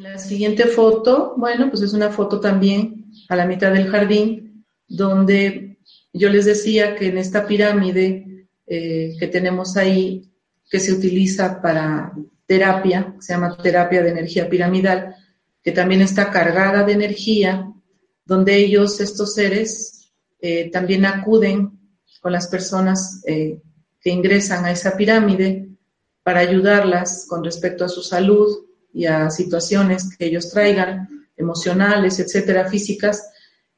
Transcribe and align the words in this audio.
En 0.00 0.04
la 0.04 0.18
siguiente 0.18 0.64
foto, 0.64 1.34
bueno, 1.36 1.68
pues 1.68 1.82
es 1.82 1.92
una 1.92 2.08
foto 2.08 2.40
también 2.40 3.12
a 3.28 3.36
la 3.36 3.44
mitad 3.44 3.70
del 3.70 3.88
jardín, 3.88 4.64
donde 4.88 5.78
yo 6.14 6.30
les 6.30 6.46
decía 6.46 6.96
que 6.96 7.08
en 7.08 7.18
esta 7.18 7.46
pirámide 7.46 8.46
eh, 8.66 9.14
que 9.20 9.26
tenemos 9.26 9.76
ahí, 9.76 10.32
que 10.70 10.80
se 10.80 10.94
utiliza 10.94 11.60
para 11.60 12.14
terapia, 12.46 13.14
se 13.20 13.34
llama 13.34 13.58
terapia 13.58 14.02
de 14.02 14.08
energía 14.08 14.48
piramidal, 14.48 15.16
que 15.62 15.72
también 15.72 16.00
está 16.00 16.30
cargada 16.30 16.82
de 16.82 16.94
energía, 16.94 17.70
donde 18.24 18.56
ellos, 18.56 19.02
estos 19.02 19.34
seres, 19.34 20.14
eh, 20.40 20.70
también 20.70 21.04
acuden 21.04 21.78
con 22.22 22.32
las 22.32 22.48
personas 22.48 23.22
eh, 23.26 23.60
que 24.00 24.08
ingresan 24.08 24.64
a 24.64 24.72
esa 24.72 24.96
pirámide 24.96 25.68
para 26.22 26.40
ayudarlas 26.40 27.26
con 27.28 27.44
respecto 27.44 27.84
a 27.84 27.88
su 27.90 28.00
salud, 28.00 28.69
y 28.92 29.06
a 29.06 29.30
situaciones 29.30 30.16
que 30.16 30.26
ellos 30.26 30.50
traigan, 30.50 31.08
emocionales, 31.36 32.18
etcétera, 32.18 32.68
físicas, 32.68 33.30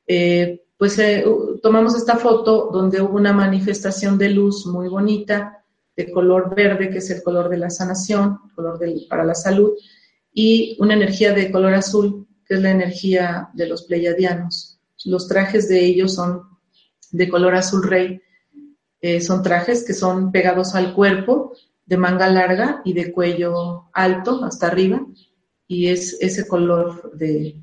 eh, 0.06 0.62
pues 0.76 0.98
eh, 0.98 1.24
tomamos 1.62 1.94
esta 1.94 2.16
foto 2.16 2.70
donde 2.72 3.00
hubo 3.00 3.16
una 3.16 3.32
manifestación 3.32 4.18
de 4.18 4.30
luz 4.30 4.66
muy 4.66 4.88
bonita, 4.88 5.64
de 5.96 6.10
color 6.10 6.54
verde, 6.54 6.90
que 6.90 6.98
es 6.98 7.10
el 7.10 7.22
color 7.22 7.48
de 7.48 7.58
la 7.58 7.70
sanación, 7.70 8.38
color 8.54 8.80
para 9.08 9.24
la 9.24 9.34
salud, 9.34 9.72
y 10.32 10.76
una 10.80 10.94
energía 10.94 11.32
de 11.32 11.52
color 11.52 11.74
azul, 11.74 12.26
que 12.46 12.54
es 12.54 12.62
la 12.62 12.70
energía 12.70 13.50
de 13.52 13.66
los 13.66 13.82
pleiadianos. 13.84 14.80
Los 15.04 15.28
trajes 15.28 15.68
de 15.68 15.84
ellos 15.84 16.14
son 16.14 16.42
de 17.10 17.28
color 17.28 17.54
azul 17.54 17.82
rey, 17.82 18.20
eh, 19.00 19.20
son 19.20 19.42
trajes 19.42 19.84
que 19.84 19.94
son 19.94 20.32
pegados 20.32 20.74
al 20.74 20.94
cuerpo 20.94 21.52
de 21.86 21.96
manga 21.96 22.28
larga 22.28 22.80
y 22.84 22.92
de 22.92 23.12
cuello 23.12 23.90
alto 23.92 24.44
hasta 24.44 24.68
arriba, 24.68 25.04
y 25.66 25.88
es 25.88 26.16
ese 26.20 26.46
color 26.46 27.12
de, 27.16 27.56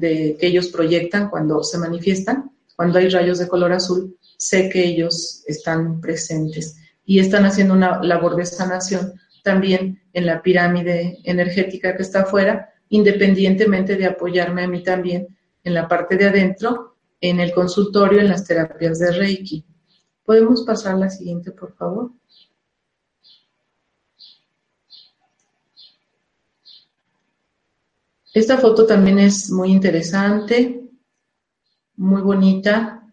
que 0.00 0.36
ellos 0.40 0.68
proyectan 0.68 1.30
cuando 1.30 1.62
se 1.62 1.78
manifiestan. 1.78 2.50
Cuando 2.76 2.98
hay 2.98 3.08
rayos 3.08 3.38
de 3.38 3.46
color 3.46 3.72
azul, 3.72 4.16
sé 4.36 4.68
que 4.68 4.84
ellos 4.84 5.44
están 5.46 6.00
presentes 6.00 6.76
y 7.04 7.20
están 7.20 7.44
haciendo 7.44 7.74
una 7.74 8.02
labor 8.02 8.34
de 8.34 8.46
sanación 8.46 9.14
también 9.44 10.02
en 10.12 10.26
la 10.26 10.42
pirámide 10.42 11.18
energética 11.24 11.96
que 11.96 12.02
está 12.02 12.22
afuera, 12.22 12.70
independientemente 12.88 13.96
de 13.96 14.06
apoyarme 14.06 14.64
a 14.64 14.68
mí 14.68 14.82
también 14.82 15.28
en 15.62 15.74
la 15.74 15.86
parte 15.86 16.16
de 16.16 16.26
adentro, 16.26 16.96
en 17.20 17.40
el 17.40 17.52
consultorio, 17.52 18.20
en 18.20 18.28
las 18.28 18.44
terapias 18.44 18.98
de 18.98 19.12
Reiki. 19.12 19.64
¿Podemos 20.24 20.62
pasar 20.62 20.98
la 20.98 21.10
siguiente, 21.10 21.52
por 21.52 21.74
favor? 21.76 22.10
Esta 28.34 28.58
foto 28.58 28.84
también 28.84 29.20
es 29.20 29.48
muy 29.52 29.70
interesante, 29.70 30.90
muy 31.94 32.20
bonita. 32.20 33.08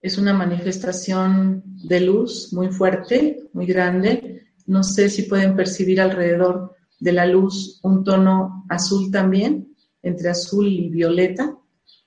Es 0.00 0.16
una 0.16 0.32
manifestación 0.32 1.62
de 1.66 2.00
luz 2.00 2.50
muy 2.50 2.68
fuerte, 2.68 3.42
muy 3.52 3.66
grande. 3.66 4.46
No 4.64 4.84
sé 4.84 5.10
si 5.10 5.24
pueden 5.24 5.54
percibir 5.54 6.00
alrededor 6.00 6.74
de 6.98 7.12
la 7.12 7.26
luz 7.26 7.78
un 7.82 8.04
tono 8.04 8.64
azul 8.70 9.10
también, 9.10 9.76
entre 10.02 10.30
azul 10.30 10.66
y 10.66 10.88
violeta. 10.88 11.54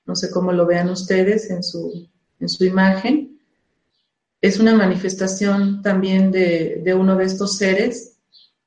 No 0.08 0.16
sé 0.16 0.31
cómo 0.31 0.52
lo 0.52 0.66
vean 0.66 0.90
ustedes 0.90 1.52
en 1.52 1.62
su, 1.62 2.09
en 2.40 2.50
su 2.50 2.66
imagen. 2.66 3.40
Es 4.41 4.59
una 4.59 4.74
manifestación 4.74 5.84
también 5.84 6.31
de, 6.31 6.96
uno 7.00 7.18
de 7.18 7.25
estos 7.25 7.56
seres. 7.56 8.18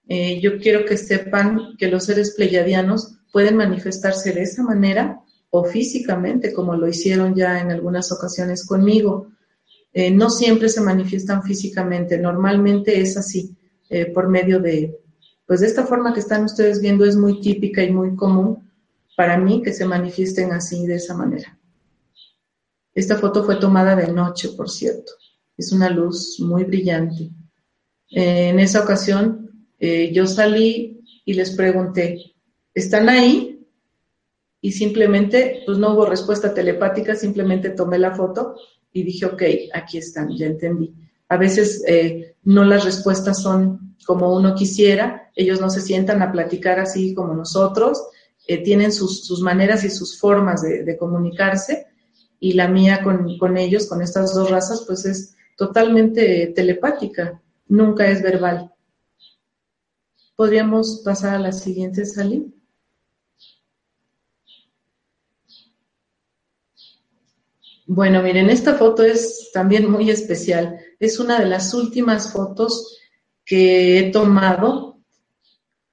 Eh, 0.07 0.41
yo 0.41 0.61
quiero 0.61 0.85
que 0.85 0.97
sepan 0.97 1.77
que 1.77 1.89
los 1.89 2.05
seres 2.05 2.35
pleyadianos 2.37 3.18
pueden 3.33 3.57
manifestarse 3.57 4.33
de 4.33 4.43
esa 4.43 4.63
manera 4.63 5.21
o 5.51 5.65
físicamente, 5.65 6.53
como 6.53 6.77
lo 6.77 6.89
hicieron 6.89 7.35
ya 7.35 7.61
en 7.61 7.71
algunas 7.71 8.13
ocasiones 8.13 8.67
conmigo. 8.67 9.29
Eh, 9.93 10.11
no 10.11 10.31
siempre 10.31 10.69
se 10.69 10.81
manifiestan 10.81 11.43
físicamente, 11.43 12.19
normalmente 12.19 13.01
es 13.01 13.17
así, 13.17 13.57
eh, 13.89 14.07
por 14.07 14.29
medio 14.29 14.61
de, 14.61 14.95
pues 15.47 15.61
de 15.61 15.67
esta 15.67 15.87
forma 15.87 16.13
que 16.13 16.21
están 16.21 16.45
ustedes 16.45 16.81
viendo 16.81 17.05
es 17.05 17.17
muy 17.17 17.41
típica 17.41 17.83
y 17.83 17.91
muy 17.91 18.15
común 18.15 18.71
para 19.17 19.39
mí 19.39 19.63
que 19.63 19.73
se 19.73 19.87
manifiesten 19.87 20.53
así, 20.53 20.87
de 20.87 20.97
esa 20.97 21.15
manera. 21.15 21.59
Esta 22.95 23.17
foto 23.17 23.45
fue 23.45 23.57
tomada 23.57 23.97
de 23.97 24.13
noche, 24.13 24.51
por 24.51 24.69
cierto. 24.69 25.13
Es 25.57 25.73
una 25.73 25.89
luz 25.89 26.39
muy 26.41 26.65
brillante. 26.65 27.31
Eh, 28.11 28.51
en 28.51 28.61
esa 28.61 28.83
ocasión 28.83 29.47
yo 30.13 30.27
salí 30.27 31.01
y 31.25 31.35
les 31.35 31.53
pregunté, 31.55 32.35
están 32.79 33.09
ahí 33.09 33.67
y 34.61 34.73
simplemente, 34.73 35.63
pues 35.67 35.79
no 35.79 35.95
hubo 35.95 36.07
respuesta 36.07 36.53
telepática, 36.53 37.15
simplemente 37.15 37.71
tomé 37.71 37.99
la 37.99 38.15
foto 38.15 38.57
y 38.93 39.03
dije, 39.03 39.27
ok, 39.27 39.43
aquí 39.73 39.99
están, 39.99 40.37
ya 40.37 40.47
entendí. 40.47 40.95
A 41.29 41.37
veces 41.37 41.85
eh, 41.87 42.37
no 42.45 42.65
las 42.65 42.85
respuestas 42.85 43.43
son 43.43 43.97
como 44.07 44.35
uno 44.35 44.55
quisiera, 44.55 45.31
ellos 45.37 45.61
no 45.61 45.71
se 45.71 45.81
sientan 45.81 46.23
a 46.23 46.33
platicar 46.33 46.81
así 46.81 47.15
como 47.15 47.35
nosotros, 47.35 48.03
eh, 48.47 48.63
tienen 48.63 48.93
sus, 48.93 49.41
maneras 49.43 49.85
y 49.85 49.91
sus 49.91 50.19
formas 50.19 50.63
de, 50.63 50.97
comunicarse 50.97 51.87
y 52.41 52.55
la 52.55 52.67
mía 52.67 53.03
con, 53.05 53.37
con, 53.37 53.59
ellos, 53.59 53.87
con 53.87 54.01
estas 54.01 54.35
dos 54.35 54.51
razas, 54.51 54.85
pues 54.87 55.05
es 55.05 55.37
totalmente 55.57 56.53
telepática, 56.57 57.41
nunca 57.69 58.09
es 58.09 58.23
verbal. 58.23 58.73
¿Podríamos 60.35 61.03
pasar 61.05 61.35
a 61.35 61.39
la 61.41 61.53
siguiente, 61.53 62.07
Salim? 62.07 62.55
Bueno, 67.91 68.23
miren, 68.23 68.51
esta 68.51 68.75
foto 68.75 69.03
es 69.03 69.49
también 69.51 69.91
muy 69.91 70.11
especial. 70.11 70.79
Es 71.01 71.19
una 71.19 71.41
de 71.41 71.47
las 71.47 71.73
últimas 71.73 72.31
fotos 72.31 72.99
que 73.47 73.99
he 73.99 74.11
tomado. 74.11 74.99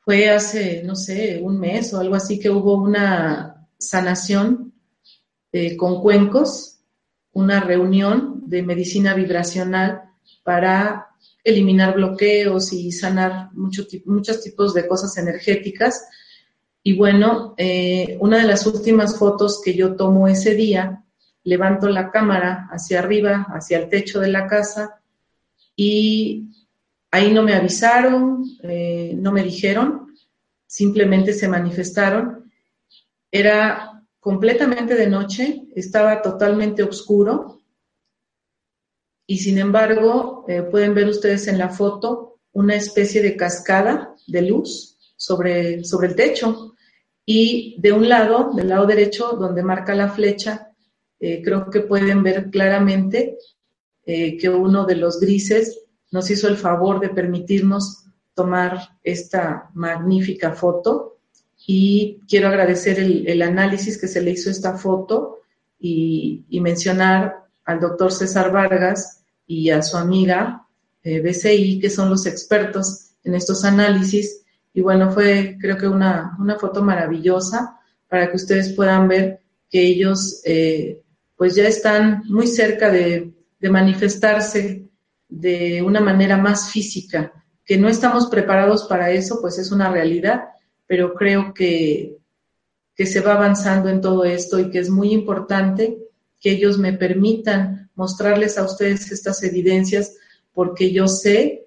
Fue 0.01 0.29
hace, 0.29 0.83
no 0.83 0.97
sé, 0.97 1.39
un 1.41 1.57
mes 1.57 1.93
o 1.93 1.99
algo 2.01 2.15
así 2.15 2.37
que 2.37 2.49
hubo 2.49 2.73
una 2.73 3.65
sanación 3.77 4.73
eh, 5.53 5.77
con 5.77 6.01
cuencos, 6.01 6.81
una 7.31 7.61
reunión 7.61 8.41
de 8.45 8.61
medicina 8.61 9.13
vibracional 9.13 10.01
para 10.43 11.07
eliminar 11.45 11.95
bloqueos 11.95 12.73
y 12.73 12.91
sanar 12.91 13.51
muchos 13.53 13.87
tipos 14.43 14.73
de 14.73 14.85
cosas 14.85 15.17
energéticas. 15.17 16.05
Y 16.83 16.97
bueno, 16.97 17.53
eh, 17.57 18.17
una 18.19 18.39
de 18.39 18.47
las 18.47 18.67
últimas 18.67 19.17
fotos 19.17 19.61
que 19.63 19.73
yo 19.73 19.95
tomo 19.95 20.27
ese 20.27 20.55
día 20.55 21.04
levanto 21.45 21.87
la 21.87 22.11
cámara 22.11 22.67
hacia 22.71 22.99
arriba, 22.99 23.47
hacia 23.49 23.77
el 23.77 23.87
techo 23.87 24.19
de 24.19 24.29
la 24.29 24.47
casa 24.47 25.01
y 25.75 26.49
ahí 27.11 27.31
no 27.31 27.43
me 27.43 27.53
avisaron, 27.53 28.43
eh, 28.63 29.13
no 29.15 29.31
me 29.31 29.43
dijeron, 29.43 30.07
simplemente 30.65 31.33
se 31.33 31.47
manifestaron. 31.47 32.51
Era 33.31 34.03
completamente 34.19 34.95
de 34.95 35.07
noche, 35.07 35.63
estaba 35.75 36.21
totalmente 36.21 36.83
oscuro 36.83 37.61
y 39.27 39.37
sin 39.37 39.59
embargo 39.59 40.45
eh, 40.47 40.63
pueden 40.63 40.93
ver 40.95 41.07
ustedes 41.07 41.47
en 41.47 41.57
la 41.57 41.69
foto 41.69 42.39
una 42.53 42.75
especie 42.75 43.21
de 43.21 43.35
cascada 43.35 44.15
de 44.27 44.41
luz 44.41 44.97
sobre, 45.15 45.83
sobre 45.83 46.07
el 46.07 46.15
techo 46.15 46.75
y 47.25 47.75
de 47.79 47.91
un 47.91 48.07
lado, 48.07 48.51
del 48.53 48.69
lado 48.69 48.85
derecho, 48.85 49.33
donde 49.33 49.63
marca 49.63 49.95
la 49.95 50.09
flecha, 50.09 50.71
eh, 51.27 51.41
creo 51.43 51.71
que 51.71 51.81
pueden 51.81 52.21
ver 52.21 52.51
claramente 52.51 53.39
eh, 54.05 54.37
que 54.37 54.47
uno 54.47 54.85
de 54.85 54.95
los 54.95 55.19
grises 55.19 55.79
nos 56.11 56.29
hizo 56.29 56.47
el 56.47 56.55
favor 56.55 56.99
de 56.99 57.09
permitirnos 57.09 58.03
tomar 58.35 58.95
esta 59.03 59.71
magnífica 59.73 60.51
foto 60.51 61.17
y 61.65 62.21
quiero 62.29 62.49
agradecer 62.49 62.99
el, 62.99 63.41
análisis 63.41 63.99
que 63.99 64.07
se 64.07 64.21
le 64.21 64.29
hizo 64.29 64.49
a 64.49 64.51
esta 64.51 64.77
foto 64.77 65.39
y, 65.79 66.45
mencionar 66.61 67.47
al 67.63 67.79
doctor 67.79 68.11
César 68.11 68.51
Vargas 68.51 69.23
y 69.47 69.71
a 69.71 69.81
su 69.81 69.97
amiga 69.97 70.67
eh, 71.01 71.21
BCI, 71.21 71.79
que 71.79 71.89
son 71.89 72.11
los 72.11 72.27
expertos 72.27 73.13
en 73.23 73.33
estos 73.33 73.65
análisis. 73.65 74.43
Y 74.75 74.81
bueno, 74.81 75.11
fue 75.11 75.57
creo 75.59 75.75
que 75.75 75.87
una, 75.87 76.37
una 76.37 76.59
foto 76.59 76.83
maravillosa 76.83 77.79
para 78.07 78.29
que 78.29 78.35
ustedes 78.35 78.73
puedan 78.73 79.07
ver 79.07 79.41
que 79.71 79.81
ellos 79.81 80.43
eh, 80.45 81.01
pues 81.35 81.55
ya 81.55 81.67
están 81.67 82.23
muy 82.25 82.47
cerca 82.47 82.89
de, 82.89 83.31
manifestarse 83.61 84.87
de 85.27 85.81
una 85.81 85.99
manera 85.99 86.37
más 86.37 86.69
física, 86.69 87.33
que 87.65 87.79
no 87.79 87.89
estamos 87.89 88.27
preparados 88.27 88.83
para 88.83 89.09
eso, 89.09 89.39
pues 89.41 89.57
es 89.57 89.71
una 89.71 89.89
realidad, 89.89 90.49
pero 90.85 91.15
creo 91.15 91.51
que, 91.51 92.15
que 92.95 93.07
se 93.07 93.21
va 93.21 93.33
avanzando 93.33 93.89
en 93.89 94.01
todo 94.01 94.23
esto 94.23 94.59
y 94.59 94.69
que 94.69 94.77
es 94.77 94.91
muy 94.91 95.13
importante 95.13 95.97
que 96.39 96.51
ellos 96.51 96.77
me 96.77 96.93
permitan 96.93 97.89
mostrarles 97.95 98.59
a 98.59 98.65
ustedes 98.65 99.11
estas 99.11 99.41
evidencias, 99.41 100.15
porque 100.53 100.91
yo 100.91 101.07
sé 101.07 101.65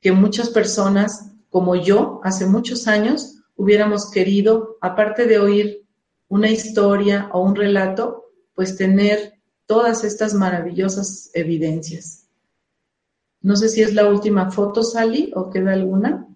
que 0.00 0.12
muchas 0.12 0.50
personas 0.50 1.32
como 1.50 1.76
yo, 1.76 2.20
hace 2.24 2.46
muchos 2.46 2.86
años, 2.86 3.40
hubiéramos 3.56 4.10
querido, 4.10 4.76
aparte 4.80 5.26
de 5.26 5.38
oír 5.38 5.84
una 6.28 6.50
historia 6.50 7.30
o 7.32 7.40
un 7.40 7.56
relato, 7.56 8.27
pues 8.58 8.76
tener 8.76 9.34
todas 9.66 10.02
estas 10.02 10.34
maravillosas 10.34 11.30
evidencias. 11.32 12.28
No 13.40 13.54
sé 13.54 13.68
si 13.68 13.82
es 13.82 13.94
la 13.94 14.08
última 14.08 14.50
foto, 14.50 14.82
Sally, 14.82 15.30
o 15.36 15.48
queda 15.48 15.74
alguna. 15.74 16.26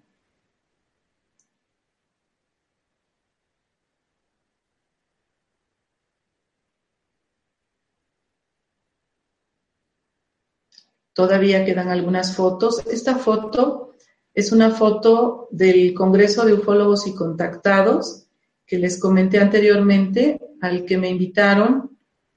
Todavía 11.11 11.65
quedan 11.65 11.89
algunas 11.89 12.37
fotos. 12.37 12.87
Esta 12.87 13.17
foto 13.17 13.95
es 14.33 14.53
una 14.53 14.71
foto 14.71 15.49
del 15.51 15.93
Congreso 15.93 16.45
de 16.45 16.53
Ufólogos 16.53 17.05
y 17.05 17.13
Contactados 17.13 18.27
que 18.65 18.77
les 18.77 18.97
comenté 18.97 19.39
anteriormente, 19.39 20.39
al 20.61 20.85
que 20.85 20.97
me 20.97 21.09
invitaron, 21.09 21.92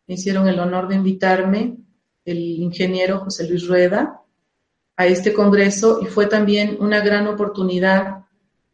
me 0.06 0.14
hicieron 0.14 0.49
el 0.49 0.58
honor 0.58 0.88
de 0.88 0.97
invitarme 0.97 1.76
el 2.25 2.38
ingeniero 2.38 3.20
José 3.20 3.49
Luis 3.49 3.67
Rueda 3.67 4.20
a 4.97 5.06
este 5.06 5.32
Congreso 5.32 6.00
y 6.03 6.06
fue 6.06 6.26
también 6.26 6.76
una 6.81 7.00
gran 7.00 7.26
oportunidad 7.26 8.25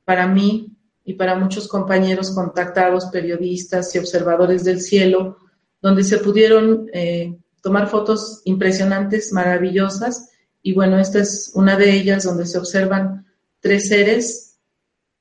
para 0.05 0.27
mí 0.27 0.73
y 1.05 1.15
para 1.15 1.35
muchos 1.35 1.69
compañeros 1.69 2.31
contactados, 2.31 3.07
periodistas 3.07 3.95
y 3.95 3.99
observadores 3.99 4.65
del 4.65 4.81
cielo, 4.81 5.39
donde 5.81 6.05
se 6.05 6.19
pudieron 6.19 6.89
eh, 6.93 7.37
tomar 7.61 7.89
fotos 7.89 8.41
impresionantes, 8.45 9.33
maravillosas. 9.33 10.31
Y 10.63 10.75
bueno, 10.75 10.99
esta 10.99 11.19
es 11.19 11.51
una 11.55 11.77
de 11.77 11.93
ellas 11.93 12.25
donde 12.25 12.47
se 12.47 12.59
observan 12.59 13.27
tres 13.59 13.89
seres 13.89 14.61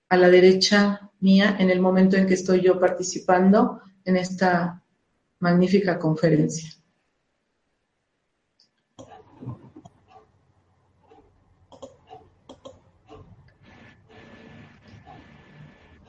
a 0.10 0.18
la 0.18 0.30
derecha 0.30 1.10
mía 1.20 1.56
en 1.60 1.72
el 1.72 1.80
momento 1.80 2.16
en 2.16 2.28
que 2.28 2.36
estoy 2.36 2.62
yo 2.62 2.80
participando 2.80 3.82
en 4.06 4.18
esta 4.18 4.81
magnífica 5.42 6.00
conferencia. 6.00 6.70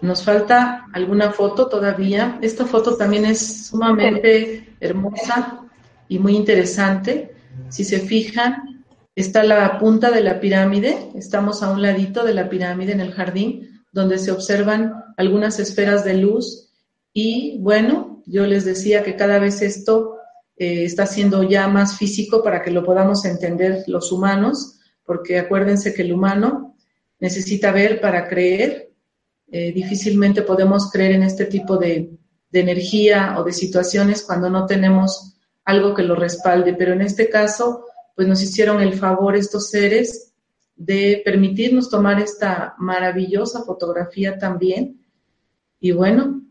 Nos 0.00 0.24
falta 0.24 0.86
alguna 0.92 1.30
foto 1.30 1.68
todavía. 1.68 2.38
Esta 2.42 2.66
foto 2.66 2.96
también 2.96 3.24
es 3.24 3.66
sumamente 3.68 4.74
hermosa 4.80 5.60
y 6.08 6.18
muy 6.18 6.34
interesante. 6.34 7.36
Si 7.68 7.84
se 7.84 8.00
fijan, 8.00 8.84
está 9.14 9.44
la 9.44 9.78
punta 9.78 10.10
de 10.10 10.22
la 10.22 10.40
pirámide, 10.40 11.10
estamos 11.14 11.62
a 11.62 11.70
un 11.70 11.82
ladito 11.82 12.24
de 12.24 12.34
la 12.34 12.48
pirámide 12.48 12.92
en 12.92 13.00
el 13.00 13.12
jardín, 13.12 13.84
donde 13.92 14.18
se 14.18 14.32
observan 14.32 14.92
algunas 15.16 15.60
esferas 15.60 16.04
de 16.04 16.14
luz 16.14 16.72
y 17.12 17.58
bueno, 17.60 18.11
yo 18.26 18.46
les 18.46 18.64
decía 18.64 19.02
que 19.02 19.16
cada 19.16 19.38
vez 19.38 19.62
esto 19.62 20.16
eh, 20.56 20.84
está 20.84 21.06
siendo 21.06 21.42
ya 21.42 21.68
más 21.68 21.96
físico 21.96 22.42
para 22.42 22.62
que 22.62 22.70
lo 22.70 22.84
podamos 22.84 23.24
entender 23.24 23.84
los 23.86 24.12
humanos, 24.12 24.78
porque 25.04 25.38
acuérdense 25.38 25.94
que 25.94 26.02
el 26.02 26.12
humano 26.12 26.76
necesita 27.18 27.72
ver 27.72 28.00
para 28.00 28.28
creer. 28.28 28.92
Eh, 29.50 29.72
difícilmente 29.72 30.42
podemos 30.42 30.90
creer 30.90 31.12
en 31.12 31.22
este 31.24 31.46
tipo 31.46 31.76
de, 31.76 32.10
de 32.50 32.60
energía 32.60 33.34
o 33.38 33.44
de 33.44 33.52
situaciones 33.52 34.22
cuando 34.22 34.48
no 34.50 34.66
tenemos 34.66 35.36
algo 35.64 35.94
que 35.94 36.02
lo 36.02 36.14
respalde, 36.14 36.74
pero 36.74 36.92
en 36.92 37.02
este 37.02 37.28
caso, 37.28 37.84
pues 38.14 38.28
nos 38.28 38.42
hicieron 38.42 38.80
el 38.80 38.94
favor 38.94 39.36
estos 39.36 39.70
seres 39.70 40.32
de 40.74 41.22
permitirnos 41.24 41.88
tomar 41.88 42.20
esta 42.20 42.74
maravillosa 42.78 43.62
fotografía 43.62 44.38
también. 44.38 45.00
Y 45.80 45.92
bueno, 45.92 46.42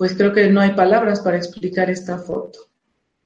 pues 0.00 0.14
creo 0.14 0.32
que 0.32 0.48
no 0.48 0.62
hay 0.62 0.70
palabras 0.70 1.20
para 1.20 1.36
explicar 1.36 1.90
esta 1.90 2.16
foto. 2.16 2.60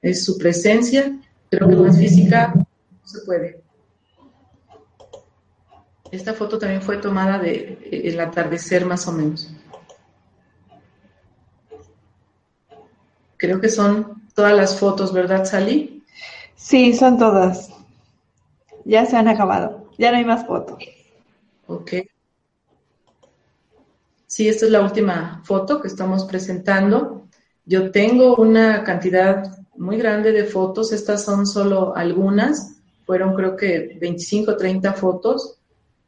Es 0.01 0.25
su 0.25 0.37
presencia, 0.37 1.17
creo 1.49 1.69
que 1.69 1.75
más 1.77 1.97
física 1.97 2.51
no 2.53 2.65
se 3.01 3.21
puede. 3.21 3.61
Esta 6.11 6.33
foto 6.33 6.59
también 6.59 6.81
fue 6.81 6.97
tomada 6.97 7.39
de 7.39 7.79
el 7.89 8.19
atardecer 8.19 8.85
más 8.85 9.07
o 9.07 9.13
menos. 9.13 9.49
Creo 13.37 13.61
que 13.61 13.69
son 13.69 14.27
todas 14.33 14.53
las 14.53 14.77
fotos, 14.77 15.13
¿verdad, 15.13 15.45
Sally? 15.45 16.03
Sí, 16.57 16.93
son 16.93 17.17
todas. 17.17 17.69
Ya 18.83 19.05
se 19.05 19.15
han 19.15 19.29
acabado. 19.29 19.89
Ya 19.97 20.11
no 20.11 20.17
hay 20.17 20.25
más 20.25 20.45
fotos. 20.45 20.77
Ok. 21.67 21.93
Sí, 24.35 24.49
esta 24.49 24.65
es 24.65 24.71
la 24.73 24.81
última 24.81 25.41
foto 25.45 25.81
que 25.81 25.87
estamos 25.87 26.25
presentando. 26.25 27.29
Yo 27.63 27.89
tengo 27.89 28.35
una 28.35 28.83
cantidad 28.83 29.63
muy 29.77 29.95
grande 29.95 30.33
de 30.33 30.43
fotos. 30.43 30.91
Estas 30.91 31.23
son 31.23 31.47
solo 31.47 31.95
algunas. 31.95 32.75
Fueron 33.05 33.33
creo 33.33 33.55
que 33.55 33.97
25, 33.97 34.57
30 34.57 34.91
fotos. 34.91 35.57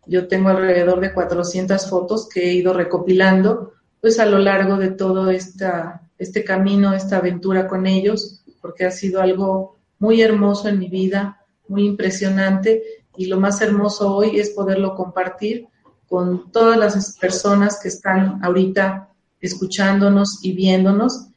Yo 0.06 0.28
tengo 0.28 0.50
alrededor 0.50 1.00
de 1.00 1.14
400 1.14 1.90
fotos 1.90 2.28
que 2.28 2.50
he 2.50 2.54
ido 2.54 2.74
recopilando 2.74 3.72
pues 4.02 4.20
a 4.20 4.26
lo 4.26 4.40
largo 4.40 4.76
de 4.76 4.90
todo 4.90 5.32
este 5.32 6.44
camino, 6.44 6.94
esta 6.94 7.20
aventura 7.20 7.66
con 7.66 7.88
ellos, 7.88 8.44
porque 8.60 8.84
ha 8.84 8.92
sido 8.92 9.22
algo 9.22 9.78
muy 10.00 10.22
hermoso 10.22 10.68
en 10.68 10.80
mi 10.80 10.90
vida, 10.90 11.46
muy 11.70 11.86
impresionante 11.86 12.84
y 13.16 13.28
lo 13.28 13.40
más 13.40 13.62
hermoso 13.62 14.14
hoy 14.14 14.38
es 14.38 14.50
poderlo 14.50 14.96
compartir 14.96 15.70
con 16.08 16.52
todas 16.52 16.78
las 16.78 17.18
personas 17.18 17.80
que 17.82 17.90
están 17.90 18.44
ahorita 18.44 19.10
escuchándonos 19.42 20.44
y 20.44 20.54
viéndonos, 20.54 21.30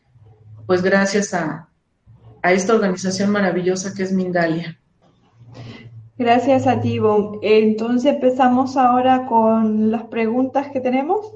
pues 0.67 0.83
gracias 0.83 1.35
a, 1.35 1.69
a 2.43 2.53
esta 2.53 2.75
organización 2.75 3.31
maravillosa 3.31 3.93
que 3.95 4.03
es 4.03 4.13
Mindalia. 4.13 4.79
Gracias 6.19 6.67
a 6.67 6.81
ti, 6.81 7.01
Entonces 7.43 8.15
empezamos 8.15 8.77
ahora 8.77 9.27
con 9.27 9.91
las 9.91 10.05
preguntas 10.05 10.69
que 10.71 10.81
tenemos. 10.81 11.35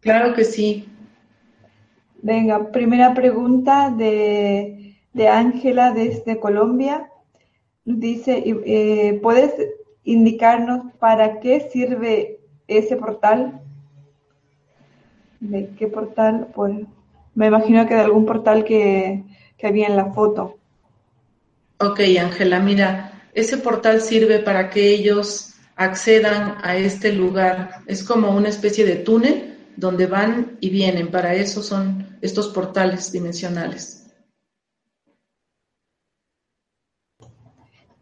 Claro 0.00 0.34
que 0.34 0.44
sí. 0.44 0.88
Venga, 2.20 2.72
primera 2.72 3.14
pregunta 3.14 3.90
de 3.90 5.28
Ángela 5.28 5.92
desde 5.92 6.40
Colombia. 6.40 7.08
Dice, 7.84 8.42
eh, 8.44 9.18
¿puedes 9.22 9.54
indicarnos 10.04 10.92
para 10.98 11.40
qué 11.40 11.68
sirve 11.72 12.39
ese 12.78 12.96
portal? 12.96 13.60
¿De 15.40 15.70
qué 15.78 15.86
portal? 15.88 16.48
Pues 16.54 16.86
me 17.34 17.46
imagino 17.46 17.86
que 17.86 17.94
de 17.94 18.00
algún 18.00 18.26
portal 18.26 18.64
que, 18.64 19.24
que 19.56 19.66
había 19.66 19.86
en 19.86 19.96
la 19.96 20.12
foto. 20.12 20.56
Ok, 21.78 22.00
Ángela, 22.20 22.60
mira, 22.60 23.22
ese 23.34 23.56
portal 23.56 24.00
sirve 24.00 24.38
para 24.40 24.68
que 24.70 24.90
ellos 24.90 25.54
accedan 25.76 26.58
a 26.62 26.76
este 26.76 27.12
lugar. 27.12 27.82
Es 27.86 28.04
como 28.04 28.36
una 28.36 28.50
especie 28.50 28.84
de 28.84 28.96
túnel 28.96 29.56
donde 29.76 30.06
van 30.06 30.58
y 30.60 30.68
vienen. 30.68 31.10
Para 31.10 31.34
eso 31.34 31.62
son 31.62 32.18
estos 32.20 32.48
portales 32.48 33.10
dimensionales. 33.10 33.96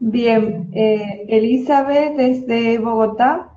Bien, 0.00 0.70
eh, 0.74 1.26
Elizabeth 1.28 2.16
desde 2.16 2.78
Bogotá 2.78 3.47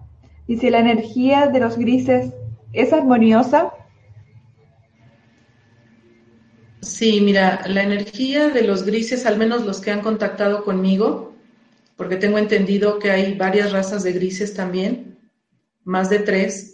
dice, 0.56 0.70
¿la 0.70 0.80
energía 0.80 1.48
de 1.48 1.60
los 1.60 1.78
grises 1.78 2.34
es 2.74 2.94
armoniosa? 2.94 3.72
Sí, 6.82 7.22
mira, 7.22 7.62
la 7.68 7.84
energía 7.84 8.50
de 8.50 8.64
los 8.64 8.84
grises, 8.84 9.26
al 9.26 9.38
menos 9.38 9.66
los 9.66 9.80
que 9.80 9.92
han 9.92 10.02
contactado 10.02 10.64
conmigo, 10.64 11.36
porque 11.96 12.18
tengo 12.18 12.38
entendido 12.38 13.00
que 13.00 13.12
hay 13.12 13.36
varias 13.36 13.72
razas 13.72 14.04
de 14.04 14.14
grises 14.14 14.54
también, 14.54 15.20
más 15.84 16.10
de 16.10 16.20
tres, 16.20 16.72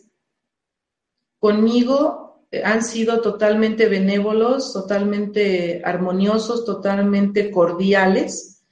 Conmigo 1.40 2.48
eh, 2.52 2.64
han 2.64 2.84
sido 2.84 3.22
totalmente 3.22 3.88
benévolos, 3.88 4.74
totalmente 4.74 5.82
armoniosos, 5.86 6.66
totalmente 6.66 7.52
cordiales. 7.52 8.64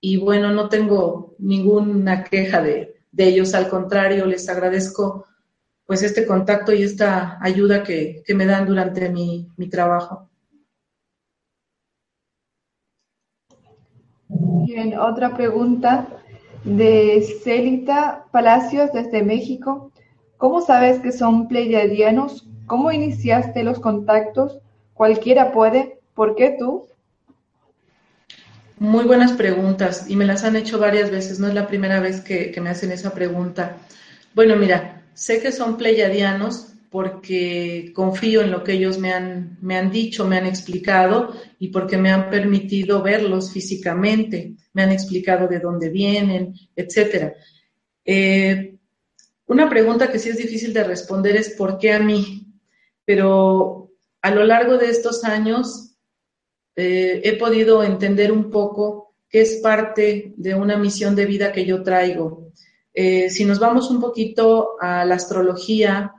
Y 0.00 0.16
bueno, 0.18 0.50
no 0.52 0.68
tengo 0.68 1.34
ninguna 1.38 2.24
queja 2.24 2.62
de, 2.62 2.89
ellos, 3.16 3.54
al 3.54 3.68
contrario, 3.68 4.26
les 4.26 4.48
agradezco 4.48 5.26
pues 5.86 6.02
este 6.02 6.24
contacto 6.24 6.72
y 6.72 6.84
esta 6.84 7.38
ayuda 7.42 7.82
que, 7.82 8.22
me 8.34 8.46
dan 8.46 8.66
durante 8.66 9.08
mi, 9.10 9.48
mi 9.56 9.68
trabajo. 9.68 10.28
Bien, 14.28 14.96
otra 14.96 15.36
pregunta 15.36 16.06
de 16.64 17.20
Celita 17.42 18.26
Palacios 18.30 18.92
desde 18.92 19.24
México. 19.24 19.90
¿Cómo 20.36 20.60
sabes 20.60 21.00
que 21.00 21.10
son 21.10 21.48
pleiadianos? 21.48 22.46
¿Cómo 22.66 22.92
iniciaste 22.92 23.64
los 23.64 23.80
contactos? 23.80 24.60
¿Cualquiera 24.94 25.50
puede? 25.50 25.98
¿Por 26.14 26.36
qué 26.36 26.56
tú? 26.58 26.86
Muy 28.80 29.04
buenas 29.04 29.32
preguntas 29.32 30.06
y 30.08 30.16
me 30.16 30.24
las 30.24 30.42
han 30.42 30.56
hecho 30.56 30.78
varias 30.78 31.10
veces, 31.10 31.38
no 31.38 31.48
es 31.48 31.52
la 31.52 31.66
primera 31.66 32.00
vez 32.00 32.22
que, 32.22 32.58
me 32.62 32.70
hacen 32.70 32.90
esa 32.90 33.12
pregunta. 33.12 33.76
Bueno, 34.34 34.56
mira, 34.56 35.04
sé 35.12 35.42
que 35.42 35.52
son 35.52 35.76
pleiadianos 35.76 36.72
porque 36.88 37.92
confío 37.94 38.40
en 38.40 38.50
lo 38.50 38.64
que 38.64 38.72
ellos 38.72 38.98
me 38.98 39.12
han, 39.12 39.58
me 39.60 39.76
han 39.76 39.90
dicho, 39.90 40.26
me 40.26 40.38
han 40.38 40.46
explicado 40.46 41.34
y 41.58 41.68
porque 41.68 41.98
me 41.98 42.10
han 42.10 42.30
permitido 42.30 43.02
verlos 43.02 43.52
físicamente, 43.52 44.54
me 44.72 44.82
han 44.82 44.92
explicado 44.92 45.46
de 45.46 45.58
dónde 45.58 45.90
vienen, 45.90 46.54
etc. 46.74 47.34
Eh, 48.06 48.76
una 49.44 49.68
pregunta 49.68 50.10
que 50.10 50.18
sí 50.18 50.30
es 50.30 50.38
difícil 50.38 50.72
de 50.72 50.84
responder 50.84 51.36
es 51.36 51.50
¿por 51.50 51.76
qué 51.76 51.92
a 51.92 51.98
mí? 51.98 52.46
Pero 53.04 53.90
a 54.22 54.30
lo 54.30 54.42
largo 54.42 54.78
de 54.78 54.88
estos 54.88 55.22
años 55.22 55.89
eh, 56.76 57.20
he 57.24 57.36
podido 57.36 57.82
entender 57.82 58.32
un 58.32 58.50
poco 58.50 59.14
que 59.28 59.42
es 59.42 59.56
parte 59.62 60.34
de 60.36 60.54
una 60.54 60.76
misión 60.76 61.14
de 61.14 61.26
vida 61.26 61.52
que 61.52 61.64
yo 61.64 61.82
traigo. 61.82 62.50
Eh, 62.92 63.30
si 63.30 63.44
nos 63.44 63.60
vamos 63.60 63.90
un 63.90 64.00
poquito 64.00 64.76
a 64.80 65.04
la 65.04 65.14
astrología, 65.14 66.12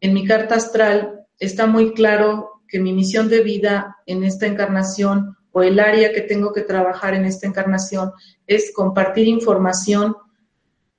en 0.00 0.14
mi 0.14 0.26
carta 0.26 0.56
astral 0.56 1.26
está 1.38 1.66
muy 1.66 1.94
claro 1.94 2.62
que 2.68 2.78
mi 2.78 2.92
misión 2.92 3.28
de 3.28 3.40
vida 3.40 3.96
en 4.06 4.22
esta 4.24 4.46
encarnación 4.46 5.36
o 5.52 5.62
el 5.62 5.80
área 5.80 6.12
que 6.12 6.20
tengo 6.20 6.52
que 6.52 6.62
trabajar 6.62 7.14
en 7.14 7.24
esta 7.24 7.46
encarnación 7.46 8.12
es 8.46 8.72
compartir 8.72 9.26
información 9.26 10.14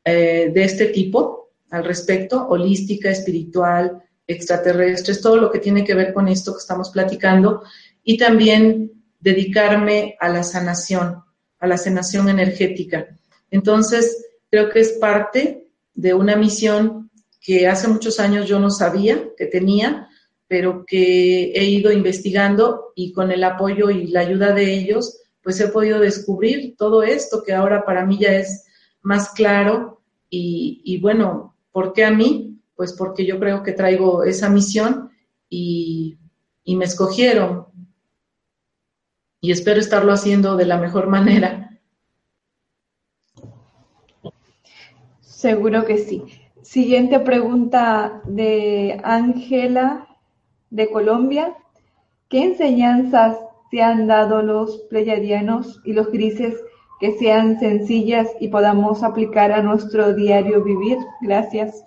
eh, 0.03 0.51
de 0.53 0.63
este 0.63 0.88
tipo 0.88 1.51
al 1.70 1.86
respecto, 1.86 2.48
holística, 2.48 3.10
espiritual, 3.10 4.03
extraterrestres, 4.27 5.22
todo 5.22 5.38
lo 5.38 5.51
que 5.51 5.60
tiene 5.60 5.84
que 5.84 5.93
ver 5.93 6.13
con 6.13 6.27
esto 6.27 6.53
que 6.53 6.60
estamos 6.60 6.89
platicando, 6.89 7.63
y 8.03 8.17
también 8.17 8.91
dedicarme 9.20 10.15
a 10.20 10.29
la 10.29 10.43
sanación, 10.43 11.24
a 11.60 11.67
la 11.67 11.77
sanación 11.77 12.29
energética. 12.29 13.08
Entonces, 13.50 14.25
creo 14.50 14.70
que 14.70 14.79
es 14.79 14.93
parte 14.93 15.67
de 15.93 16.13
una 16.13 16.36
misión 16.36 17.12
que 17.39 17.67
hace 17.67 17.88
muchos 17.88 18.20
años 18.20 18.48
yo 18.48 18.60
no 18.60 18.70
sabía 18.70 19.29
que 19.38 19.46
tenía, 19.46 20.08
pero 20.48 20.86
que 20.86 21.51
he 21.53 21.63
ido 21.65 21.91
investigando 21.91 22.91
y 22.96 23.13
con 23.13 23.31
el 23.31 23.43
apoyo 23.43 23.89
y 23.89 24.08
la 24.08 24.22
ayuda 24.22 24.53
de 24.53 24.74
ellos, 24.74 25.22
pues 25.41 25.60
he 25.60 25.70
podido 25.70 26.00
descubrir 26.00 26.75
todo 26.77 27.03
esto 27.03 27.41
que 27.43 27.53
ahora 27.53 27.84
para 27.86 28.05
mí 28.05 28.20
ya 28.20 28.34
es 28.34 28.65
más 29.01 29.29
claro 29.29 30.01
y, 30.29 30.98
bueno, 31.01 31.55
¿por 31.72 31.91
qué 31.93 32.05
a 32.05 32.12
mí? 32.12 32.60
Pues 32.75 32.93
porque 32.93 33.25
yo 33.25 33.38
creo 33.39 33.63
que 33.63 33.74
traigo 33.74 34.24
esa 34.24 34.50
misión 34.50 35.10
y, 35.50 36.17
y 36.63 36.75
me 36.75 36.86
escogieron 36.86 37.67
y 39.41 39.51
espero 39.51 39.79
estarlo 39.79 40.13
haciendo 40.13 40.55
de 40.55 40.65
la 40.65 40.77
mejor 40.77 41.07
manera. 41.07 41.79
Seguro 45.19 45.86
que 45.86 45.98
sí. 45.98 46.24
Siguiente 46.62 47.19
pregunta 47.19 48.21
de 48.25 49.01
Ángela 49.03 50.07
de 50.69 50.89
Colombia. 50.91 51.55
¿Qué 52.29 52.43
enseñanzas 52.43 53.38
te 53.71 53.81
han 53.81 54.05
dado 54.05 54.43
los 54.43 54.77
pleyadianos 54.89 55.81
y 55.83 55.93
los 55.93 56.12
grises 56.12 56.55
que 57.00 57.17
sean 57.17 57.60
sencillas 57.60 58.29
y 58.39 58.50
podamos 58.50 59.01
aplicar 59.01 59.51
a 59.51 59.63
nuestro 59.63 60.13
diario 60.13 60.63
vivir? 60.63 60.98
Gracias. 61.21 61.83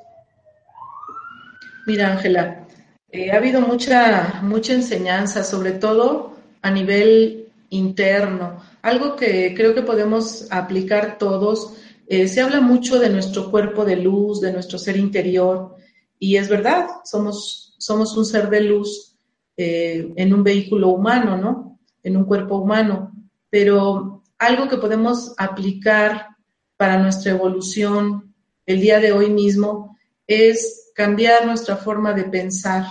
Mira, 1.87 2.11
Ángela, 2.11 2.67
eh, 3.11 3.31
ha 3.31 3.37
habido 3.37 3.61
mucha, 3.61 4.41
mucha 4.43 4.73
enseñanza, 4.73 5.45
sobre 5.45 5.71
todo 5.71 6.35
a 6.63 6.71
nivel 6.71 7.44
interno, 7.75 8.63
algo 8.83 9.17
que 9.17 9.55
creo 9.55 9.75
que 9.75 9.83
podemos 9.83 10.47
aplicar 10.51 11.19
todos 11.19 11.75
eh, 12.07 12.29
se 12.29 12.41
habla 12.41 12.61
mucho 12.61 12.99
de 12.99 13.09
nuestro 13.09 13.51
cuerpo 13.51 13.85
de 13.85 13.97
luz, 13.97 14.41
de 14.41 14.53
nuestro 14.53 14.79
ser 14.79 14.97
interior, 14.97 15.75
y 16.19 16.37
es 16.37 16.49
verdad, 16.49 16.87
somos, 17.05 17.75
somos 17.79 18.17
un 18.17 18.27
ser 18.27 18.51
de 18.51 18.61
luz 18.61 19.17
eh, 19.57 20.13
en 20.17 20.35
un 20.35 20.43
vehículo 20.43 20.91
humano, 20.91 21.37
¿no? 21.37 21.79
En 22.03 22.17
un 22.17 22.25
cuerpo 22.25 22.57
humano, 22.57 23.13
pero 23.49 24.23
algo 24.39 24.69
que 24.69 24.77
podemos 24.77 25.33
aplicar 25.39 26.29
para 26.77 26.99
nuestra 26.99 27.33
evolución 27.33 28.35
el 28.67 28.81
día 28.81 28.99
de 29.01 29.13
hoy 29.13 29.31
mismo 29.31 29.97
es 30.27 30.91
cambiar 30.95 31.47
nuestra 31.47 31.77
forma 31.77 32.13
de 32.13 32.25
pensar. 32.25 32.87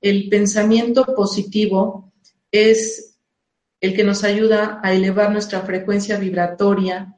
El 0.00 0.28
pensamiento 0.28 1.04
positivo 1.16 2.12
es 2.50 3.07
el 3.80 3.94
que 3.94 4.04
nos 4.04 4.24
ayuda 4.24 4.80
a 4.82 4.92
elevar 4.92 5.30
nuestra 5.30 5.60
frecuencia 5.60 6.18
vibratoria 6.18 7.14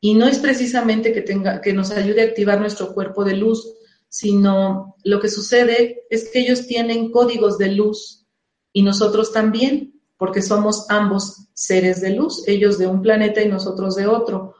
y 0.00 0.14
no 0.14 0.26
es 0.26 0.38
precisamente 0.38 1.12
que, 1.12 1.22
tenga, 1.22 1.60
que 1.60 1.72
nos 1.72 1.90
ayude 1.90 2.22
a 2.22 2.26
activar 2.26 2.60
nuestro 2.60 2.92
cuerpo 2.92 3.24
de 3.24 3.36
luz, 3.36 3.74
sino 4.08 4.96
lo 5.02 5.18
que 5.18 5.28
sucede 5.28 6.02
es 6.10 6.28
que 6.30 6.40
ellos 6.40 6.66
tienen 6.66 7.10
códigos 7.10 7.58
de 7.58 7.72
luz 7.72 8.26
y 8.72 8.82
nosotros 8.82 9.32
también, 9.32 10.00
porque 10.16 10.42
somos 10.42 10.86
ambos 10.90 11.48
seres 11.54 12.00
de 12.00 12.10
luz, 12.10 12.46
ellos 12.46 12.76
de 12.78 12.86
un 12.86 13.00
planeta 13.00 13.40
y 13.40 13.48
nosotros 13.48 13.96
de 13.96 14.06
otro. 14.06 14.54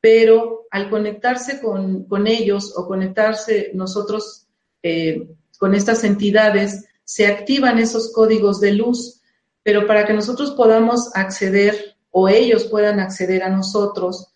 Pero 0.00 0.66
al 0.70 0.90
conectarse 0.90 1.60
con, 1.60 2.26
ellos 2.26 2.74
o 2.76 2.86
conectarse 2.86 3.70
nosotros 3.74 4.48
eh, 4.82 5.28
con 5.58 5.74
estas 5.74 6.04
entidades, 6.04 6.84
se 7.04 7.26
activan 7.26 7.78
esos 7.78 8.12
códigos 8.12 8.60
de 8.60 8.72
luz, 8.72 9.19
pero 9.70 9.86
para 9.86 10.04
que 10.04 10.12
nosotros 10.12 10.50
podamos 10.50 11.12
acceder 11.14 11.94
o 12.10 12.28
ellos 12.28 12.64
puedan 12.64 12.98
acceder 12.98 13.44
a 13.44 13.50
nosotros, 13.50 14.32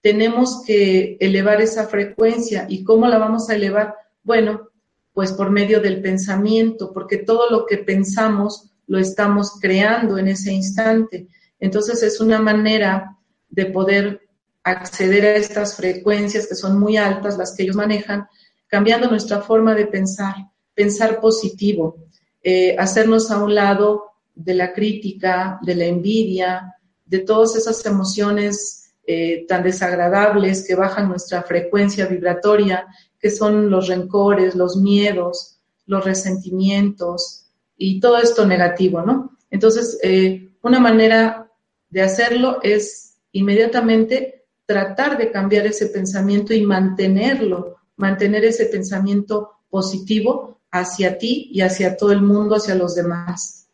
tenemos 0.00 0.62
que 0.64 1.16
elevar 1.18 1.60
esa 1.60 1.88
frecuencia. 1.88 2.66
¿Y 2.68 2.84
cómo 2.84 3.08
la 3.08 3.18
vamos 3.18 3.50
a 3.50 3.56
elevar? 3.56 3.96
Bueno, 4.22 4.68
pues 5.12 5.32
por 5.32 5.50
medio 5.50 5.80
del 5.80 6.00
pensamiento, 6.00 6.92
porque 6.92 7.16
todo 7.16 7.50
lo 7.50 7.66
que 7.66 7.78
pensamos 7.78 8.70
lo 8.86 9.00
estamos 9.00 9.58
creando 9.60 10.18
en 10.18 10.28
ese 10.28 10.52
instante. 10.52 11.26
Entonces 11.58 12.04
es 12.04 12.20
una 12.20 12.40
manera 12.40 13.18
de 13.48 13.66
poder 13.66 14.20
acceder 14.62 15.24
a 15.24 15.34
estas 15.34 15.74
frecuencias 15.74 16.46
que 16.46 16.54
son 16.54 16.78
muy 16.78 16.96
altas, 16.96 17.36
las 17.36 17.56
que 17.56 17.64
ellos 17.64 17.74
manejan, 17.74 18.28
cambiando 18.68 19.10
nuestra 19.10 19.40
forma 19.40 19.74
de 19.74 19.86
pensar, 19.86 20.36
pensar 20.74 21.20
positivo, 21.20 22.06
eh, 22.40 22.76
hacernos 22.78 23.32
a 23.32 23.42
un 23.42 23.52
lado 23.52 24.12
de 24.36 24.54
la 24.54 24.72
crítica, 24.72 25.58
de 25.62 25.74
la 25.74 25.86
envidia, 25.86 26.76
de 27.04 27.20
todas 27.20 27.56
esas 27.56 27.84
emociones 27.86 28.92
eh, 29.06 29.46
tan 29.48 29.62
desagradables 29.62 30.64
que 30.66 30.74
bajan 30.74 31.08
nuestra 31.08 31.42
frecuencia 31.42 32.06
vibratoria, 32.06 32.86
que 33.18 33.30
son 33.30 33.70
los 33.70 33.88
rencores, 33.88 34.54
los 34.54 34.76
miedos, 34.76 35.58
los 35.86 36.04
resentimientos 36.04 37.46
y 37.76 37.98
todo 37.98 38.18
esto 38.18 38.46
negativo, 38.46 39.02
¿no? 39.02 39.36
Entonces, 39.50 39.98
eh, 40.02 40.50
una 40.62 40.80
manera 40.80 41.50
de 41.88 42.02
hacerlo 42.02 42.58
es 42.62 43.16
inmediatamente 43.32 44.44
tratar 44.66 45.16
de 45.16 45.30
cambiar 45.30 45.66
ese 45.66 45.86
pensamiento 45.86 46.52
y 46.52 46.62
mantenerlo, 46.66 47.76
mantener 47.96 48.44
ese 48.44 48.66
pensamiento 48.66 49.52
positivo 49.70 50.60
hacia 50.70 51.16
ti 51.16 51.48
y 51.52 51.60
hacia 51.60 51.96
todo 51.96 52.12
el 52.12 52.22
mundo, 52.22 52.56
hacia 52.56 52.74
los 52.74 52.94
demás. 52.94 53.65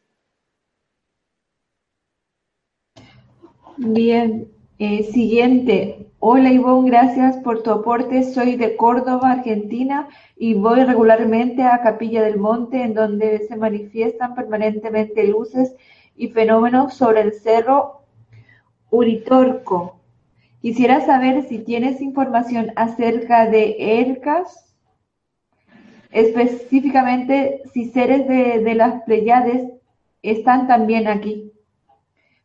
Bien, 3.78 4.48
eh, 4.78 5.04
siguiente. 5.12 6.06
Hola 6.18 6.50
Ivonne, 6.50 6.90
gracias 6.90 7.38
por 7.38 7.62
tu 7.62 7.70
aporte. 7.70 8.22
Soy 8.22 8.56
de 8.56 8.76
Córdoba, 8.76 9.32
Argentina, 9.32 10.08
y 10.36 10.54
voy 10.54 10.84
regularmente 10.84 11.62
a 11.62 11.80
Capilla 11.80 12.22
del 12.22 12.38
Monte, 12.38 12.82
en 12.82 12.92
donde 12.92 13.46
se 13.48 13.56
manifiestan 13.56 14.34
permanentemente 14.34 15.26
luces 15.26 15.74
y 16.16 16.28
fenómenos 16.28 16.94
sobre 16.94 17.22
el 17.22 17.32
cerro 17.32 18.02
Uritorco. 18.90 20.00
Quisiera 20.60 21.00
saber 21.06 21.42
si 21.48 21.58
tienes 21.58 22.02
información 22.02 22.72
acerca 22.76 23.48
de 23.48 23.76
ERCAS. 24.00 24.76
específicamente 26.10 27.62
si 27.72 27.86
seres 27.90 28.28
de, 28.28 28.74
las 28.74 29.02
Pleiades 29.04 29.72
están 30.20 30.66
también 30.66 31.08
aquí. 31.08 31.51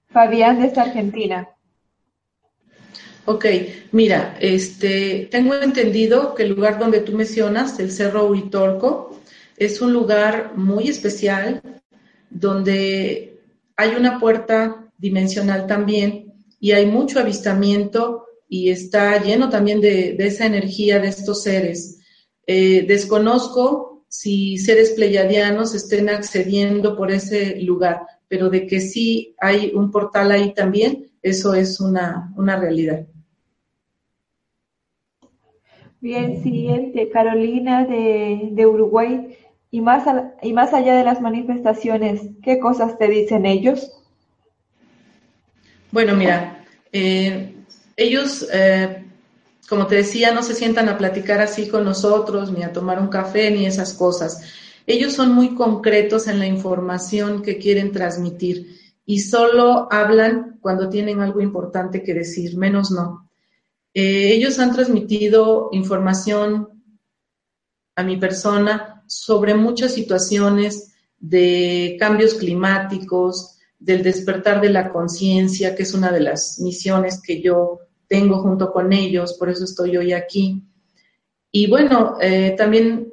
Fabián 0.10 0.62
desde 0.62 0.82
Argentina. 0.82 1.50
Ok, 3.26 3.46
mira, 3.92 4.38
este, 4.40 5.28
tengo 5.30 5.54
entendido 5.56 6.34
que 6.34 6.44
el 6.44 6.50
lugar 6.50 6.80
donde 6.80 7.02
tú 7.02 7.12
mencionas, 7.12 7.78
el 7.80 7.92
Cerro 7.92 8.26
Uritorco, 8.26 9.20
es 9.58 9.82
un 9.82 9.92
lugar 9.92 10.54
muy 10.56 10.88
especial 10.88 11.62
donde 12.30 13.42
hay 13.76 13.96
una 13.96 14.20
puerta 14.20 14.92
dimensional 14.98 15.68
también 15.68 16.34
y 16.60 16.72
hay 16.72 16.86
mucho 16.86 17.20
avistamiento 17.20 18.26
y 18.48 18.70
está 18.70 19.22
lleno 19.22 19.50
también 19.50 19.82
de, 19.82 20.16
esa 20.20 20.46
energía 20.46 21.00
de 21.00 21.10
estos 21.10 21.44
seres. 21.44 22.00
Eh, 22.46 22.86
desconozco 22.88 24.06
si 24.08 24.58
seres 24.58 24.92
pleyadianos 24.92 25.76
estén 25.76 26.10
accediendo 26.10 26.96
por 26.96 27.12
ese 27.12 27.60
lugar, 27.62 28.02
pero 28.28 28.50
de 28.50 28.68
que 28.68 28.80
sí 28.80 29.36
hay 29.40 29.72
un 29.74 29.92
portal 29.92 30.32
ahí 30.32 30.54
también, 30.54 31.08
eso 31.22 31.54
es 31.54 31.80
una, 31.80 32.34
realidad. 32.38 33.06
Bien, 36.00 36.44
siguiente, 36.44 37.10
Carolina 37.10 37.86
de, 37.86 38.50
de 38.52 38.66
Uruguay. 38.66 39.38
Y 39.70 39.82
más, 39.82 40.06
y 40.42 40.54
más 40.54 40.74
allá 40.74 40.96
de 40.96 41.04
las 41.04 41.20
manifestaciones, 41.20 42.22
¿qué 42.42 42.60
cosas 42.60 42.98
te 42.98 43.08
dicen 43.10 43.46
ellos? 43.46 43.92
Bueno, 45.92 46.16
mira, 46.16 46.64
eh, 46.92 47.54
ellos, 47.96 48.48
eh, 48.54 49.04
como 49.68 49.88
te 49.88 49.96
decía, 49.96 50.32
no 50.32 50.44
se 50.44 50.54
sientan 50.54 50.88
a 50.90 50.98
platicar 50.98 51.42
así 51.42 51.68
con 51.68 51.84
nosotros, 51.84 52.52
ni 52.52 52.64
a 52.64 52.72
tomar 52.72 53.00
un 53.00 53.08
café, 53.08 53.52
ni 53.52 53.66
esas 53.66 53.94
cosas. 53.94 54.42
Ellos 54.88 55.14
son 55.14 55.34
muy 55.34 55.54
concretos 55.54 56.28
en 56.28 56.40
la 56.40 56.48
información 56.48 57.42
que 57.42 57.58
quieren 57.58 57.92
transmitir 57.92 58.78
y 59.06 59.20
solo 59.20 59.88
hablan 59.92 60.58
cuando 60.62 60.90
tienen 60.90 61.20
algo 61.20 61.42
importante 61.42 62.02
que 62.02 62.14
decir, 62.14 62.58
menos 62.58 62.90
no. 62.90 63.30
Eh, 63.94 64.34
ellos 64.34 64.60
han 64.60 64.74
transmitido 64.74 65.70
información 65.74 66.70
a 67.98 68.04
mi 68.04 68.16
persona 68.16 69.04
sobre 69.08 69.56
muchas 69.56 69.94
situaciones 69.94 70.94
de 71.20 71.98
cambios 72.00 72.36
climáticos, 72.36 73.60
del 73.80 74.04
despertar 74.04 74.62
de 74.62 74.70
la 74.70 74.90
conciencia, 74.90 75.76
que 75.76 75.84
es 75.84 75.94
una 75.94 76.12
de 76.12 76.22
las 76.22 76.60
misiones 76.60 77.22
que 77.22 77.42
yo 77.42 77.80
tengo 78.08 78.42
junto 78.42 78.72
con 78.72 78.94
ellos, 78.94 79.34
por 79.34 79.50
eso 79.50 79.66
estoy 79.66 79.98
hoy 79.98 80.14
aquí. 80.14 80.64
Y 81.52 81.68
bueno, 81.68 82.16
eh, 82.22 82.56
también 82.58 83.12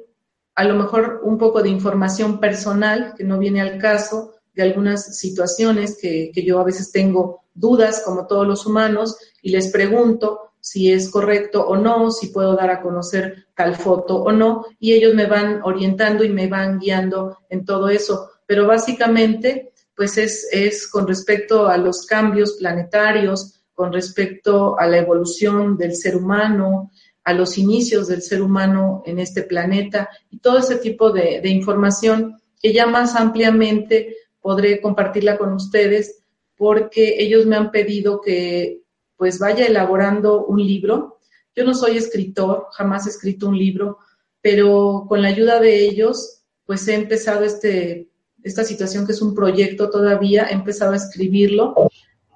a 0.55 0.63
lo 0.63 0.75
mejor 0.75 1.21
un 1.23 1.37
poco 1.37 1.61
de 1.61 1.69
información 1.69 2.39
personal 2.39 3.13
que 3.17 3.23
no 3.23 3.37
viene 3.37 3.61
al 3.61 3.77
caso 3.77 4.33
de 4.53 4.63
algunas 4.63 5.17
situaciones 5.17 5.97
que, 6.01 6.31
que 6.33 6.43
yo 6.43 6.59
a 6.59 6.63
veces 6.63 6.91
tengo 6.91 7.43
dudas, 7.53 8.01
como 8.05 8.25
todos 8.25 8.47
los 8.47 8.65
humanos, 8.65 9.17
y 9.41 9.49
les 9.49 9.69
pregunto 9.69 10.53
si 10.59 10.91
es 10.91 11.09
correcto 11.09 11.65
o 11.67 11.77
no, 11.77 12.09
si 12.09 12.27
puedo 12.27 12.55
dar 12.55 12.71
a 12.71 12.81
conocer 12.81 13.45
tal 13.53 13.75
foto 13.75 14.23
o 14.23 14.31
no, 14.31 14.65
y 14.79 14.93
ellos 14.93 15.13
me 15.13 15.27
van 15.27 15.61
orientando 15.63 16.23
y 16.23 16.29
me 16.29 16.47
van 16.47 16.79
guiando 16.79 17.37
en 17.49 17.65
todo 17.65 17.89
eso. 17.89 18.31
Pero 18.47 18.65
básicamente, 18.65 19.73
pues 19.95 20.17
es, 20.17 20.47
es 20.51 20.87
con 20.87 21.07
respecto 21.07 21.67
a 21.67 21.77
los 21.77 22.05
cambios 22.05 22.53
planetarios, 22.53 23.61
con 23.75 23.91
respecto 23.91 24.79
a 24.79 24.87
la 24.87 24.97
evolución 24.97 25.77
del 25.77 25.95
ser 25.95 26.15
humano, 26.15 26.91
a 27.25 27.33
los 27.33 27.57
inicios 27.57 28.07
del 28.07 28.21
ser 28.21 28.41
humano 28.41 29.01
en 29.05 29.17
este 29.19 29.41
planeta 29.41 30.09
y 30.29 30.37
todo 30.37 30.59
ese 30.59 30.77
tipo 30.77 31.11
de, 31.11 31.41
información 31.49 32.37
que 32.61 32.71
ya 32.71 32.85
más 32.85 33.15
ampliamente 33.15 34.15
podré 34.39 34.79
compartirla 34.79 35.37
con 35.37 35.51
ustedes 35.53 36.19
porque 36.55 37.15
ellos 37.17 37.47
me 37.47 37.55
han 37.55 37.71
pedido 37.71 38.21
que 38.21 38.81
pues 39.17 39.39
vaya 39.39 39.65
elaborando 39.65 40.45
un 40.45 40.65
libro. 40.65 41.17
Yo 41.55 41.65
no 41.65 41.73
soy 41.73 41.97
escritor, 41.97 42.67
jamás 42.71 43.07
he 43.07 43.09
escrito 43.09 43.49
un 43.49 43.57
libro, 43.57 43.97
pero 44.39 45.05
con 45.09 45.23
la 45.23 45.29
ayuda 45.29 45.59
de 45.59 45.83
ellos 45.83 46.43
pues 46.65 46.87
he 46.87 46.93
empezado 46.93 47.43
este, 47.43 48.07
esta 48.43 48.63
situación 48.63 49.07
que 49.07 49.13
es 49.13 49.21
un 49.21 49.33
proyecto 49.33 49.89
todavía, 49.89 50.45
he 50.45 50.53
empezado 50.53 50.93
a 50.93 50.97
escribirlo. 50.97 51.73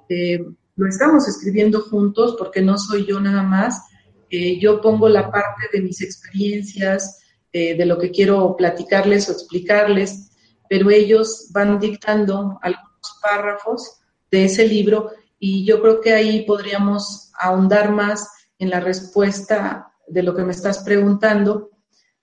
Eh, 0.10 0.44
lo 0.76 0.88
estamos 0.88 1.28
escribiendo 1.28 1.82
juntos 1.82 2.36
porque 2.40 2.62
no 2.62 2.78
soy 2.80 3.06
yo 3.06 3.20
nada 3.20 3.44
más. 3.44 3.89
Eh, 4.30 4.60
yo 4.60 4.82
pongo 4.82 5.10
la 5.10 5.32
parte 5.32 5.68
de 5.74 5.82
mis 5.82 6.02
experiencias, 6.02 7.20
eh, 7.52 7.76
de 7.76 7.86
lo 7.86 7.98
que 7.98 8.12
quiero 8.12 8.56
platicarles 8.56 9.28
o 9.28 9.32
explicarles, 9.32 10.32
pero 10.70 10.92
ellos 10.92 11.50
van 11.52 11.80
dictando 11.80 12.60
algunos 12.62 13.20
párrafos 13.22 14.02
de 14.30 14.46
ese 14.46 14.68
libro 14.68 15.12
y 15.40 15.66
yo 15.66 15.82
creo 15.82 16.00
que 16.02 16.14
ahí 16.14 16.44
podríamos 16.46 17.32
ahondar 17.40 17.92
más 17.92 18.30
en 18.60 18.70
la 18.70 18.80
respuesta 18.80 19.94
de 20.08 20.22
lo 20.22 20.36
que 20.36 20.44
me 20.44 20.52
estás 20.52 20.80
preguntando, 20.80 21.72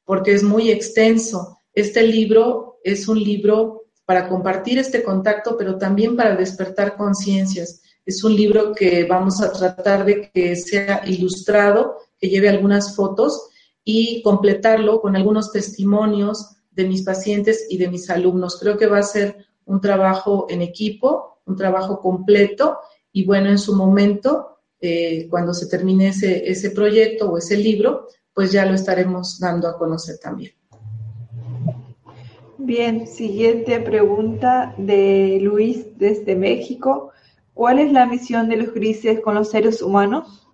porque 0.05 0.33
es 0.33 0.43
muy 0.43 0.71
extenso. 0.71 1.61
Este 1.73 2.03
libro 2.03 2.79
es 2.85 3.09
un 3.09 3.19
libro 3.23 3.87
para 4.05 4.29
compartir 4.29 4.79
este 4.79 5.03
contacto, 5.03 5.57
pero 5.59 5.77
también 5.79 6.15
para 6.15 6.37
despertar 6.37 6.97
conciencias. 6.97 7.83
Es 8.07 8.23
un 8.23 8.37
libro 8.37 8.73
que 8.73 9.05
vamos 9.05 9.43
a 9.43 9.53
tratar 9.53 10.05
de 10.05 10.31
que 10.31 10.55
sea 10.55 11.03
ilustrado, 11.07 11.97
que 12.21 12.29
lleve 12.29 12.49
algunas 12.49 12.95
fotos 12.95 13.49
y 13.85 14.23
completarlo 14.23 15.01
con 15.01 15.17
algunos 15.17 15.51
testimonios 15.51 16.57
de 16.71 16.85
mis 16.85 17.03
pacientes 17.03 17.67
y 17.69 17.79
de 17.79 17.89
mis 17.89 18.09
alumnos. 18.09 18.61
Creo 18.61 18.79
que 18.79 18.87
va 18.87 18.99
a 18.99 19.03
ser 19.03 19.45
un 19.65 19.81
trabajo 19.81 20.47
en 20.49 20.63
equipo, 20.63 21.41
un 21.47 21.57
trabajo 21.57 22.01
completo 22.01 22.79
y 23.13 23.25
bueno, 23.25 23.49
en 23.49 23.59
su 23.59 23.75
momento, 23.75 24.59
eh, 24.81 25.27
cuando 25.29 25.53
se 25.53 25.67
termine 25.67 26.09
ese, 26.09 26.49
ese 26.49 26.71
proyecto 26.71 27.31
o 27.31 27.39
ese 27.39 27.57
libro, 27.57 28.07
pues 28.33 28.53
ya 28.53 28.67
lo 28.67 28.75
estaremos 28.75 29.41
dando 29.41 29.67
a 29.67 29.77
conocer 29.77 30.19
también. 30.19 30.53
Bien, 32.59 33.07
siguiente 33.07 33.81
pregunta 33.81 34.75
de 34.77 35.39
Luis 35.41 35.99
desde 35.99 36.37
México. 36.37 37.13
¿Cuál 37.57 37.79
es 37.79 37.91
la 37.91 38.05
misión 38.05 38.51
de 38.51 38.59
los 38.59 38.75
grises 38.75 39.21
con 39.21 39.35
los 39.35 39.49
seres 39.49 39.81
humanos? 39.81 40.47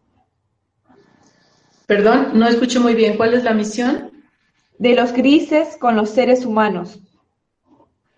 Perdón, 1.85 2.29
no 2.35 2.47
escucho 2.47 2.81
muy 2.81 2.95
bien. 2.95 3.17
¿Cuál 3.17 3.35
es 3.35 3.43
la 3.43 3.55
misión? 3.55 4.13
De 4.79 4.95
los 4.95 5.13
grises 5.13 5.77
con 5.81 5.97
los 5.97 6.11
seres 6.11 6.47
humanos. 6.47 7.01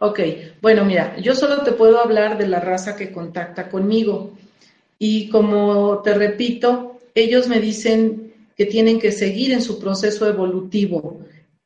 Ok, 0.00 0.20
bueno, 0.60 0.84
mira, 0.84 1.16
yo 1.16 1.34
solo 1.34 1.62
te 1.62 1.72
puedo 1.72 1.98
hablar 1.98 2.36
de 2.36 2.46
la 2.46 2.60
raza 2.60 2.94
que 2.94 3.10
contacta 3.10 3.70
conmigo. 3.70 4.36
Y 4.98 5.30
como 5.30 6.02
te 6.02 6.12
repito, 6.12 6.98
ellos 7.14 7.48
me 7.48 7.60
dicen 7.60 8.34
que 8.54 8.66
tienen 8.66 9.00
que 9.00 9.12
seguir 9.12 9.52
en 9.52 9.62
su 9.62 9.80
proceso 9.80 10.28
evolutivo. 10.28 11.20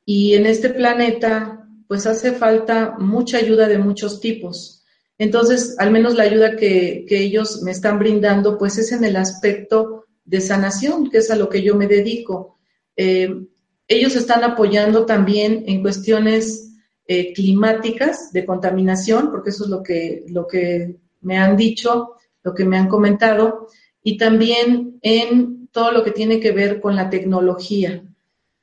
Y 0.05 0.35
en 0.35 0.47
este 0.47 0.69
planeta, 0.69 1.67
pues 1.89 2.07
hace 2.07 2.31
falta 2.31 2.95
mucha 2.97 3.39
ayuda 3.39 3.67
de 3.67 3.79
muchos 3.79 4.21
tipos. 4.21 4.78
Entonces, 5.19 5.75
al 5.79 5.91
menos 5.91 6.15
la 6.15 6.23
ayuda 6.23 6.57
que, 6.57 7.05
ellos 7.11 7.63
me 7.63 7.73
están 7.73 7.99
brindando, 7.99 8.57
pues 8.57 8.79
es 8.79 8.93
en 8.93 9.05
el 9.05 9.17
aspecto 9.17 10.05
de 10.25 10.41
sanación, 10.41 11.11
que 11.11 11.19
es 11.19 11.31
a 11.31 11.37
lo 11.37 11.49
que 11.49 11.63
yo 11.63 11.75
me 11.75 11.89
dedico. 11.89 12.57
Eh, 12.97 13.47
ellos 13.89 14.15
están 14.15 14.45
apoyando 14.45 15.07
también 15.07 15.65
en 15.67 15.83
cuestiones 15.83 16.73
eh, 17.07 17.33
climáticas 17.33 18.33
de 18.33 18.47
contaminación, 18.47 19.31
porque 19.31 19.51
eso 19.51 19.65
es 19.65 19.71
lo 19.71 19.83
que, 19.83 20.25
lo 20.29 20.47
que 20.47 20.97
me 21.23 21.39
han 21.39 21.57
dicho, 21.57 22.15
lo 22.45 22.55
que 22.55 22.65
me 22.65 22.79
han 22.79 22.89
comentado, 22.89 23.69
y 24.03 24.17
también 24.17 24.99
en 25.03 25.69
todo 25.73 25.91
lo 25.91 26.05
que 26.05 26.13
tiene 26.13 26.39
que 26.39 26.53
ver 26.53 26.81
con 26.81 26.95
la 26.95 27.11
tecnología. 27.11 28.05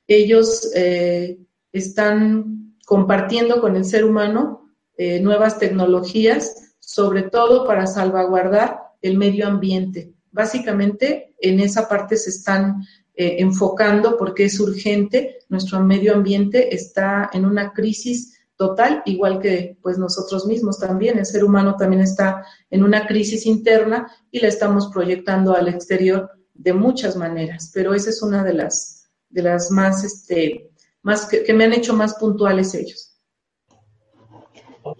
Ellos 0.07 0.71
eh, 0.73 1.37
están 1.71 2.75
compartiendo 2.85 3.59
con 3.59 3.75
el 3.75 3.83
ser 3.83 4.05
humano 4.05 4.64
eh, 4.97 5.19
nuevas 5.19 5.59
tecnologías, 5.59 6.75
sobre 6.79 7.23
todo 7.23 7.65
para 7.65 7.87
salvaguardar 7.87 8.79
el 9.01 9.17
medio 9.17 9.47
ambiente. 9.47 10.13
Básicamente 10.31 11.35
en 11.39 11.59
esa 11.59 11.87
parte 11.87 12.17
se 12.17 12.29
están 12.29 12.83
eh, 13.15 13.37
enfocando 13.39 14.17
porque 14.17 14.45
es 14.45 14.59
urgente. 14.59 15.39
Nuestro 15.49 15.79
medio 15.79 16.13
ambiente 16.13 16.73
está 16.75 17.29
en 17.33 17.45
una 17.45 17.71
crisis 17.71 18.39
total, 18.57 19.01
igual 19.05 19.39
que 19.39 19.77
pues 19.81 19.97
nosotros 19.97 20.45
mismos 20.45 20.79
también. 20.79 21.19
El 21.19 21.25
ser 21.25 21.43
humano 21.43 21.75
también 21.77 22.01
está 22.01 22.45
en 22.69 22.83
una 22.83 23.07
crisis 23.07 23.45
interna 23.45 24.07
y 24.31 24.39
la 24.39 24.47
estamos 24.47 24.87
proyectando 24.87 25.55
al 25.55 25.67
exterior 25.67 26.29
de 26.53 26.73
muchas 26.73 27.15
maneras. 27.15 27.71
Pero 27.73 27.93
esa 27.93 28.09
es 28.09 28.21
una 28.21 28.43
de 28.43 28.53
las 28.53 29.09
de 29.29 29.41
las 29.41 29.71
más 29.71 30.03
este 30.03 30.71
más 31.01 31.27
que 31.27 31.53
me 31.53 31.65
han 31.65 31.73
hecho 31.73 31.93
más 31.93 32.15
puntuales 32.15 32.73
ellos. 32.73 33.04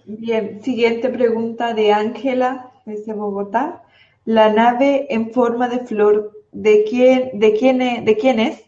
Bien, 0.05 0.61
siguiente 0.63 1.09
pregunta 1.09 1.73
de 1.73 1.93
Ángela 1.93 2.71
desde 2.85 3.13
Bogotá. 3.13 3.83
La 4.25 4.51
nave 4.51 5.07
en 5.09 5.31
forma 5.31 5.69
de 5.69 5.79
flor, 5.79 6.31
¿de 6.51 6.83
quién, 6.83 7.39
de 7.39 7.53
quién, 7.53 7.81
es, 7.81 8.05
de 8.05 8.17
quién 8.17 8.39
es? 8.39 8.63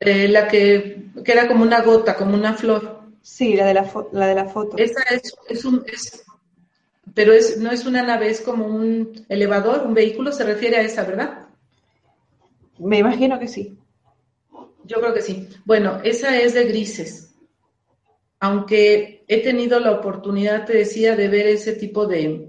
Eh, 0.00 0.28
la 0.28 0.48
que 0.48 1.00
que 1.24 1.32
era 1.32 1.48
como 1.48 1.62
una 1.62 1.82
gota, 1.82 2.16
como 2.16 2.34
una 2.34 2.54
flor. 2.54 3.00
Sí, 3.22 3.54
la 3.54 3.66
de 3.66 3.74
la, 3.74 3.92
la, 4.12 4.26
de 4.26 4.34
la 4.34 4.46
foto. 4.46 4.76
Esa 4.78 5.02
es, 5.10 5.34
es 5.48 5.64
un, 5.64 5.84
es, 5.86 6.24
pero 7.14 7.32
es, 7.32 7.58
no 7.58 7.70
es 7.70 7.84
una 7.84 8.02
nave, 8.02 8.30
es 8.30 8.40
como 8.40 8.66
un 8.66 9.24
elevador, 9.28 9.86
un 9.86 9.94
vehículo, 9.94 10.32
se 10.32 10.44
refiere 10.44 10.76
a 10.76 10.82
esa, 10.82 11.04
¿verdad? 11.04 11.48
Me 12.78 12.98
imagino 12.98 13.38
que 13.38 13.48
sí. 13.48 13.76
Yo 14.84 15.00
creo 15.00 15.12
que 15.12 15.22
sí. 15.22 15.48
Bueno, 15.64 16.00
esa 16.02 16.40
es 16.40 16.54
de 16.54 16.64
grises. 16.64 17.29
Aunque 18.40 19.24
he 19.28 19.42
tenido 19.42 19.78
la 19.80 19.92
oportunidad, 19.92 20.64
te 20.64 20.78
decía, 20.78 21.14
de 21.14 21.28
ver 21.28 21.46
ese 21.46 21.74
tipo 21.74 22.06
de, 22.06 22.48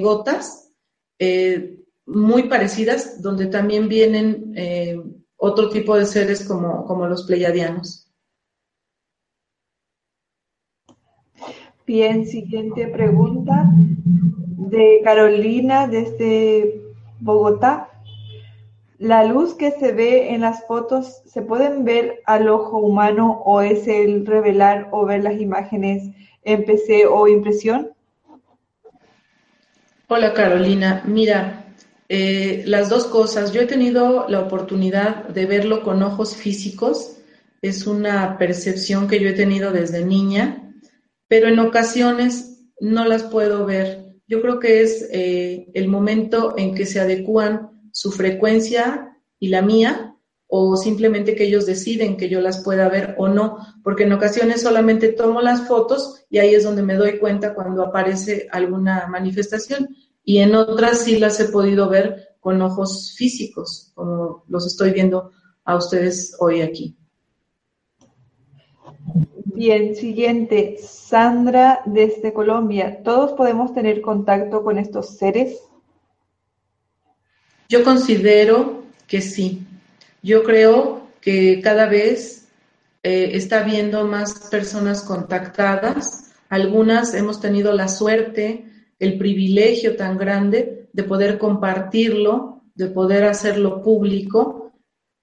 gotas 0.00 0.70
eh, 1.18 1.78
muy 2.06 2.44
parecidas, 2.44 3.22
donde 3.22 3.46
también 3.46 3.88
vienen 3.88 4.52
eh, 4.54 5.00
otro 5.36 5.70
tipo 5.70 5.96
de 5.96 6.04
seres 6.04 6.46
como, 6.46 6.84
como 6.84 7.06
los 7.06 7.24
pleiadianos. 7.24 8.10
Bien, 11.86 12.26
siguiente 12.26 12.86
pregunta 12.86 13.68
de 13.74 15.00
Carolina 15.02 15.88
desde 15.88 16.80
Bogotá. 17.18 17.89
¿La 19.00 19.24
luz 19.24 19.54
que 19.54 19.72
se 19.72 19.90
ve 19.90 20.32
en 20.34 20.42
las 20.42 20.64
fotos 20.66 21.22
se 21.26 21.42
pueden 21.42 21.84
ver 21.84 22.20
al 22.26 22.48
ojo 22.48 22.78
humano 22.78 23.42
o 23.44 23.60
es 23.60 23.88
el 23.88 24.24
revelar 24.24 24.88
o 24.92 25.04
ver 25.04 25.24
las 25.24 25.40
imágenes 25.40 26.14
en 26.44 26.64
PC 26.64 27.06
o 27.06 27.26
impresión? 27.26 27.90
Hola 30.06 30.32
Carolina, 30.34 31.02
mira, 31.04 31.64
eh, 32.08 32.62
las 32.66 32.88
dos 32.88 33.06
cosas. 33.06 33.52
Yo 33.52 33.62
he 33.62 33.66
tenido 33.66 34.28
la 34.28 34.40
oportunidad 34.40 35.28
de 35.28 35.46
verlo 35.46 35.82
con 35.82 36.02
ojos 36.02 36.36
físicos. 36.36 37.16
Es 37.62 37.88
una 37.88 38.38
percepción 38.38 39.08
que 39.08 39.18
yo 39.18 39.30
he 39.30 39.34
tenido 39.34 39.72
desde 39.72 40.04
niña 40.04 40.70
pero 41.30 41.46
en 41.46 41.60
ocasiones 41.60 42.60
no 42.80 43.04
las 43.04 43.22
puedo 43.22 43.64
ver. 43.64 44.16
Yo 44.26 44.42
creo 44.42 44.58
que 44.58 44.82
es 44.82 45.08
eh, 45.12 45.68
el 45.74 45.86
momento 45.86 46.54
en 46.58 46.74
que 46.74 46.86
se 46.86 46.98
adecúan 46.98 47.69
su 47.92 48.12
frecuencia 48.12 49.16
y 49.38 49.48
la 49.48 49.62
mía, 49.62 50.16
o 50.46 50.76
simplemente 50.76 51.36
que 51.36 51.44
ellos 51.44 51.64
deciden 51.64 52.16
que 52.16 52.28
yo 52.28 52.40
las 52.40 52.62
pueda 52.64 52.88
ver 52.88 53.14
o 53.18 53.28
no, 53.28 53.58
porque 53.84 54.02
en 54.02 54.12
ocasiones 54.12 54.62
solamente 54.62 55.12
tomo 55.12 55.40
las 55.40 55.68
fotos 55.68 56.24
y 56.28 56.38
ahí 56.38 56.54
es 56.54 56.64
donde 56.64 56.82
me 56.82 56.96
doy 56.96 57.18
cuenta 57.18 57.54
cuando 57.54 57.84
aparece 57.84 58.48
alguna 58.50 59.06
manifestación 59.06 59.96
y 60.24 60.38
en 60.38 60.54
otras 60.56 60.98
sí 61.04 61.18
las 61.18 61.38
he 61.38 61.46
podido 61.46 61.88
ver 61.88 62.30
con 62.40 62.60
ojos 62.62 63.14
físicos, 63.16 63.92
como 63.94 64.44
los 64.48 64.66
estoy 64.66 64.90
viendo 64.92 65.30
a 65.64 65.76
ustedes 65.76 66.36
hoy 66.40 66.62
aquí. 66.62 66.96
Bien, 69.54 69.94
siguiente. 69.94 70.78
Sandra 70.80 71.82
desde 71.84 72.32
Colombia. 72.32 73.02
¿Todos 73.02 73.32
podemos 73.32 73.74
tener 73.74 74.00
contacto 74.00 74.64
con 74.64 74.78
estos 74.78 75.16
seres? 75.16 75.60
Yo 77.70 77.84
considero 77.84 78.82
que 79.06 79.20
sí. 79.20 79.64
Yo 80.24 80.42
creo 80.42 81.06
que 81.20 81.60
cada 81.62 81.86
vez 81.86 82.48
eh, 83.04 83.30
está 83.34 83.60
habiendo 83.60 84.04
más 84.04 84.48
personas 84.50 85.04
contactadas. 85.04 86.32
Algunas 86.48 87.14
hemos 87.14 87.40
tenido 87.40 87.72
la 87.72 87.86
suerte, 87.86 88.64
el 88.98 89.16
privilegio 89.18 89.94
tan 89.94 90.18
grande 90.18 90.88
de 90.92 91.04
poder 91.04 91.38
compartirlo, 91.38 92.64
de 92.74 92.88
poder 92.88 93.22
hacerlo 93.22 93.84
público. 93.84 94.72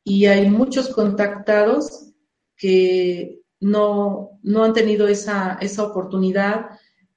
Y 0.06 0.28
hay 0.28 0.50
muchos 0.50 0.88
contactados 0.88 2.14
que 2.56 3.42
no, 3.60 4.40
no 4.42 4.64
han 4.64 4.72
tenido 4.72 5.10
esa, 5.10 5.58
esa 5.60 5.84
oportunidad. 5.84 6.68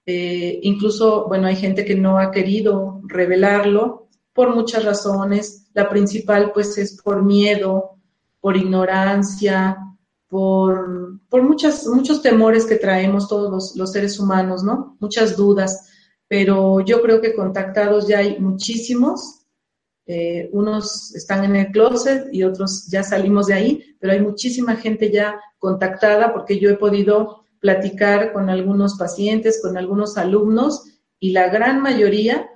Eh, 0.06 0.58
incluso, 0.64 1.28
bueno, 1.28 1.46
hay 1.46 1.54
gente 1.54 1.84
que 1.84 1.94
no 1.94 2.18
ha 2.18 2.32
querido 2.32 3.00
revelarlo 3.06 3.99
por 4.40 4.54
muchas 4.54 4.86
razones. 4.86 5.66
La 5.74 5.90
principal, 5.90 6.52
pues, 6.54 6.78
es 6.78 6.98
por 7.02 7.22
miedo, 7.22 7.98
por 8.40 8.56
ignorancia, 8.56 9.76
por, 10.28 11.20
por 11.28 11.42
muchas, 11.42 11.86
muchos 11.86 12.22
temores 12.22 12.64
que 12.64 12.76
traemos 12.76 13.28
todos 13.28 13.76
los, 13.76 13.92
seres 13.92 14.18
humanos, 14.18 14.64
¿no? 14.64 14.96
Muchas 14.98 15.36
dudas. 15.36 15.90
Pero 16.26 16.80
yo 16.80 17.02
creo 17.02 17.20
que 17.20 17.34
contactados 17.34 18.08
ya 18.08 18.20
hay 18.20 18.40
muchísimos. 18.40 19.42
Eh, 20.06 20.48
unos 20.54 21.14
están 21.14 21.44
en 21.44 21.56
el 21.56 21.70
closet 21.70 22.32
y 22.32 22.42
otros 22.42 22.86
ya 22.90 23.02
salimos 23.02 23.48
de 23.48 23.54
ahí, 23.54 23.96
pero 24.00 24.14
hay 24.14 24.22
muchísima 24.22 24.74
gente 24.76 25.12
ya 25.12 25.38
contactada 25.58 26.32
porque 26.32 26.58
yo 26.58 26.70
he 26.70 26.76
podido 26.76 27.44
platicar 27.58 28.32
con 28.32 28.48
algunos 28.48 28.96
pacientes, 28.96 29.60
con 29.60 29.76
algunos 29.76 30.16
alumnos 30.16 30.84
y 31.18 31.32
la 31.32 31.50
gran 31.50 31.82
mayoría 31.82 32.49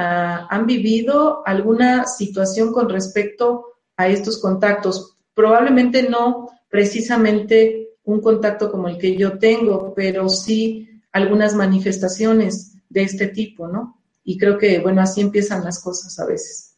ah, 0.00 0.46
han 0.50 0.66
vivido 0.66 1.42
alguna 1.46 2.06
situación 2.06 2.72
con 2.72 2.88
respecto 2.88 3.66
a 3.96 4.08
estos 4.08 4.40
contactos. 4.40 5.16
Probablemente 5.34 6.08
no 6.08 6.48
precisamente 6.68 7.90
un 8.04 8.20
contacto 8.20 8.70
como 8.70 8.88
el 8.88 8.98
que 8.98 9.16
yo 9.16 9.38
tengo, 9.38 9.92
pero 9.94 10.28
sí 10.28 10.88
algunas 11.12 11.54
manifestaciones 11.54 12.76
de 12.88 13.02
este 13.02 13.28
tipo, 13.28 13.68
¿no? 13.68 13.98
Y 14.24 14.38
creo 14.38 14.58
que, 14.58 14.78
bueno, 14.80 15.02
así 15.02 15.20
empiezan 15.20 15.64
las 15.64 15.82
cosas 15.82 16.18
a 16.18 16.26
veces. 16.26 16.76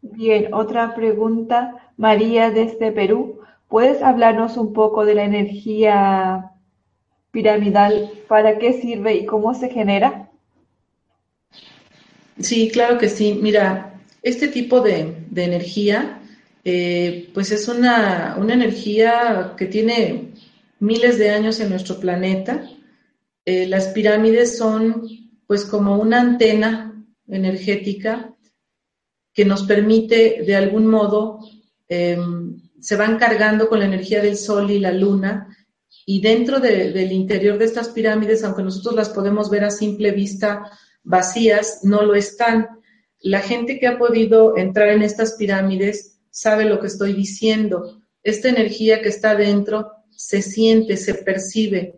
Bien, 0.00 0.54
otra 0.54 0.94
pregunta, 0.94 1.92
María 1.96 2.50
desde 2.50 2.92
Perú. 2.92 3.40
¿Puedes 3.68 4.02
hablarnos 4.02 4.56
un 4.56 4.72
poco 4.72 5.04
de 5.04 5.14
la 5.14 5.24
energía 5.24 6.53
piramidal? 7.34 8.10
¿Para 8.28 8.58
qué 8.58 8.80
sirve 8.80 9.16
y 9.16 9.26
cómo 9.26 9.52
se 9.52 9.68
genera? 9.68 10.30
Sí, 12.40 12.70
claro 12.70 12.96
que 12.96 13.10
sí. 13.10 13.38
Mira, 13.42 14.00
este 14.22 14.48
tipo 14.48 14.80
de, 14.80 15.26
energía, 15.36 16.22
eh, 16.64 17.28
pues 17.34 17.50
es 17.50 17.68
una, 17.68 18.36
una, 18.38 18.54
energía 18.54 19.54
que 19.58 19.66
tiene 19.66 20.32
miles 20.78 21.18
de 21.18 21.30
años 21.30 21.60
en 21.60 21.68
nuestro 21.68 22.00
planeta. 22.00 22.70
Eh, 23.44 23.66
las 23.66 23.88
pirámides 23.88 24.56
son 24.56 25.06
pues 25.46 25.66
como 25.66 25.98
una 25.98 26.20
antena 26.20 27.04
energética 27.28 28.34
que 29.34 29.44
nos 29.44 29.64
permite 29.64 30.42
de 30.46 30.56
algún 30.56 30.86
modo, 30.86 31.40
em, 31.88 32.56
se 32.80 32.96
van 32.96 33.18
cargando 33.18 33.68
con 33.68 33.80
la 33.80 33.86
energía 33.86 34.22
del 34.22 34.36
sol 34.36 34.70
y 34.70 34.78
la 34.78 34.92
luna, 34.92 35.48
y 36.06 36.20
dentro 36.20 36.60
del 36.60 37.12
interior 37.12 37.58
de 37.58 37.64
estas 37.64 37.88
pirámides, 37.88 38.44
aunque 38.44 38.62
nosotros 38.62 38.94
las 38.94 39.08
podemos 39.08 39.48
ver 39.48 39.64
a 39.64 39.70
simple 39.70 40.10
vista 40.10 40.70
vacías, 41.02 41.80
no 41.82 42.02
lo 42.02 42.14
están. 42.14 42.68
La 43.20 43.40
gente 43.40 43.78
que 43.78 43.86
ha 43.86 43.98
podido 43.98 44.56
entrar 44.56 44.88
en 44.88 45.02
estas 45.02 45.34
pirámides 45.34 46.18
sabe 46.30 46.66
lo 46.66 46.80
que 46.80 46.88
estoy 46.88 47.14
diciendo. 47.14 48.02
Esta 48.22 48.48
energía 48.48 49.00
que 49.00 49.08
está 49.08 49.34
dentro 49.34 49.92
se 50.10 50.42
siente, 50.42 50.96
se 50.96 51.14
percibe. 51.14 51.94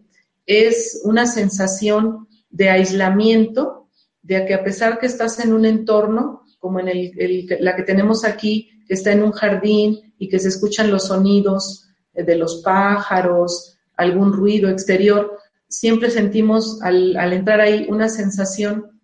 Es 0.47 1.01
una 1.05 1.27
sensación 1.27 2.29
de 2.51 2.71
aislamiento, 2.71 3.89
de 4.23 4.45
que 4.45 4.55
a 4.55 4.63
pesar 4.63 4.99
que 4.99 5.07
estás 5.07 5.41
en 5.41 5.53
un 5.53 5.65
entorno, 5.65 6.43
como 6.59 6.81
en 6.81 6.89
el, 6.89 7.47
la 7.61 7.77
que 7.77 7.83
tenemos 7.83 8.25
aquí, 8.25 8.71
que 8.87 8.95
está 8.95 9.13
en 9.13 9.23
un 9.23 9.33
jardín 9.33 10.15
y 10.19 10.29
que 10.29 10.39
se 10.39 10.49
escuchan 10.49 10.91
los 10.91 11.09
sonidos 11.09 11.89
de 12.13 12.37
los 12.37 12.63
pájaros, 12.63 13.76
algún 13.97 14.33
ruido 14.33 14.69
exterior, 14.69 15.39
siempre 15.69 16.11
sentimos 16.11 16.81
al, 16.83 17.17
entrar 17.33 17.61
ahí 17.61 17.87
una 17.89 18.09
sensación 18.09 19.01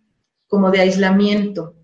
como 0.46 0.70
de 0.70 0.80
aislamiento. 0.80 1.74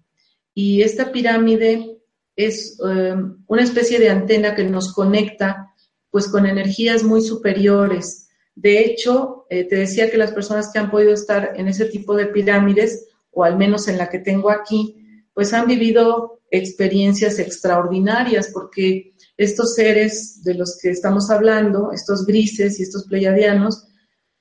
Y 0.54 0.82
esta 0.82 1.12
pirámide 1.12 1.98
es 2.36 2.78
em, 2.84 3.42
una 3.46 3.62
especie 3.62 3.98
de 3.98 4.10
antena 4.10 4.54
que 4.54 4.64
nos 4.64 4.92
conecta 4.92 5.74
pues 6.10 6.28
con 6.28 6.46
energías 6.46 7.02
muy 7.02 7.20
superiores. 7.20 8.28
De 8.54 8.80
hecho, 8.80 9.46
eh, 9.50 9.64
te 9.64 9.76
decía 9.76 10.10
que 10.10 10.18
las 10.18 10.32
personas 10.32 10.70
que 10.72 10.78
han 10.78 10.90
podido 10.90 11.12
estar 11.12 11.52
en 11.56 11.68
ese 11.68 11.84
tipo 11.86 12.14
de 12.14 12.26
pirámides, 12.26 13.08
o 13.30 13.44
al 13.44 13.56
menos 13.56 13.88
en 13.88 13.98
la 13.98 14.08
que 14.08 14.18
tengo 14.18 14.50
aquí, 14.50 15.24
pues 15.32 15.52
han 15.52 15.66
vivido 15.66 16.40
experiencias 16.50 17.38
extraordinarias 17.38 18.50
porque 18.52 19.14
estos 19.38 19.74
seres 19.74 20.42
de 20.42 20.54
los 20.54 20.76
que 20.82 20.90
estamos 20.90 21.30
hablando, 21.30 21.92
estos 21.92 22.26
grises 22.26 22.78
y 22.78 22.82
estos 22.82 23.06
pleiadianos, 23.06 23.86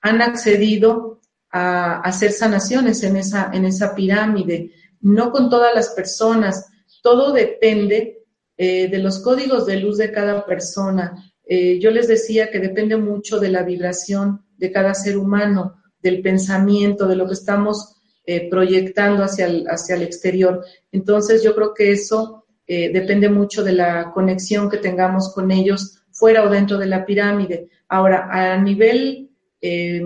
han 0.02 0.22
accedido 0.22 1.22
a 1.52 2.02
hacer 2.02 2.32
sanaciones 2.32 3.04
en 3.04 3.16
esa, 3.16 3.52
en 3.54 3.64
esa 3.64 3.96
pirámide, 3.96 4.72
no 5.00 5.32
con 5.32 5.50
todas 5.50 5.74
las 5.74 5.90
personas, 5.90 6.66
todo 7.04 7.32
depende 7.32 8.26
eh, 8.58 8.90
de 8.90 8.98
los 8.98 9.20
códigos 9.20 9.68
de 9.68 9.78
luz 9.78 9.98
de 9.98 10.12
cada 10.12 10.46
persona. 10.46 11.32
Eh, 11.46 11.80
yo 11.80 11.92
les 11.92 12.08
decía 12.08 12.50
que 12.50 12.60
depende 12.60 12.98
mucho 12.98 13.40
de 13.40 13.50
la 13.50 13.62
vibración 13.62 14.46
de 14.58 14.72
cada 14.72 14.96
ser 14.96 15.16
humano, 15.16 15.76
del 16.02 16.24
pensamiento, 16.24 17.08
de 17.08 17.16
lo 17.16 17.28
que 17.28 17.34
estamos 17.34 17.98
eh, 18.26 18.50
proyectando 18.50 19.24
hacia 19.24 19.46
el, 19.46 19.68
hacia 19.68 19.96
el 19.96 20.02
exterior. 20.02 20.66
Entonces 20.92 21.44
yo 21.44 21.54
creo 21.54 21.74
que 21.76 21.92
eso 21.92 22.47
eh, 22.68 22.92
depende 22.92 23.30
mucho 23.30 23.64
de 23.64 23.74
la 23.74 24.12
conexión 24.12 24.70
que 24.70 24.78
tengamos 24.78 25.34
con 25.34 25.52
ellos 25.52 26.04
fuera 26.12 26.44
o 26.44 26.50
dentro 26.50 26.78
de 26.78 26.88
la 26.88 27.06
pirámide. 27.06 27.70
Ahora, 27.88 28.28
a 28.30 28.58
nivel 28.58 29.30
eh, 29.62 30.04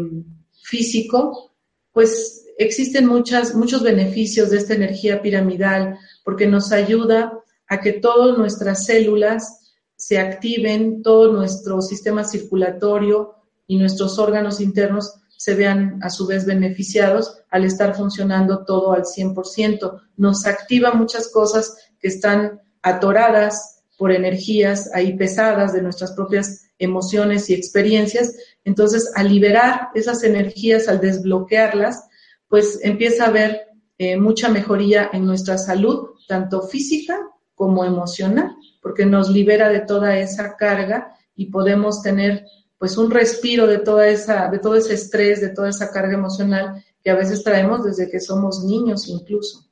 físico, 0.61 1.53
pues 1.91 2.45
existen 2.57 3.07
muchas, 3.07 3.55
muchos 3.55 3.81
beneficios 3.81 4.51
de 4.51 4.57
esta 4.57 4.75
energía 4.75 5.21
piramidal 5.21 5.97
porque 6.23 6.45
nos 6.45 6.71
ayuda 6.71 7.33
a 7.67 7.79
que 7.79 7.93
todas 7.93 8.37
nuestras 8.37 8.85
células 8.85 9.73
se 9.95 10.19
activen, 10.19 11.01
todo 11.01 11.31
nuestro 11.31 11.81
sistema 11.81 12.23
circulatorio 12.23 13.35
y 13.65 13.77
nuestros 13.77 14.19
órganos 14.19 14.59
internos 14.59 15.13
se 15.37 15.55
vean 15.55 15.99
a 16.03 16.09
su 16.09 16.27
vez 16.27 16.45
beneficiados 16.45 17.37
al 17.49 17.65
estar 17.65 17.95
funcionando 17.95 18.63
todo 18.65 18.93
al 18.93 19.03
100%. 19.03 20.01
Nos 20.17 20.45
activa 20.45 20.93
muchas 20.93 21.29
cosas 21.29 21.77
que 22.01 22.07
están 22.07 22.61
atoradas 22.81 23.83
por 23.97 24.11
energías 24.11 24.89
ahí 24.93 25.15
pesadas 25.15 25.73
de 25.73 25.81
nuestras 25.81 26.13
propias 26.13 26.69
emociones 26.79 27.49
y 27.49 27.53
experiencias. 27.53 28.35
Entonces, 28.65 29.11
al 29.15 29.29
liberar 29.29 29.89
esas 29.93 30.23
energías, 30.23 30.87
al 30.87 30.99
desbloquearlas, 30.99 32.03
pues 32.47 32.79
empieza 32.81 33.25
a 33.25 33.27
haber 33.27 33.67
eh, 33.97 34.17
mucha 34.17 34.49
mejoría 34.49 35.09
en 35.13 35.25
nuestra 35.25 35.59
salud, 35.59 36.09
tanto 36.27 36.63
física 36.63 37.19
como 37.53 37.85
emocional, 37.85 38.55
porque 38.81 39.05
nos 39.05 39.29
libera 39.29 39.69
de 39.69 39.81
toda 39.81 40.17
esa 40.17 40.57
carga 40.57 41.15
y 41.35 41.51
podemos 41.51 42.01
tener 42.01 42.45
pues 42.79 42.97
un 42.97 43.11
respiro 43.11 43.67
de 43.67 43.77
toda 43.77 44.07
esa, 44.07 44.49
de 44.49 44.57
todo 44.57 44.73
ese 44.73 44.95
estrés, 44.95 45.39
de 45.39 45.49
toda 45.49 45.69
esa 45.69 45.91
carga 45.91 46.15
emocional 46.15 46.83
que 47.03 47.11
a 47.11 47.15
veces 47.15 47.43
traemos 47.43 47.83
desde 47.83 48.09
que 48.09 48.19
somos 48.19 48.63
niños 48.63 49.07
incluso. 49.07 49.67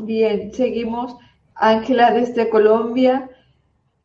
Bien, 0.00 0.52
seguimos. 0.52 1.16
Ángela 1.54 2.12
desde 2.12 2.48
Colombia. 2.48 3.30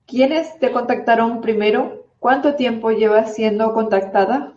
¿Quiénes 0.06 0.58
te 0.60 0.72
contactaron 0.72 1.42
primero? 1.42 2.08
¿Cuánto 2.20 2.56
tiempo 2.56 2.92
llevas 2.92 3.36
siendo 3.36 3.74
contactada? 3.74 4.54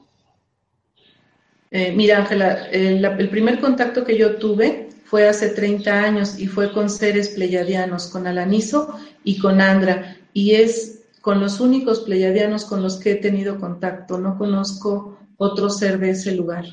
Eh, 1.70 1.92
mira, 1.94 2.18
Ángela, 2.18 2.66
el, 2.70 3.28
primer 3.30 3.60
contacto 3.60 4.04
que 4.04 4.18
yo 4.18 4.36
tuve 4.36 4.88
fue 5.04 5.28
hace 5.28 5.50
30 5.50 6.02
años 6.02 6.38
y 6.38 6.46
fue 6.46 6.72
con 6.72 6.90
seres 6.90 7.30
pleyadianos, 7.30 8.08
con 8.08 8.26
Alaniso 8.26 8.98
y 9.24 9.38
con 9.38 9.60
Andra. 9.60 10.16
Y 10.32 10.54
es 10.54 11.04
con 11.20 11.40
los 11.40 11.60
únicos 11.60 12.00
pleyadianos 12.00 12.64
con 12.64 12.82
los 12.82 12.98
que 12.98 13.12
he 13.12 13.16
tenido 13.16 13.58
contacto. 13.58 14.18
No 14.18 14.38
conozco 14.38 15.18
otro 15.36 15.70
ser 15.70 15.98
de 15.98 16.10
ese 16.10 16.32
lugar. 16.32 16.64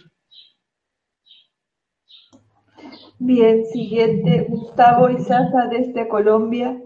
Bien, 3.20 3.66
siguiente, 3.66 4.46
Gustavo 4.48 5.10
Izaza 5.10 5.66
desde 5.72 6.08
Colombia. 6.08 6.80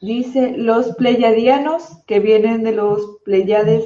Dice, 0.00 0.56
los 0.56 0.96
pleyadianos 0.96 2.02
que 2.08 2.18
vienen 2.18 2.64
de 2.64 2.72
los 2.72 3.18
pleyades, 3.24 3.84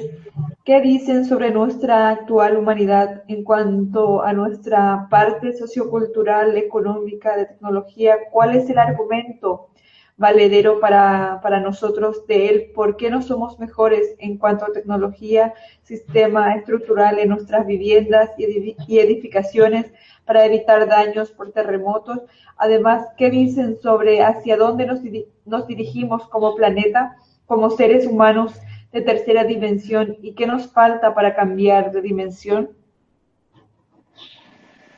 ¿qué 0.65 0.81
dicen 0.81 1.25
sobre 1.25 1.51
nuestra 1.51 2.09
actual 2.09 2.57
humanidad 2.57 3.23
en 3.27 3.43
cuanto 3.43 4.23
a 4.23 4.33
nuestra 4.33 5.07
parte 5.11 5.53
sociocultural, 5.53 6.57
económica, 6.57 7.37
de 7.37 7.45
tecnología? 7.45 8.17
¿Cuál 8.31 8.55
es 8.55 8.67
el 8.71 8.79
argumento 8.79 9.69
valedero 10.17 10.79
para, 10.79 11.39
para, 11.41 11.59
nosotros 11.59 12.25
de 12.27 12.49
él, 12.49 12.71
por 12.75 12.95
qué 12.95 13.09
no 13.09 13.21
somos 13.21 13.59
mejores 13.59 14.15
en 14.19 14.37
cuanto 14.37 14.65
a 14.65 14.71
tecnología, 14.71 15.53
sistema 15.81 16.55
estructural 16.55 17.17
en 17.17 17.29
nuestras 17.29 17.65
viviendas 17.65 18.29
y 18.37 18.99
edificaciones 18.99 19.91
para 20.25 20.45
evitar 20.45 20.87
daños 20.87 21.31
por 21.31 21.51
terremotos. 21.51 22.19
Además, 22.57 23.07
¿qué 23.17 23.29
dicen 23.29 23.77
sobre 23.81 24.21
hacia 24.21 24.57
dónde 24.57 24.85
nos, 24.85 25.67
dirigimos 25.67 26.27
como 26.29 26.55
planeta, 26.55 27.15
como 27.45 27.69
seres 27.69 28.05
humanos 28.07 28.53
de 28.91 29.01
tercera 29.01 29.43
dimensión 29.43 30.17
y 30.21 30.33
qué 30.33 30.45
nos 30.45 30.67
falta 30.67 31.13
para 31.13 31.35
cambiar 31.35 31.91
de 31.91 32.01
dimensión? 32.01 32.69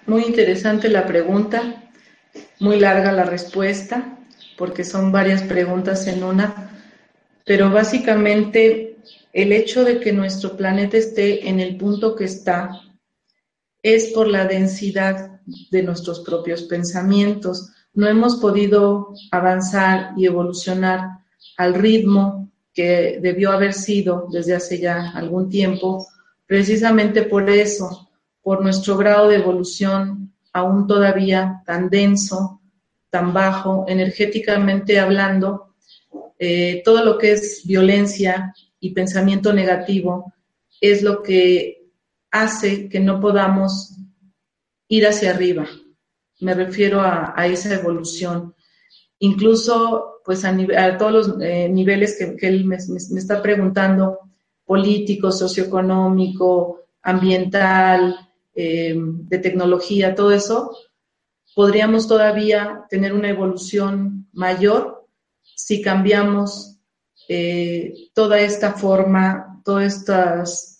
Muy 0.05 0.23
interesante 0.23 0.89
la 0.89 1.05
pregunta, 1.05 1.83
muy 2.59 2.79
larga 2.79 3.11
la 3.11 3.23
respuesta 3.23 4.17
porque 4.57 4.83
son 4.83 5.11
varias 5.11 5.41
preguntas 5.43 6.07
en 6.07 6.23
una, 6.23 6.69
pero 7.45 7.71
básicamente 7.71 8.97
el 9.31 9.51
hecho 9.51 9.83
de 9.83 9.99
que 9.99 10.11
nuestro 10.11 10.55
planeta 10.55 10.97
esté 10.97 11.49
en 11.49 11.59
el 11.59 11.77
punto 11.77 12.15
que 12.15 12.25
está 12.25 12.69
es 13.83 14.07
por 14.07 14.27
la 14.27 14.45
densidad 14.45 15.41
de 15.69 15.83
nuestros 15.83 16.21
propios 16.21 16.63
pensamientos. 16.63 17.71
No 17.93 18.07
hemos 18.07 18.37
podido 18.37 19.13
avanzar 19.29 20.13
y 20.17 20.25
evolucionar 20.25 21.19
al 21.57 21.75
ritmo 21.75 22.49
que 22.73 23.19
debió 23.21 23.51
haber 23.51 23.73
sido 23.73 24.27
desde 24.31 24.55
hace 24.55 24.79
ya 24.79 25.11
algún 25.11 25.49
tiempo, 25.49 26.07
precisamente 26.47 27.23
por 27.23 27.49
eso, 27.49 28.09
por 28.41 28.63
nuestro 28.63 28.97
grado 28.97 29.27
de 29.27 29.35
evolución 29.35 30.33
aún 30.53 30.87
todavía 30.87 31.61
tan 31.65 31.89
denso, 31.89 32.61
tan 33.09 33.33
bajo, 33.33 33.85
energéticamente 33.87 34.99
hablando, 34.99 35.73
eh, 36.39 36.81
todo 36.85 37.03
lo 37.03 37.17
que 37.17 37.33
es 37.33 37.61
violencia 37.65 38.53
y 38.79 38.91
pensamiento 38.91 39.53
negativo 39.53 40.33
es 40.81 41.03
lo 41.03 41.21
que 41.21 41.82
hace 42.33 42.89
que 42.89 42.99
no 42.99 43.21
podamos 43.21 43.95
ir 44.87 45.07
hacia 45.07 45.29
arriba. 45.29 45.67
Me 46.41 46.55
refiero 46.55 46.99
a, 46.99 47.35
esa 47.45 47.75
evolución. 47.75 48.55
Incluso, 49.19 50.19
pues 50.25 50.43
a, 50.43 50.97
todos 50.97 51.11
los 51.11 51.41
eh, 51.41 51.69
niveles 51.69 52.17
que, 52.17 52.47
él 52.47 52.65
me, 52.65 52.77
está 52.77 53.41
preguntando, 53.41 54.19
político, 54.65 55.31
socioeconómico, 55.31 56.81
ambiental, 57.03 58.17
eh, 58.55 58.95
de 58.97 59.37
tecnología, 59.37 60.15
todo 60.15 60.31
eso, 60.31 60.75
podríamos 61.55 62.07
todavía 62.07 62.85
tener 62.89 63.13
una 63.13 63.29
evolución 63.29 64.27
mayor 64.33 65.07
si 65.55 65.83
cambiamos 65.83 66.79
eh, 67.29 67.93
toda 68.13 68.39
esta 68.39 68.73
forma, 68.73 69.61
todas 69.63 69.97
estas 69.97 70.72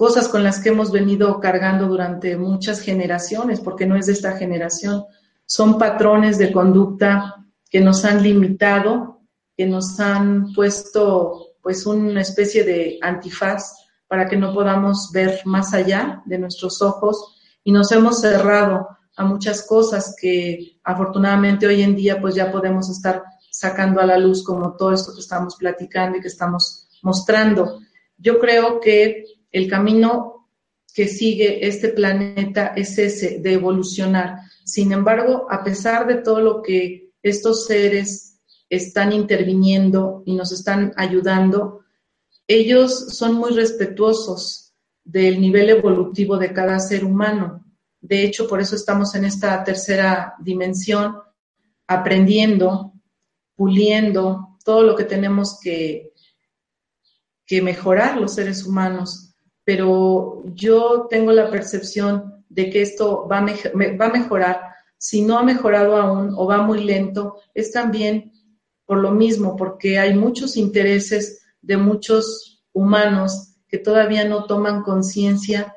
cosas 0.00 0.28
con 0.28 0.42
las 0.42 0.60
que 0.60 0.70
hemos 0.70 0.90
venido 0.90 1.38
cargando 1.40 1.86
durante 1.86 2.34
muchas 2.38 2.80
generaciones, 2.80 3.60
porque 3.60 3.84
no 3.84 3.96
es 3.96 4.06
de 4.06 4.14
esta 4.14 4.32
generación, 4.38 5.04
son 5.44 5.76
patrones 5.76 6.38
de 6.38 6.52
conducta 6.52 7.44
que 7.68 7.82
nos 7.82 8.06
han 8.06 8.22
limitado, 8.22 9.20
que 9.54 9.66
nos 9.66 10.00
han 10.00 10.54
puesto 10.54 11.48
pues 11.60 11.84
una 11.84 12.22
especie 12.22 12.64
de 12.64 12.98
antifaz 13.02 13.74
para 14.08 14.26
que 14.26 14.38
no 14.38 14.54
podamos 14.54 15.10
ver 15.12 15.42
más 15.44 15.74
allá 15.74 16.22
de 16.24 16.38
nuestros 16.38 16.80
ojos 16.80 17.36
y 17.62 17.70
nos 17.70 17.92
hemos 17.92 18.22
cerrado 18.22 18.88
a 19.18 19.24
muchas 19.26 19.66
cosas 19.66 20.16
que 20.18 20.78
afortunadamente 20.82 21.66
hoy 21.66 21.82
en 21.82 21.94
día 21.94 22.18
pues 22.18 22.34
ya 22.34 22.50
podemos 22.50 22.88
estar 22.88 23.22
sacando 23.50 24.00
a 24.00 24.06
la 24.06 24.16
luz 24.16 24.42
como 24.42 24.78
todo 24.78 24.94
esto 24.94 25.12
que 25.12 25.20
estamos 25.20 25.56
platicando 25.56 26.16
y 26.16 26.22
que 26.22 26.28
estamos 26.28 26.88
mostrando. 27.02 27.80
Yo 28.16 28.38
creo 28.38 28.80
que 28.80 29.39
el 29.50 29.68
camino 29.68 30.48
que 30.94 31.06
sigue 31.08 31.66
este 31.66 31.90
planeta 31.90 32.68
es 32.76 32.98
ese, 32.98 33.38
de 33.40 33.52
evolucionar. 33.54 34.38
Sin 34.64 34.92
embargo, 34.92 35.46
a 35.50 35.62
pesar 35.62 36.06
de 36.06 36.16
todo 36.16 36.40
lo 36.40 36.62
que 36.62 37.10
estos 37.22 37.66
seres 37.66 38.38
están 38.68 39.12
interviniendo 39.12 40.22
y 40.26 40.34
nos 40.34 40.52
están 40.52 40.92
ayudando, 40.96 41.80
ellos 42.46 43.16
son 43.16 43.34
muy 43.34 43.52
respetuosos 43.52 44.72
del 45.04 45.40
nivel 45.40 45.70
evolutivo 45.70 46.36
de 46.36 46.52
cada 46.52 46.78
ser 46.78 47.04
humano. 47.04 47.64
De 48.00 48.24
hecho, 48.24 48.48
por 48.48 48.60
eso 48.60 48.76
estamos 48.76 49.14
en 49.14 49.24
esta 49.24 49.62
tercera 49.62 50.34
dimensión, 50.40 51.16
aprendiendo, 51.86 52.92
puliendo 53.54 54.58
todo 54.64 54.82
lo 54.82 54.96
que 54.96 55.04
tenemos 55.04 55.58
que, 55.60 56.12
que 57.44 57.60
mejorar 57.60 58.16
los 58.16 58.34
seres 58.34 58.64
humanos. 58.64 59.29
Pero 59.64 60.42
yo 60.54 61.06
tengo 61.08 61.32
la 61.32 61.50
percepción 61.50 62.44
de 62.48 62.70
que 62.70 62.82
esto 62.82 63.28
va 63.28 63.38
a, 63.38 63.44
va 63.44 64.06
a 64.06 64.12
mejorar. 64.12 64.60
Si 64.98 65.22
no 65.22 65.38
ha 65.38 65.42
mejorado 65.42 65.96
aún 65.96 66.34
o 66.36 66.46
va 66.46 66.62
muy 66.62 66.84
lento, 66.84 67.36
es 67.54 67.72
también 67.72 68.32
por 68.86 68.98
lo 68.98 69.12
mismo, 69.12 69.56
porque 69.56 69.98
hay 69.98 70.14
muchos 70.14 70.56
intereses 70.56 71.42
de 71.62 71.76
muchos 71.76 72.64
humanos 72.72 73.54
que 73.68 73.78
todavía 73.78 74.24
no 74.24 74.46
toman 74.46 74.82
conciencia 74.82 75.76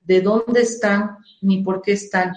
de 0.00 0.22
dónde 0.22 0.62
están 0.62 1.18
ni 1.42 1.62
por 1.62 1.82
qué 1.82 1.92
están. 1.92 2.32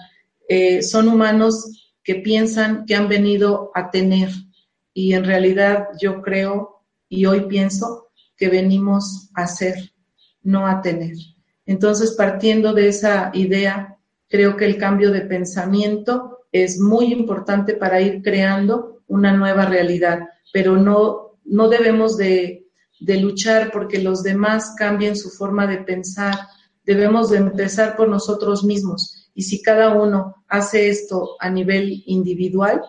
Eh, 0.48 0.82
son 0.82 1.08
humanos 1.08 1.94
que 2.02 2.16
piensan 2.16 2.84
que 2.84 2.96
han 2.96 3.08
venido 3.08 3.70
a 3.74 3.90
tener 3.90 4.30
y 4.92 5.14
en 5.14 5.24
realidad 5.24 5.88
yo 6.00 6.20
creo 6.20 6.82
y 7.08 7.24
hoy 7.26 7.42
pienso 7.42 8.10
que 8.36 8.48
venimos 8.48 9.30
a 9.34 9.46
ser, 9.46 9.92
no 10.42 10.66
a 10.66 10.80
tener. 10.80 11.14
Entonces, 11.66 12.12
partiendo 12.12 12.72
de 12.72 12.88
esa 12.88 13.30
idea, 13.34 13.98
creo 14.28 14.56
que 14.56 14.64
el 14.64 14.78
cambio 14.78 15.10
de 15.10 15.22
pensamiento 15.22 16.38
es 16.52 16.78
muy 16.78 17.12
importante 17.12 17.74
para 17.74 18.00
ir 18.00 18.22
creando 18.22 19.02
una 19.06 19.32
nueva 19.32 19.66
realidad, 19.66 20.20
pero 20.52 20.76
no, 20.76 21.38
no 21.44 21.68
debemos 21.68 22.16
de, 22.16 22.66
de 23.00 23.16
luchar 23.18 23.70
porque 23.72 23.98
los 23.98 24.22
demás 24.22 24.74
cambien 24.76 25.16
su 25.16 25.30
forma 25.30 25.66
de 25.66 25.78
pensar, 25.78 26.38
debemos 26.84 27.30
de 27.30 27.38
empezar 27.38 27.96
por 27.96 28.08
nosotros 28.08 28.64
mismos. 28.64 29.30
Y 29.34 29.42
si 29.42 29.62
cada 29.62 29.94
uno 29.94 30.44
hace 30.48 30.88
esto 30.88 31.36
a 31.40 31.50
nivel 31.50 32.02
individual, 32.06 32.82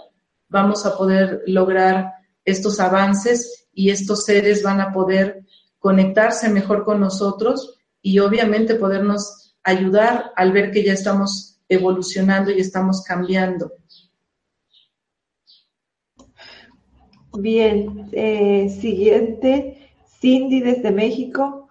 vamos 0.49 0.85
a 0.85 0.97
poder 0.97 1.41
lograr 1.45 2.11
estos 2.43 2.79
avances 2.79 3.67
y 3.73 3.89
estos 3.89 4.25
seres 4.25 4.63
van 4.63 4.81
a 4.81 4.91
poder 4.91 5.45
conectarse 5.81 6.47
mejor 6.47 6.85
con 6.85 7.01
nosotros 7.01 7.79
y 8.03 8.19
obviamente 8.19 8.75
podernos 8.75 9.55
ayudar 9.63 10.31
al 10.35 10.51
ver 10.51 10.71
que 10.71 10.83
ya 10.83 10.93
estamos 10.93 11.59
evolucionando 11.67 12.51
y 12.51 12.61
estamos 12.61 13.03
cambiando. 13.03 13.71
Bien, 17.33 18.09
eh, 18.11 18.69
siguiente, 18.79 19.89
Cindy 20.19 20.59
desde 20.61 20.91
México. 20.91 21.67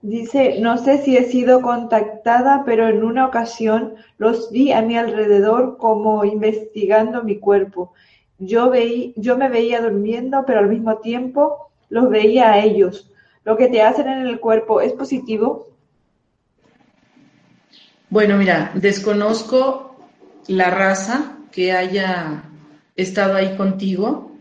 Dice, 0.00 0.58
no 0.60 0.78
sé 0.78 0.98
si 0.98 1.16
he 1.16 1.24
sido 1.24 1.62
contactada, 1.62 2.64
pero 2.66 2.88
en 2.88 3.04
una 3.04 3.26
ocasión 3.26 3.94
los 4.18 4.50
vi 4.50 4.72
a 4.72 4.82
mi 4.82 4.96
alrededor 4.96 5.76
como 5.76 6.24
investigando 6.24 7.22
mi 7.22 7.38
cuerpo. 7.38 7.92
Yo, 8.38 8.70
veí, 8.70 9.14
yo 9.16 9.36
me 9.36 9.48
veía 9.48 9.80
durmiendo, 9.80 10.42
pero 10.44 10.58
al 10.58 10.68
mismo 10.68 10.96
tiempo 10.98 11.70
los 11.90 12.10
veía 12.10 12.50
a 12.50 12.64
ellos. 12.64 13.11
¿Lo 13.44 13.56
que 13.56 13.68
te 13.68 13.82
hacen 13.82 14.08
en 14.08 14.26
el 14.26 14.38
cuerpo 14.38 14.80
es 14.80 14.92
positivo? 14.92 15.68
Bueno, 18.08 18.36
mira, 18.36 18.72
desconozco 18.74 19.96
la 20.46 20.70
raza 20.70 21.38
que 21.50 21.72
haya 21.72 22.44
estado 22.94 23.34
ahí 23.34 23.56
contigo 23.56 24.32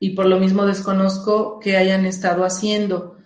y 0.00 0.10
por 0.10 0.26
lo 0.26 0.38
mismo 0.38 0.66
desconozco 0.66 1.60
que 1.60 1.76
hayan 1.76 2.04
estado 2.04 2.44
haciendo. 2.44 3.16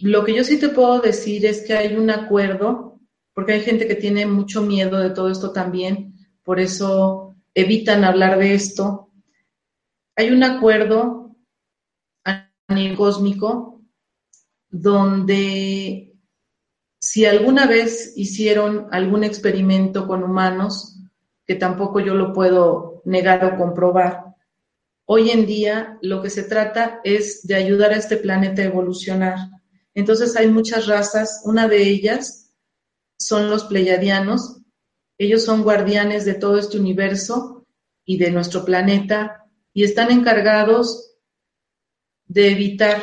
Lo 0.00 0.24
que 0.24 0.34
yo 0.34 0.44
sí 0.44 0.58
te 0.58 0.68
puedo 0.68 1.00
decir 1.00 1.46
es 1.46 1.62
que 1.62 1.74
hay 1.74 1.94
un 1.96 2.10
acuerdo, 2.10 2.98
porque 3.34 3.52
hay 3.52 3.60
gente 3.60 3.86
que 3.86 3.94
tiene 3.94 4.26
mucho 4.26 4.62
miedo 4.62 4.98
de 4.98 5.10
todo 5.10 5.30
esto 5.30 5.52
también, 5.52 6.14
por 6.42 6.60
eso 6.60 7.34
evitan 7.54 8.04
hablar 8.04 8.38
de 8.38 8.54
esto. 8.54 9.10
Hay 10.16 10.30
un 10.30 10.42
acuerdo 10.42 11.34
a 12.24 12.48
nivel 12.68 12.96
cósmico 12.96 13.71
donde 14.72 16.14
si 16.98 17.26
alguna 17.26 17.66
vez 17.66 18.14
hicieron 18.16 18.88
algún 18.90 19.22
experimento 19.22 20.08
con 20.08 20.24
humanos, 20.24 20.98
que 21.46 21.54
tampoco 21.54 22.00
yo 22.00 22.14
lo 22.14 22.32
puedo 22.32 23.02
negar 23.04 23.44
o 23.44 23.56
comprobar, 23.58 24.24
hoy 25.04 25.30
en 25.30 25.44
día 25.46 25.98
lo 26.00 26.22
que 26.22 26.30
se 26.30 26.42
trata 26.44 27.00
es 27.04 27.46
de 27.46 27.54
ayudar 27.54 27.92
a 27.92 27.96
este 27.96 28.16
planeta 28.16 28.62
a 28.62 28.66
evolucionar. 28.66 29.36
Entonces 29.94 30.36
hay 30.36 30.48
muchas 30.48 30.86
razas, 30.86 31.42
una 31.44 31.68
de 31.68 31.82
ellas 31.82 32.54
son 33.18 33.50
los 33.50 33.64
pleiadianos, 33.64 34.62
ellos 35.18 35.44
son 35.44 35.62
guardianes 35.62 36.24
de 36.24 36.34
todo 36.34 36.56
este 36.56 36.78
universo 36.78 37.66
y 38.06 38.16
de 38.16 38.30
nuestro 38.30 38.64
planeta 38.64 39.44
y 39.74 39.84
están 39.84 40.10
encargados 40.10 41.18
de 42.26 42.52
evitar 42.52 43.02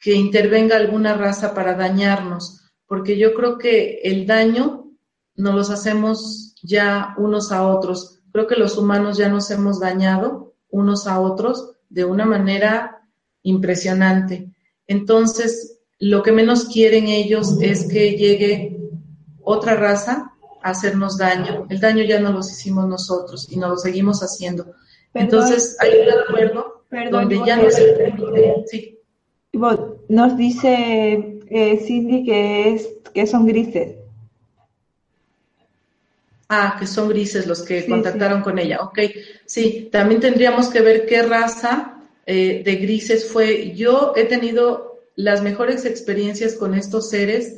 que 0.00 0.14
intervenga 0.14 0.76
alguna 0.76 1.14
raza 1.14 1.54
para 1.54 1.74
dañarnos, 1.74 2.62
porque 2.86 3.18
yo 3.18 3.34
creo 3.34 3.58
que 3.58 4.00
el 4.02 4.26
daño 4.26 4.90
nos 5.36 5.54
los 5.54 5.70
hacemos 5.70 6.54
ya 6.62 7.14
unos 7.18 7.52
a 7.52 7.66
otros. 7.66 8.20
Creo 8.32 8.46
que 8.46 8.56
los 8.56 8.78
humanos 8.78 9.18
ya 9.18 9.28
nos 9.28 9.50
hemos 9.50 9.78
dañado 9.78 10.54
unos 10.70 11.06
a 11.06 11.20
otros 11.20 11.76
de 11.88 12.04
una 12.04 12.24
manera 12.24 13.02
impresionante. 13.42 14.50
Entonces, 14.86 15.80
lo 15.98 16.22
que 16.22 16.32
menos 16.32 16.66
quieren 16.66 17.08
ellos 17.08 17.58
es 17.60 17.86
que 17.86 18.16
llegue 18.16 18.78
otra 19.42 19.76
raza 19.76 20.32
a 20.62 20.70
hacernos 20.70 21.18
daño. 21.18 21.66
El 21.68 21.80
daño 21.80 22.04
ya 22.04 22.20
no 22.20 22.32
los 22.32 22.50
hicimos 22.50 22.86
nosotros 22.86 23.48
y 23.50 23.56
no 23.56 23.68
lo 23.68 23.76
seguimos 23.76 24.20
haciendo. 24.20 24.74
Entonces, 25.12 25.76
hay 25.80 25.90
un 26.00 26.10
acuerdo 26.10 26.84
donde 27.10 27.40
ya 27.44 27.56
no 27.56 27.70
se 27.70 27.84
permite. 27.92 28.64
Sí. 28.66 28.99
Nos 29.52 30.36
dice 30.36 31.40
eh, 31.48 31.80
Cindy 31.84 32.24
que, 32.24 32.74
es, 32.74 32.88
que 33.12 33.26
son 33.26 33.46
grises. 33.46 33.96
Ah, 36.48 36.76
que 36.78 36.86
son 36.86 37.08
grises 37.08 37.46
los 37.46 37.62
que 37.62 37.86
contactaron 37.86 38.42
con 38.42 38.58
ella. 38.58 38.80
Ok, 38.82 38.98
sí, 39.46 39.88
también 39.92 40.20
tendríamos 40.20 40.68
que 40.68 40.80
ver 40.80 41.06
qué 41.06 41.22
raza 41.22 42.00
eh, 42.26 42.62
de 42.64 42.76
grises 42.76 43.30
fue. 43.30 43.72
Yo 43.74 44.14
he 44.16 44.24
tenido 44.24 45.00
las 45.14 45.42
mejores 45.42 45.84
experiencias 45.84 46.54
con 46.54 46.74
estos 46.74 47.10
seres 47.10 47.56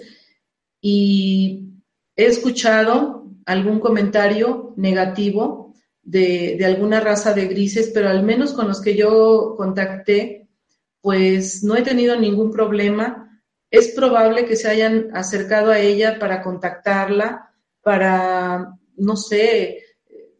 y 0.80 1.70
he 2.16 2.26
escuchado 2.26 3.30
algún 3.46 3.80
comentario 3.80 4.74
negativo 4.76 5.74
de, 6.02 6.62
alguna 6.64 7.00
raza 7.00 7.32
de 7.32 7.46
grises, 7.46 7.90
pero 7.94 8.08
al 8.08 8.22
menos 8.22 8.52
con 8.52 8.68
los 8.68 8.80
que 8.80 8.96
yo 8.96 9.54
contacté, 9.56 10.41
pues 11.02 11.62
no 11.62 11.76
he 11.76 11.82
tenido 11.82 12.16
ningún 12.16 12.50
problema. 12.50 13.42
Es 13.70 13.88
probable 13.88 14.46
que 14.46 14.56
se 14.56 14.68
hayan 14.68 15.10
acercado 15.14 15.70
a 15.70 15.80
ella 15.80 16.18
para 16.18 16.42
contactarla, 16.42 17.52
para, 17.82 18.78
no 18.96 19.16
sé, 19.16 19.82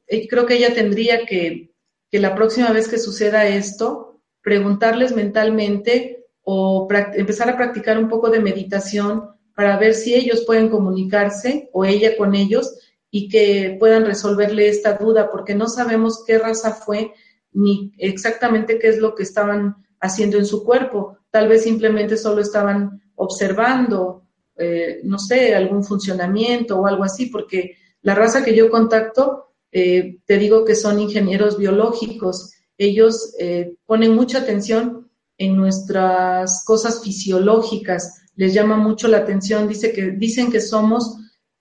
eh, 0.06 0.28
creo 0.28 0.46
que 0.46 0.54
ella 0.54 0.72
tendría 0.72 1.26
que, 1.26 1.72
que 2.10 2.20
la 2.20 2.34
próxima 2.34 2.70
vez 2.70 2.88
que 2.88 2.98
suceda 2.98 3.46
esto, 3.46 4.20
preguntarles 4.40 5.14
mentalmente 5.14 6.24
o 6.42 6.88
empezar 7.14 7.50
a 7.50 7.56
practicar 7.56 7.98
un 7.98 8.08
poco 8.08 8.30
de 8.30 8.40
meditación 8.40 9.30
para 9.54 9.76
ver 9.78 9.94
si 9.94 10.14
ellos 10.14 10.44
pueden 10.46 10.68
comunicarse 10.68 11.68
o 11.72 11.84
ella 11.84 12.16
con 12.16 12.34
ellos 12.34 12.78
y 13.10 13.28
que 13.28 13.76
puedan 13.78 14.06
resolverle 14.06 14.68
esta 14.68 14.94
duda, 14.94 15.30
porque 15.30 15.54
no 15.54 15.68
sabemos 15.68 16.24
qué 16.26 16.38
raza 16.38 16.72
fue 16.72 17.12
ni 17.52 17.92
exactamente 17.98 18.78
qué 18.78 18.88
es 18.88 18.98
lo 18.98 19.14
que 19.14 19.22
estaban 19.22 19.81
haciendo 20.02 20.36
en 20.36 20.44
su 20.44 20.62
cuerpo. 20.62 21.16
Tal 21.30 21.48
vez 21.48 21.62
simplemente 21.62 22.18
solo 22.18 22.42
estaban 22.42 23.00
observando, 23.14 24.24
eh, 24.56 25.00
no 25.04 25.18
sé, 25.18 25.54
algún 25.54 25.82
funcionamiento 25.84 26.78
o 26.78 26.86
algo 26.86 27.04
así, 27.04 27.26
porque 27.26 27.76
la 28.02 28.14
raza 28.14 28.44
que 28.44 28.54
yo 28.54 28.68
contacto, 28.68 29.54
eh, 29.70 30.18
te 30.26 30.36
digo 30.36 30.64
que 30.64 30.74
son 30.74 31.00
ingenieros 31.00 31.56
biológicos. 31.56 32.52
Ellos 32.76 33.32
eh, 33.38 33.76
ponen 33.86 34.14
mucha 34.14 34.38
atención 34.38 35.08
en 35.38 35.56
nuestras 35.56 36.64
cosas 36.64 37.02
fisiológicas, 37.02 38.22
les 38.34 38.52
llama 38.52 38.76
mucho 38.76 39.08
la 39.08 39.18
atención, 39.18 39.68
dice 39.68 39.92
que, 39.92 40.10
dicen 40.10 40.50
que 40.50 40.60
somos 40.60 41.16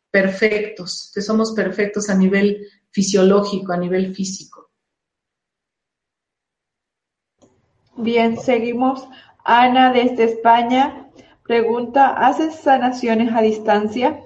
perfectos, 0.10 1.12
que 1.13 1.21
somos 1.21 1.51
perfectos 1.51 2.10
a 2.10 2.15
nivel 2.15 2.65
fisiológico, 2.89 3.71
a 3.71 3.77
nivel 3.77 4.13
físico. 4.15 4.71
Bien, 7.97 8.38
seguimos. 8.38 9.08
Ana 9.43 9.91
desde 9.91 10.25
España 10.25 11.08
pregunta, 11.43 12.27
¿haces 12.27 12.56
sanaciones 12.56 13.34
a 13.34 13.41
distancia? 13.41 14.21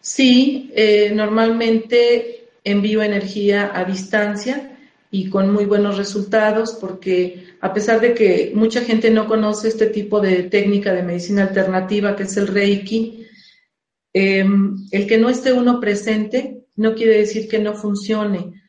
Sí, 0.00 0.70
eh, 0.74 1.12
normalmente 1.14 2.48
envío 2.64 3.02
energía 3.02 3.70
a 3.74 3.84
distancia 3.84 4.78
y 5.10 5.28
con 5.28 5.52
muy 5.52 5.66
buenos 5.66 5.98
resultados 5.98 6.72
porque 6.80 7.44
a 7.60 7.74
pesar 7.74 8.00
de 8.00 8.14
que 8.14 8.52
mucha 8.54 8.80
gente 8.80 9.10
no 9.10 9.26
conoce 9.28 9.68
este 9.68 9.86
tipo 9.86 10.20
de 10.20 10.44
técnica 10.44 10.92
de 10.92 11.02
medicina 11.02 11.42
alternativa 11.42 12.16
que 12.16 12.22
es 12.22 12.36
el 12.36 12.46
Reiki, 12.46 13.26
em, 14.14 14.76
el 14.90 15.06
que 15.06 15.18
no 15.18 15.28
esté 15.28 15.52
uno 15.52 15.80
presente 15.80 16.64
no 16.76 16.94
quiere 16.94 17.18
decir 17.18 17.48
que 17.48 17.58
no 17.58 17.74
funcione. 17.74 18.61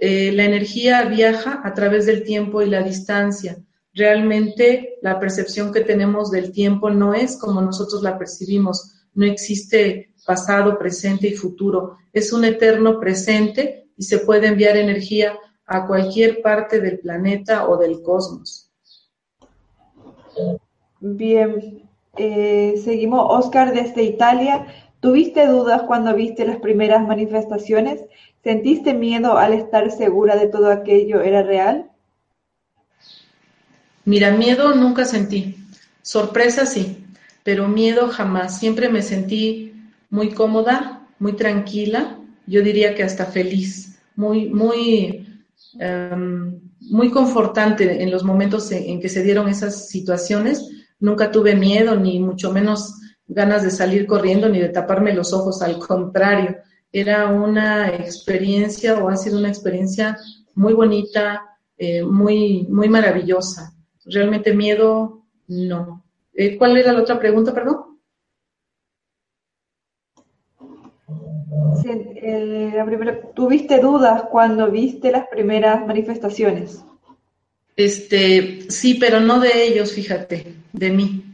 Eh, 0.00 0.30
la 0.32 0.44
energía 0.44 1.04
viaja 1.04 1.60
a 1.64 1.74
través 1.74 2.06
del 2.06 2.22
tiempo 2.22 2.62
y 2.62 2.70
la 2.70 2.82
distancia. 2.82 3.58
Realmente 3.94 4.98
la 5.02 5.18
percepción 5.18 5.72
que 5.72 5.80
tenemos 5.80 6.30
del 6.30 6.52
tiempo 6.52 6.88
no 6.90 7.14
es 7.14 7.36
como 7.36 7.60
nosotros 7.60 8.02
la 8.02 8.16
percibimos. 8.16 8.94
No 9.14 9.26
existe 9.26 10.14
pasado, 10.24 10.78
presente 10.78 11.28
y 11.28 11.34
futuro. 11.34 11.96
Es 12.12 12.32
un 12.32 12.44
eterno 12.44 13.00
presente 13.00 13.88
y 13.96 14.04
se 14.04 14.20
puede 14.20 14.46
enviar 14.46 14.76
energía 14.76 15.36
a 15.66 15.86
cualquier 15.86 16.42
parte 16.42 16.80
del 16.80 17.00
planeta 17.00 17.68
o 17.68 17.76
del 17.76 18.00
cosmos. 18.02 18.70
Bien, 21.00 21.88
eh, 22.16 22.74
seguimos. 22.82 23.26
Oscar 23.28 23.74
desde 23.74 24.02
Italia. 24.02 24.66
¿Tuviste 25.00 25.46
dudas 25.46 25.82
cuando 25.82 26.14
viste 26.14 26.44
las 26.44 26.58
primeras 26.58 27.06
manifestaciones? 27.06 28.04
¿Sentiste 28.42 28.94
miedo 28.94 29.36
al 29.36 29.52
estar 29.52 29.90
segura 29.90 30.36
de 30.36 30.48
todo 30.48 30.70
aquello 30.70 31.20
era 31.20 31.42
real? 31.42 31.90
Mira, 34.04 34.30
miedo 34.30 34.74
nunca 34.74 35.04
sentí. 35.04 35.56
Sorpresa 36.02 36.64
sí, 36.64 37.04
pero 37.42 37.68
miedo 37.68 38.08
jamás. 38.08 38.58
Siempre 38.58 38.88
me 38.88 39.02
sentí 39.02 39.74
muy 40.10 40.30
cómoda, 40.30 41.06
muy 41.18 41.34
tranquila 41.34 42.18
yo 42.48 42.62
diría 42.62 42.94
que 42.94 43.02
hasta 43.02 43.26
feliz, 43.26 43.98
muy, 44.16 44.48
muy, 44.48 45.44
em, 45.78 46.58
muy 46.80 47.10
confortante 47.10 48.02
en 48.02 48.10
los 48.10 48.24
momentos 48.24 48.72
en, 48.72 49.00
que 49.00 49.08
se 49.10 49.22
dieron 49.22 49.48
esas 49.48 49.88
situaciones. 49.88 50.66
Nunca 50.98 51.30
tuve 51.30 51.54
miedo, 51.54 51.94
ni 51.96 52.18
mucho 52.18 52.50
menos 52.50 52.94
ganas 53.26 53.62
de 53.62 53.70
salir 53.70 54.06
corriendo, 54.06 54.48
ni 54.48 54.60
de 54.60 54.70
taparme 54.70 55.12
los 55.12 55.34
ojos, 55.34 55.60
al 55.60 55.78
contrario, 55.78 56.56
era 56.92 57.28
una 57.28 57.88
experiencia 57.88 59.02
o 59.02 59.08
ha 59.08 59.16
sido 59.16 59.38
una 59.38 59.48
experiencia 59.48 60.16
muy 60.54 60.72
bonita, 60.72 61.42
eh, 61.76 62.02
muy, 62.02 62.66
muy 62.68 62.88
maravillosa. 62.88 63.74
Realmente 64.04 64.54
miedo, 64.54 65.24
no. 65.48 66.04
Eh, 66.34 66.56
¿Cuál 66.56 66.76
era 66.76 66.92
la 66.92 67.00
otra 67.00 67.18
pregunta, 67.18 67.52
perdón? 67.52 67.88
Eh, 71.84 72.74
¿Tuviste 73.34 73.78
dudas 73.78 74.24
cuando 74.30 74.70
viste 74.70 75.10
las 75.10 75.28
primeras 75.28 75.86
manifestaciones? 75.86 76.84
Este, 77.76 78.70
sí, 78.70 78.94
pero 78.94 79.20
no 79.20 79.38
de 79.38 79.64
ellos, 79.64 79.92
fíjate, 79.92 80.54
de 80.72 80.90
mí. 80.90 81.27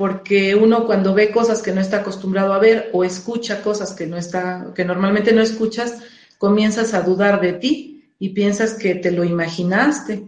Porque 0.00 0.54
uno 0.54 0.86
cuando 0.86 1.12
ve 1.12 1.30
cosas 1.30 1.60
que 1.60 1.72
no 1.72 1.80
está 1.82 1.98
acostumbrado 1.98 2.54
a 2.54 2.58
ver 2.58 2.88
o 2.94 3.04
escucha 3.04 3.60
cosas 3.60 3.92
que 3.92 4.06
no 4.06 4.16
está, 4.16 4.72
que 4.74 4.82
normalmente 4.82 5.30
no 5.34 5.42
escuchas, 5.42 6.02
comienzas 6.38 6.94
a 6.94 7.02
dudar 7.02 7.42
de 7.42 7.52
ti 7.52 8.14
y 8.18 8.30
piensas 8.30 8.72
que 8.72 8.94
te 8.94 9.10
lo 9.10 9.24
imaginaste. 9.24 10.24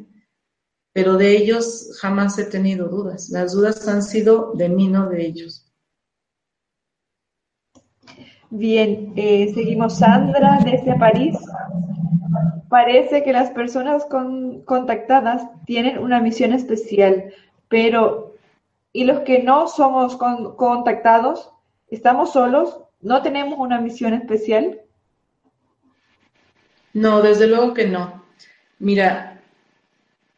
Pero 0.93 1.17
de 1.17 1.35
ellos 1.35 1.99
jamás 2.03 2.39
he 2.39 2.45
tenido 2.45 2.91
dudas. 2.91 3.31
Las 3.31 3.55
dudas 3.55 3.89
han 3.89 4.03
sido 4.03 4.53
de 4.53 4.69
mí, 4.69 4.89
no 4.89 5.09
de 5.09 5.25
ellos. 5.25 5.65
Bien, 8.51 9.15
eh, 9.17 9.53
seguimos 9.55 9.97
Sandra 10.01 10.59
desde 10.63 10.99
París. 10.99 11.39
Parece 12.69 13.23
que 13.23 13.33
las 13.33 13.49
personas 13.53 14.05
contactadas 14.67 15.47
tienen 15.65 15.97
una 15.97 16.21
misión 16.21 16.53
especial, 16.53 17.33
pero 17.71 18.32
¿y 18.93 19.05
los 19.05 19.21
que 19.21 19.43
no 19.43 19.69
somos 19.69 20.17
contactados? 20.17 21.51
¿Estamos 21.89 22.33
solos? 22.33 22.79
¿No 23.01 23.23
tenemos 23.23 23.59
una 23.59 23.81
misión 23.81 24.15
especial? 24.15 24.81
No, 26.93 27.23
desde 27.23 27.47
luego 27.47 27.75
que 27.75 27.87
no. 27.87 28.25
Mira, 28.79 29.41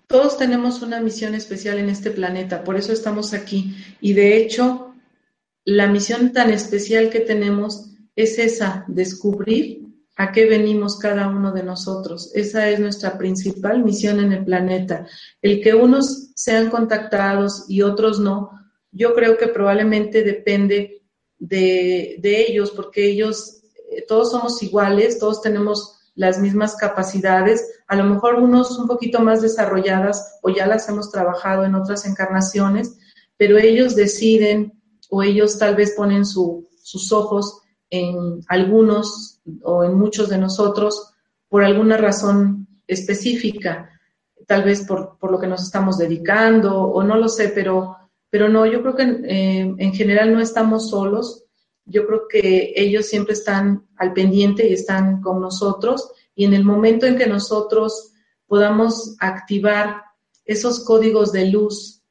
todos 0.06 0.38
tenemos 0.38 0.82
una 0.82 1.00
misión 1.00 1.34
especial 1.34 1.78
en 1.78 1.88
este 1.88 2.10
planeta, 2.10 2.62
por 2.62 2.76
eso 2.76 2.92
estamos 2.92 3.34
aquí. 3.34 3.74
Y 4.00 4.12
de 4.12 4.36
hecho, 4.36 4.94
la 5.64 5.86
misión 5.86 6.32
tan 6.32 6.50
especial 6.50 7.10
que 7.10 7.20
tenemos 7.20 7.90
es 8.14 8.38
esa, 8.38 8.84
descubrir 8.86 9.84
a 10.16 10.30
qué 10.32 10.46
venimos 10.46 10.98
cada 10.98 11.28
uno 11.28 11.52
de 11.52 11.62
nosotros. 11.62 12.30
Esa 12.34 12.68
es 12.70 12.78
nuestra 12.78 13.18
principal 13.18 13.82
misión 13.82 14.20
en 14.20 14.32
el 14.32 14.44
planeta. 14.44 15.06
El 15.42 15.60
que 15.60 15.74
unos 15.74 16.30
sean 16.34 16.70
contactados 16.70 17.64
y 17.68 17.82
otros 17.82 18.20
no, 18.20 18.50
yo 18.92 19.14
creo 19.14 19.36
que 19.36 19.48
probablemente 19.48 20.22
depende 20.22 21.02
de, 21.38 22.46
ellos, 22.48 22.70
porque 22.70 23.10
ellos, 23.10 23.62
eh, 23.90 24.04
todos 24.06 24.30
somos 24.30 24.62
iguales, 24.62 25.18
todos 25.18 25.42
tenemos 25.42 25.98
las 26.14 26.38
mismas 26.38 26.76
capacidades, 26.76 27.82
a 27.88 27.96
lo 27.96 28.04
mejor 28.04 28.36
unos 28.36 28.78
un 28.78 28.86
poquito 28.86 29.18
más 29.18 29.42
desarrolladas 29.42 30.38
o 30.42 30.50
ya 30.50 30.66
las 30.66 30.88
hemos 30.88 31.10
trabajado 31.10 31.64
en 31.64 31.74
otras 31.74 32.06
encarnaciones, 32.06 32.96
pero 33.36 33.58
ellos 33.58 33.96
deciden 33.96 34.80
o 35.10 35.24
ellos 35.24 35.58
tal 35.58 35.74
vez 35.74 35.92
ponen 35.96 36.24
sus 36.24 37.12
ojos 37.12 37.63
en 37.90 38.40
algunos 38.48 39.40
o 39.62 39.84
en 39.84 39.94
muchos 39.94 40.28
de 40.28 40.38
nosotros 40.38 41.12
por 41.48 41.64
alguna 41.64 41.96
razón 41.96 42.66
específica, 42.86 43.90
tal 44.46 44.64
vez 44.64 44.84
por, 44.86 45.16
lo 45.30 45.38
que 45.38 45.46
nos 45.46 45.62
estamos 45.62 45.98
dedicando 45.98 46.82
o 46.82 47.02
no 47.02 47.16
lo 47.16 47.28
sé, 47.28 47.48
pero, 47.48 47.96
pero 48.30 48.48
no, 48.48 48.66
yo 48.66 48.82
creo 48.82 48.96
que 48.96 49.02
eh, 49.24 49.74
en 49.78 49.92
general 49.94 50.32
no 50.32 50.40
estamos 50.40 50.90
solos, 50.90 51.44
yo 51.86 52.06
creo 52.06 52.22
que 52.28 52.72
ellos 52.76 53.06
siempre 53.06 53.34
están 53.34 53.86
al 53.96 54.12
pendiente 54.12 54.68
y 54.68 54.72
están 54.72 55.20
con 55.20 55.40
nosotros. 55.40 56.10
Y 56.34 56.44
en 56.44 56.54
el 56.54 56.64
momento 56.64 57.06
en 57.06 57.16
que 57.16 57.26
nosotros 57.26 58.12
podamos 58.46 59.16
activar 59.20 60.02
esos 60.44 60.84
códigos 60.84 61.32
de 61.32 61.46
luz 61.46 62.02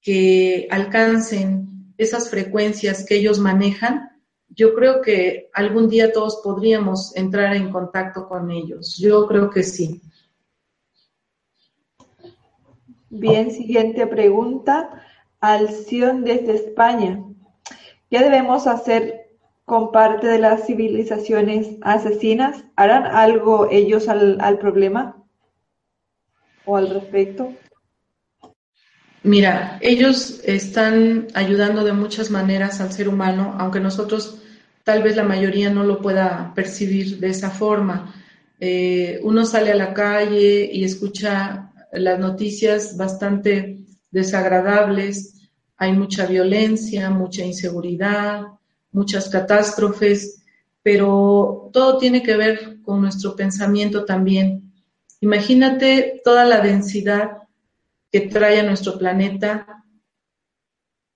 que 0.00 0.66
alcancen 0.70 1.94
esas 1.98 2.30
frecuencias 2.30 3.04
que 3.04 3.16
ellos 3.16 3.38
manejan, 3.38 4.10
yo 4.54 4.74
creo 4.74 5.00
que 5.00 5.50
algún 5.54 5.88
día 5.88 6.12
todos 6.12 6.40
podríamos 6.42 7.16
entrar 7.16 7.56
en 7.56 7.70
contacto 7.70 8.28
con 8.28 8.50
ellos. 8.50 8.96
Yo 8.98 9.26
creo 9.26 9.50
que 9.50 9.62
sí. 9.62 10.02
Bien, 13.08 13.50
siguiente 13.50 14.06
pregunta. 14.06 15.02
Alción 15.40 16.24
desde 16.24 16.54
España. 16.54 17.24
¿Qué 18.10 18.18
debemos 18.18 18.66
hacer 18.66 19.30
con 19.64 19.90
parte 19.90 20.26
de 20.26 20.38
las 20.38 20.66
civilizaciones 20.66 21.76
asesinas? 21.80 22.64
¿Harán 22.76 23.06
algo 23.06 23.68
ellos 23.70 24.08
al, 24.08 24.38
al 24.40 24.58
problema 24.58 25.16
o 26.64 26.76
al 26.76 26.90
respecto? 26.90 27.54
Mira, 29.24 29.78
ellos 29.80 30.40
están 30.44 31.28
ayudando 31.34 31.84
de 31.84 31.92
muchas 31.92 32.30
maneras 32.30 32.80
al 32.80 32.92
ser 32.92 33.08
humano, 33.08 33.54
aunque 33.58 33.78
nosotros 33.78 34.41
tal 34.84 35.02
vez 35.02 35.16
la 35.16 35.24
mayoría 35.24 35.70
no 35.70 35.84
lo 35.84 36.00
pueda 36.00 36.52
percibir 36.54 37.18
de 37.18 37.30
esa 37.30 37.50
forma. 37.50 38.14
Eh, 38.60 39.20
uno 39.22 39.44
sale 39.44 39.72
a 39.72 39.76
la 39.76 39.92
calle 39.92 40.70
y 40.72 40.84
escucha 40.84 41.72
las 41.92 42.18
noticias 42.18 42.96
bastante 42.96 43.78
desagradables, 44.10 45.48
hay 45.76 45.92
mucha 45.92 46.26
violencia, 46.26 47.10
mucha 47.10 47.44
inseguridad, 47.44 48.44
muchas 48.92 49.28
catástrofes, 49.28 50.42
pero 50.82 51.70
todo 51.72 51.98
tiene 51.98 52.22
que 52.22 52.36
ver 52.36 52.80
con 52.82 53.00
nuestro 53.00 53.34
pensamiento 53.34 54.04
también. 54.04 54.72
Imagínate 55.20 56.20
toda 56.24 56.44
la 56.44 56.60
densidad 56.60 57.38
que 58.10 58.22
trae 58.22 58.60
a 58.60 58.64
nuestro 58.64 58.98
planeta 58.98 59.84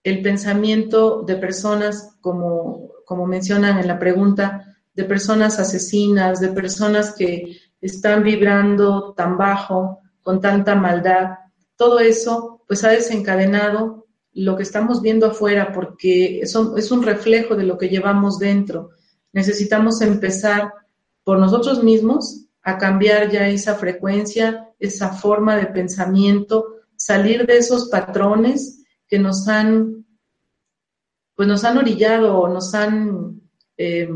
el 0.03 0.23
pensamiento 0.23 1.23
de 1.23 1.37
personas 1.37 2.17
como 2.21 2.91
como 3.07 3.25
mencionan 3.25 3.79
en 3.79 3.89
la 3.89 3.99
pregunta, 3.99 4.77
de 4.93 5.05
personas 5.05 5.59
asesinas, 5.59 6.41
de 6.41 6.49
personas 6.49 7.15
que 7.15 7.59
están 7.81 8.23
vibrando 8.23 9.15
tan 9.15 9.37
bajo, 9.39 10.01
con 10.23 10.41
tanta 10.41 10.75
maldad. 10.75 11.37
Todo 11.77 12.01
eso 12.01 12.63
pues 12.67 12.83
ha 12.83 12.89
desencadenado 12.89 14.07
lo 14.33 14.57
que 14.57 14.65
estamos 14.65 15.01
viendo 15.03 15.27
afuera 15.27 15.73
porque 15.73 16.41
eso 16.41 16.77
es 16.77 16.91
un 16.91 17.03
reflejo 17.03 17.55
de 17.55 17.65
lo 17.65 17.79
que 17.79 17.89
llevamos 17.89 18.39
dentro. 18.39 18.91
Necesitamos 19.33 20.01
empezar 20.01 20.73
por 21.23 21.39
nosotros 21.39 21.85
mismos 21.85 22.47
a 22.63 22.79
cambiar 22.79 23.31
ya 23.31 23.49
esa 23.49 23.77
frecuencia, 23.77 24.71
esa 24.79 25.11
forma 25.11 25.57
de 25.57 25.67
pensamiento, 25.67 26.67
salir 26.97 27.47
de 27.47 27.59
esos 27.59 27.89
patrones 27.89 28.83
que 29.07 29.19
nos 29.19 29.47
han 29.47 30.06
pues 31.37 31.47
nos 31.47 31.63
han 31.65 31.79
orillado 31.79 32.49
nos 32.49 32.75
han 32.75 33.41
eh, 33.77 34.09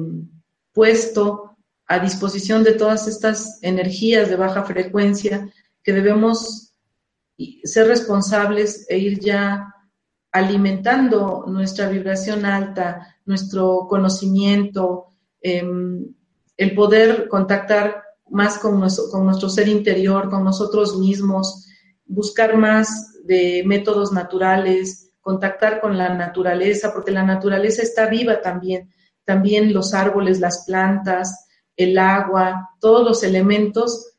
puesto 0.73 1.57
a 1.87 1.99
disposición 1.99 2.65
de 2.65 2.73
todas 2.73 3.07
estas 3.07 3.59
energías 3.63 4.29
de 4.29 4.37
baja 4.37 4.65
frecuencia 4.65 5.49
que 5.83 5.93
debemos 5.93 6.73
ser 7.65 7.87
responsables 7.87 8.87
e 8.89 8.99
ir 8.99 9.19
ya 9.21 9.75
alimentando 10.33 11.45
nuestra 11.49 11.89
vibración 11.89 12.45
alta, 12.45 13.17
nuestro 13.25 13.87
conocimiento, 13.89 15.07
em, 15.41 16.15
el 16.57 16.75
poder 16.75 17.29
contactar 17.29 18.03
más 18.29 18.59
con 18.59 18.79
nuestro, 18.79 19.11
con 19.11 19.25
nuestro 19.25 19.49
ser 19.49 19.69
interior, 19.69 20.31
con 20.31 20.45
nosotros 20.45 20.99
mismos, 20.99 21.67
buscar 22.07 22.57
más 22.57 23.17
de 23.25 23.63
métodos 23.67 24.13
naturales, 24.13 25.10
contactar 25.31 25.81
con 25.81 25.97
la 25.97 26.13
naturaleza, 26.13 26.93
porque 26.93 27.13
la 27.13 27.23
naturaleza 27.23 27.83
está 27.83 28.07
viva 28.07 28.41
también, 28.41 28.91
también 29.25 29.73
los 29.73 29.95
árboles, 29.95 30.41
las 30.41 30.65
plantas, 30.67 31.47
el 31.77 31.97
agua, 31.99 32.71
todos 32.81 33.05
los 33.05 33.23
elementos, 33.23 34.17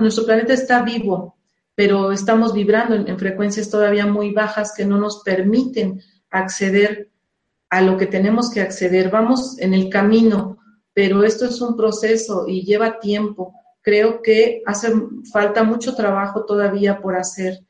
nuestro 0.00 0.24
planeta 0.24 0.52
está 0.52 0.82
vivo, 0.82 1.36
pero 1.76 2.10
estamos 2.10 2.52
vibrando 2.52 2.96
en, 2.96 3.16
frecuencias 3.16 3.70
todavía 3.70 4.06
muy 4.06 4.32
bajas 4.32 4.74
que 4.76 4.84
no 4.84 4.98
nos 4.98 5.22
permiten 5.22 6.00
acceder 6.30 7.10
a 7.70 7.80
lo 7.80 7.96
que 7.96 8.06
tenemos 8.06 8.50
que 8.50 8.60
acceder. 8.60 9.10
Vamos 9.10 9.56
en 9.60 9.72
el 9.72 9.88
camino, 9.88 10.58
pero 10.92 11.22
esto 11.22 11.44
es 11.44 11.60
un 11.60 11.76
proceso 11.76 12.46
y 12.48 12.64
lleva 12.64 12.98
tiempo. 12.98 13.54
Creo 13.82 14.20
que 14.20 14.62
hace 14.66 14.92
falta 15.32 15.62
mucho 15.62 15.94
trabajo 15.94 16.44
todavía 16.44 17.00
por 17.00 17.14
hacer 17.14 17.60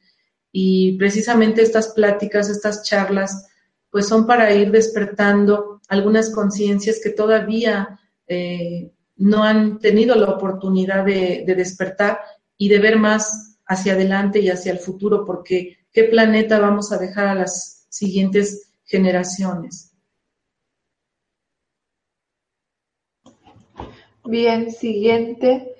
y 0.56 0.96
precisamente 0.98 1.62
estas 1.62 1.88
pláticas, 1.88 2.48
estas 2.48 2.84
charlas, 2.84 3.48
pues 3.90 4.06
son 4.06 4.24
para 4.24 4.54
ir 4.54 4.70
despertando 4.70 5.80
algunas 5.88 6.30
conciencias 6.30 7.00
que 7.02 7.10
todavía 7.10 7.98
eh, 8.28 8.92
no 9.16 9.42
han 9.42 9.80
tenido 9.80 10.14
la 10.14 10.30
oportunidad 10.30 11.04
de, 11.04 11.42
de 11.44 11.54
despertar 11.56 12.20
y 12.56 12.68
de 12.68 12.78
ver 12.78 13.00
más 13.00 13.58
hacia 13.66 13.94
adelante 13.94 14.38
y 14.38 14.48
hacia 14.48 14.70
el 14.70 14.78
futuro, 14.78 15.24
porque 15.24 15.76
qué 15.92 16.04
planeta 16.04 16.60
vamos 16.60 16.92
a 16.92 16.98
dejar 16.98 17.26
a 17.26 17.34
las 17.34 17.88
siguientes 17.88 18.70
generaciones. 18.84 19.92
Bien, 24.24 24.70
siguiente. 24.70 25.74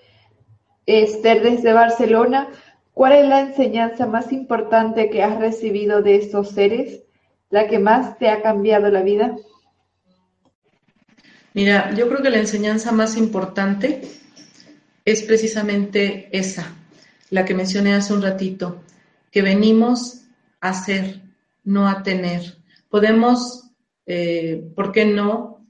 Esther 0.84 1.44
desde 1.44 1.72
Barcelona. 1.72 2.50
¿Cuál 2.94 3.12
es 3.12 3.28
la 3.28 3.40
enseñanza 3.40 4.06
más 4.06 4.32
importante 4.32 5.10
que 5.10 5.22
has 5.24 5.38
recibido 5.40 6.00
de 6.00 6.14
estos 6.14 6.50
seres? 6.50 7.02
¿La 7.50 7.66
que 7.66 7.80
más 7.80 8.18
te 8.18 8.28
ha 8.28 8.40
cambiado 8.40 8.88
la 8.88 9.02
vida? 9.02 9.36
Mira, 11.54 11.92
yo 11.94 12.08
creo 12.08 12.22
que 12.22 12.30
la 12.30 12.38
enseñanza 12.38 12.92
más 12.92 13.16
importante 13.16 14.02
es 15.04 15.22
precisamente 15.22 16.28
esa, 16.36 16.72
la 17.30 17.44
que 17.44 17.54
mencioné 17.54 17.94
hace 17.94 18.14
un 18.14 18.22
ratito, 18.22 18.82
que 19.30 19.42
venimos 19.42 20.22
a 20.60 20.72
ser, 20.72 21.20
no 21.64 21.88
a 21.88 22.02
tener. 22.04 22.58
Podemos, 22.88 23.70
eh, 24.06 24.70
¿por 24.76 24.92
qué 24.92 25.04
no?, 25.04 25.66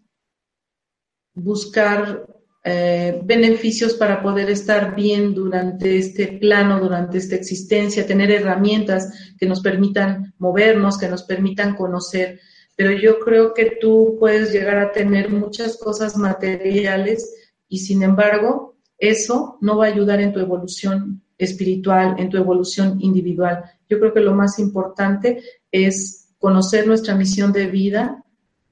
buscar 1.34 2.33
eh, 2.66 3.20
beneficios 3.22 3.92
para 3.92 4.22
poder 4.22 4.48
estar 4.48 4.94
bien 4.96 5.34
durante 5.34 5.98
este 5.98 6.28
plano, 6.28 6.80
durante 6.80 7.18
esta 7.18 7.34
existencia, 7.34 8.06
tener 8.06 8.30
herramientas 8.30 9.34
que 9.38 9.44
nos 9.44 9.60
permitan 9.60 10.32
movernos, 10.38 10.96
que 10.96 11.08
nos 11.08 11.24
permitan 11.24 11.76
conocer. 11.76 12.40
Pero 12.74 12.92
yo 12.92 13.20
creo 13.20 13.52
que 13.52 13.76
tú 13.78 14.16
puedes 14.18 14.50
llegar 14.50 14.78
a 14.78 14.92
tener 14.92 15.28
muchas 15.28 15.76
cosas 15.76 16.16
materiales 16.16 17.34
y 17.68 17.80
sin 17.80 18.02
embargo 18.02 18.76
eso 18.96 19.58
no 19.60 19.76
va 19.76 19.84
a 19.84 19.88
ayudar 19.88 20.22
en 20.22 20.32
tu 20.32 20.40
evolución 20.40 21.22
espiritual, 21.36 22.14
en 22.18 22.30
tu 22.30 22.38
evolución 22.38 22.98
individual. 23.02 23.62
Yo 23.90 24.00
creo 24.00 24.14
que 24.14 24.20
lo 24.20 24.34
más 24.34 24.58
importante 24.58 25.42
es 25.70 26.30
conocer 26.38 26.86
nuestra 26.86 27.14
misión 27.14 27.52
de 27.52 27.66
vida, 27.66 28.24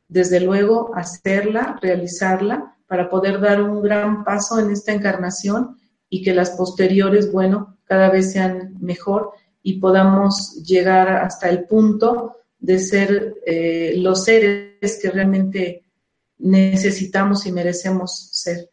desde 0.08 0.40
luego 0.40 0.92
hacerla, 0.94 1.78
realizarla 1.82 2.72
para 2.92 3.08
poder 3.08 3.40
dar 3.40 3.62
un 3.62 3.80
gran 3.80 4.22
paso 4.22 4.60
en 4.60 4.70
esta 4.70 4.92
encarnación 4.92 5.78
y 6.10 6.22
que 6.22 6.34
las 6.34 6.50
posteriores, 6.50 7.32
bueno, 7.32 7.78
cada 7.84 8.10
vez 8.10 8.32
sean 8.32 8.76
mejor 8.80 9.30
y 9.62 9.80
podamos 9.80 10.62
llegar 10.62 11.08
hasta 11.08 11.48
el 11.48 11.64
punto 11.64 12.36
de 12.58 12.78
ser 12.78 13.36
eh, 13.46 13.94
los 13.96 14.24
seres 14.24 14.98
que 15.00 15.10
realmente 15.10 15.86
necesitamos 16.36 17.46
y 17.46 17.52
merecemos 17.52 18.28
ser. 18.30 18.68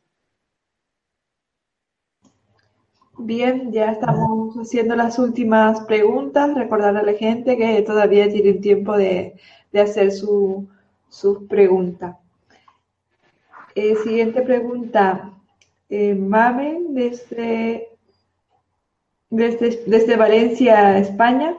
Bien, 3.17 3.71
ya 3.71 3.93
estamos 3.93 4.53
haciendo 4.55 4.97
las 4.97 5.17
últimas 5.17 5.79
preguntas. 5.85 6.53
Recordar 6.55 6.97
a 6.97 7.03
la 7.03 7.13
gente 7.13 7.55
que 7.55 7.81
todavía 7.83 8.29
tienen 8.29 8.59
tiempo 8.59 8.97
de, 8.97 9.39
hacer 9.73 10.11
sus 10.11 11.47
preguntas. 11.47 12.18
Eh, 13.75 13.95
siguiente 14.03 14.41
pregunta. 14.41 15.33
Eh, 15.89 16.15
desde, 16.89 17.87
desde, 19.29 19.83
desde 19.87 20.15
Valencia, 20.15 20.97
España. 20.97 21.55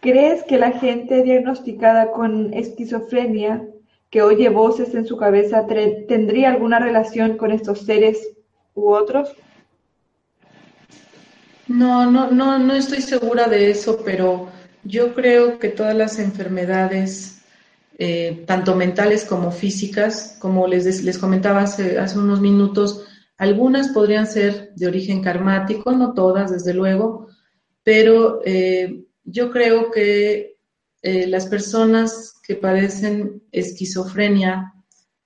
¿Crees 0.00 0.44
que 0.44 0.58
la 0.58 0.72
gente 0.72 1.22
diagnosticada 1.22 2.12
con 2.12 2.54
esquizofrenia 2.54 3.66
que 4.10 4.22
oye 4.22 4.48
voces 4.48 4.94
en 4.94 5.06
su 5.06 5.16
cabeza 5.16 5.66
tendría 5.66 6.50
alguna 6.50 6.78
relación 6.78 7.36
con 7.36 7.50
estos 7.50 7.80
seres 7.80 8.36
u 8.74 8.92
otros? 8.92 9.34
No, 11.66 12.10
no, 12.10 12.30
no, 12.30 12.58
no 12.58 12.74
estoy 12.74 13.02
segura 13.02 13.48
de 13.48 13.70
eso, 13.70 14.00
pero 14.04 14.48
yo 14.84 15.14
creo 15.14 15.58
que 15.58 15.68
todas 15.68 15.96
las 15.96 16.18
enfermedades 16.18 17.35
eh, 17.98 18.44
tanto 18.46 18.74
mentales 18.74 19.24
como 19.24 19.50
físicas. 19.50 20.36
Como 20.38 20.66
les, 20.66 21.02
les 21.02 21.18
comentaba 21.18 21.62
hace, 21.62 21.98
unos 22.16 22.40
minutos, 22.40 23.04
algunas 23.38 23.88
podrían 23.88 24.26
ser 24.26 24.72
de 24.76 24.86
origen 24.86 25.22
karmático, 25.22 25.92
no 25.92 26.12
todas, 26.12 26.50
desde 26.50 26.74
luego, 26.74 27.28
pero 27.82 28.40
eh, 28.44 29.04
yo 29.24 29.50
creo 29.50 29.90
que 29.90 30.56
eh, 31.02 31.26
las 31.26 31.46
personas 31.46 32.34
que 32.42 32.56
padecen 32.56 33.42
esquizofrenia 33.52 34.74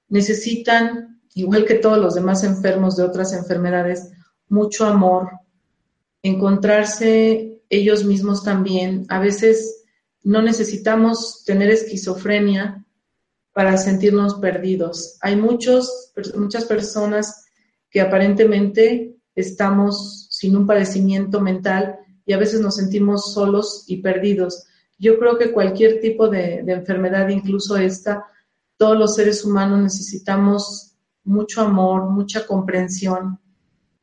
necesitan, 0.09 1.21
igual 1.35 1.65
que 1.65 1.75
todos 1.75 1.99
los 1.99 2.15
demás 2.15 2.45
enfermos 2.45 2.97
de 2.97 3.05
otras 3.05 3.33
enfermedades, 3.33 4.11
mucho 4.49 4.87
amor, 4.87 5.31
encontrarse 6.23 7.63
ellos 7.69 8.05
mismos 8.05 8.45
también. 8.45 9.07
A 9.09 9.21
veces 9.21 9.80
no 10.23 10.43
necesitamos 10.43 11.45
tener 11.45 11.71
esquizofrenia 11.71 12.85
para 13.53 13.77
sentirnos 13.77 14.35
perdidos. 14.35 15.19
Hay 15.21 15.37
muchos, 15.37 16.13
muchas 16.37 16.65
personas 16.65 17.47
que 17.91 18.01
aparentemente 18.01 19.17
estamos 19.35 20.29
sin 20.31 20.57
un 20.57 20.67
padecimiento 20.67 21.41
mental 21.41 21.97
y 22.25 22.33
a 22.33 22.39
veces 22.39 22.61
nos 22.61 22.77
sentimos 22.77 23.33
solos 23.33 23.85
y 23.87 23.99
perdidos. 24.03 24.67
Yo 24.99 25.19
creo 25.19 25.39
que 25.39 25.53
cualquier 25.53 26.01
tipo 26.01 26.29
de, 26.29 26.63
de 26.63 26.73
enfermedad, 26.73 27.29
incluso 27.29 27.77
esta, 27.77 28.25
todos 28.77 28.99
los 28.99 29.15
seres 29.15 29.45
humanos 29.45 29.81
necesitamos 29.81 30.95
mucho 31.25 31.63
amor, 31.63 32.11
mucha 32.11 32.47
comprensión 32.47 33.41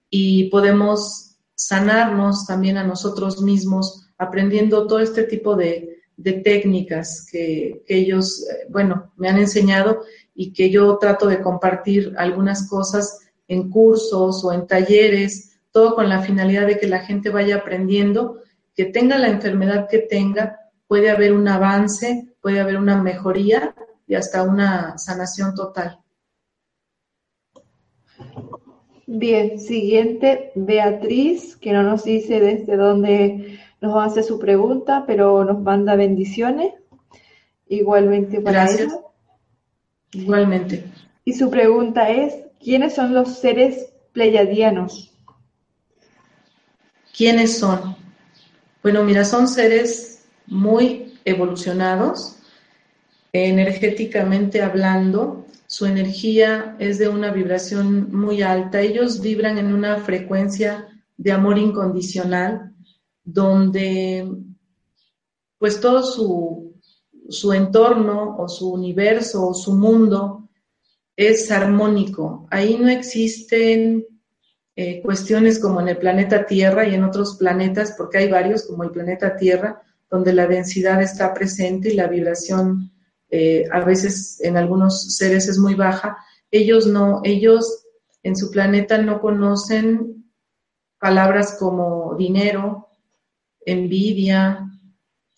y 0.10 0.50
podemos 0.50 1.38
sanarnos 1.56 2.46
también 2.46 2.78
a 2.78 2.84
nosotros 2.84 3.42
mismos 3.42 4.08
aprendiendo 4.18 4.88
todo 4.88 5.00
este 5.00 5.24
tipo 5.24 5.56
de, 5.56 5.97
de 6.18 6.34
técnicas 6.34 7.28
que, 7.32 7.84
ellos, 7.88 8.46
eh, 8.50 8.66
bueno, 8.70 9.14
me 9.16 9.30
han 9.30 9.38
enseñado 9.38 10.02
y 10.34 10.52
que 10.52 10.70
yo 10.70 10.98
trato 10.98 11.28
de 11.28 11.42
compartir 11.42 12.14
algunas 12.18 12.68
cosas 12.68 13.20
en 13.48 13.70
cursos 13.70 14.44
o 14.44 14.52
en 14.52 14.68
talleres, 14.68 15.60
todo 15.72 15.96
con 15.96 16.10
la 16.10 16.22
finalidad 16.22 16.68
de 16.68 16.80
que 16.80 16.88
la 16.88 17.00
gente 17.00 17.30
vaya 17.30 17.58
aprendiendo, 17.58 18.42
que 18.76 18.86
tenga 18.86 19.18
la 19.18 19.30
enfermedad 19.30 19.88
que 19.90 20.00
tenga, 20.00 20.60
puede 20.88 21.10
haber 21.10 21.34
un 21.34 21.48
avance, 21.48 22.28
puede 22.42 22.60
haber 22.60 22.78
una 22.78 23.02
mejoría 23.02 23.76
y 24.08 24.16
hasta 24.16 24.44
una 24.44 24.98
sanación 24.98 25.54
total. 25.54 26.00
Bien, 29.06 29.60
siguiente, 29.60 30.52
Beatriz, 30.56 31.56
que 31.56 31.72
no 31.72 31.84
nos 31.84 32.04
dice 32.04 32.40
desde 32.40 32.76
dónde 32.76 33.60
nos 33.82 34.04
hace 34.04 34.24
su 34.24 34.40
pregunta, 34.40 35.04
pero 35.06 35.44
nos 35.44 35.62
manda 35.62 35.96
bendiciones. 35.96 36.74
Igualmente 37.68 38.42
para 38.42 38.64
Gracias. 38.64 38.98
Igualmente. 40.14 40.86
Y 41.26 41.34
su 41.34 41.50
pregunta 41.50 42.10
es, 42.10 42.34
¿quiénes 42.64 42.96
son 42.96 43.14
los 43.14 43.40
seres 43.40 43.94
pleiadianos? 44.14 45.14
¿Quiénes 47.16 47.58
son? 47.58 47.96
Bueno, 48.82 49.04
mira, 49.04 49.26
son 49.26 49.48
seres 49.48 50.26
muy 50.46 51.14
evolucionados, 51.26 52.38
energéticamente 53.34 54.62
hablando, 54.62 55.46
su 55.68 55.86
energía 55.86 56.78
es 56.80 56.98
de 56.98 57.10
una 57.10 57.32
vibración 57.32 58.16
muy 58.16 58.42
alta, 58.42 58.80
ellos 58.80 59.22
vibran 59.22 59.58
en 59.58 59.74
una 59.74 59.98
frecuencia 59.98 60.88
de 61.18 61.34
amor 61.34 61.58
incondicional, 61.58 62.74
donde 63.28 64.26
pues 65.58 65.82
todo 65.82 66.02
su, 66.02 67.54
entorno 67.54 68.38
o 68.38 68.48
su 68.48 68.72
universo 68.72 69.48
o 69.48 69.54
su 69.54 69.74
mundo 69.74 70.50
es 71.16 71.52
armónico. 71.52 72.48
Ahí 72.50 72.78
no 72.80 72.88
existen 72.88 74.06
eh, 74.78 75.02
cuestiones 75.02 75.60
como 75.60 75.82
en 75.82 75.90
el 75.90 75.98
planeta 75.98 76.46
Tierra 76.46 76.88
y 76.88 76.96
en 76.96 77.04
otros 77.04 77.36
planetas, 77.36 77.96
porque 77.98 78.20
hay 78.20 78.32
varios 78.32 78.66
como 78.66 78.84
el 78.84 78.92
planeta 78.92 79.36
Tierra, 79.36 79.82
donde 80.10 80.32
la 80.32 80.48
densidad 80.48 81.02
está 81.02 81.34
presente 81.34 81.90
y 81.90 81.96
la 81.96 82.08
vibración 82.08 82.94
eh, 83.30 83.66
a 83.74 83.82
veces 83.82 84.40
en 84.40 84.56
algunos 84.56 85.18
seres 85.18 85.50
es 85.50 85.58
muy 85.58 85.74
baja. 85.74 86.18
Ellos 86.50 86.88
no, 86.88 87.20
ellos 87.26 87.88
en 88.24 88.38
su 88.38 88.52
planeta 88.52 89.00
no 89.00 89.20
conocen 89.20 90.32
palabras 90.98 91.58
como 91.60 92.16
dinero, 92.16 92.87
envidia, 93.68 94.72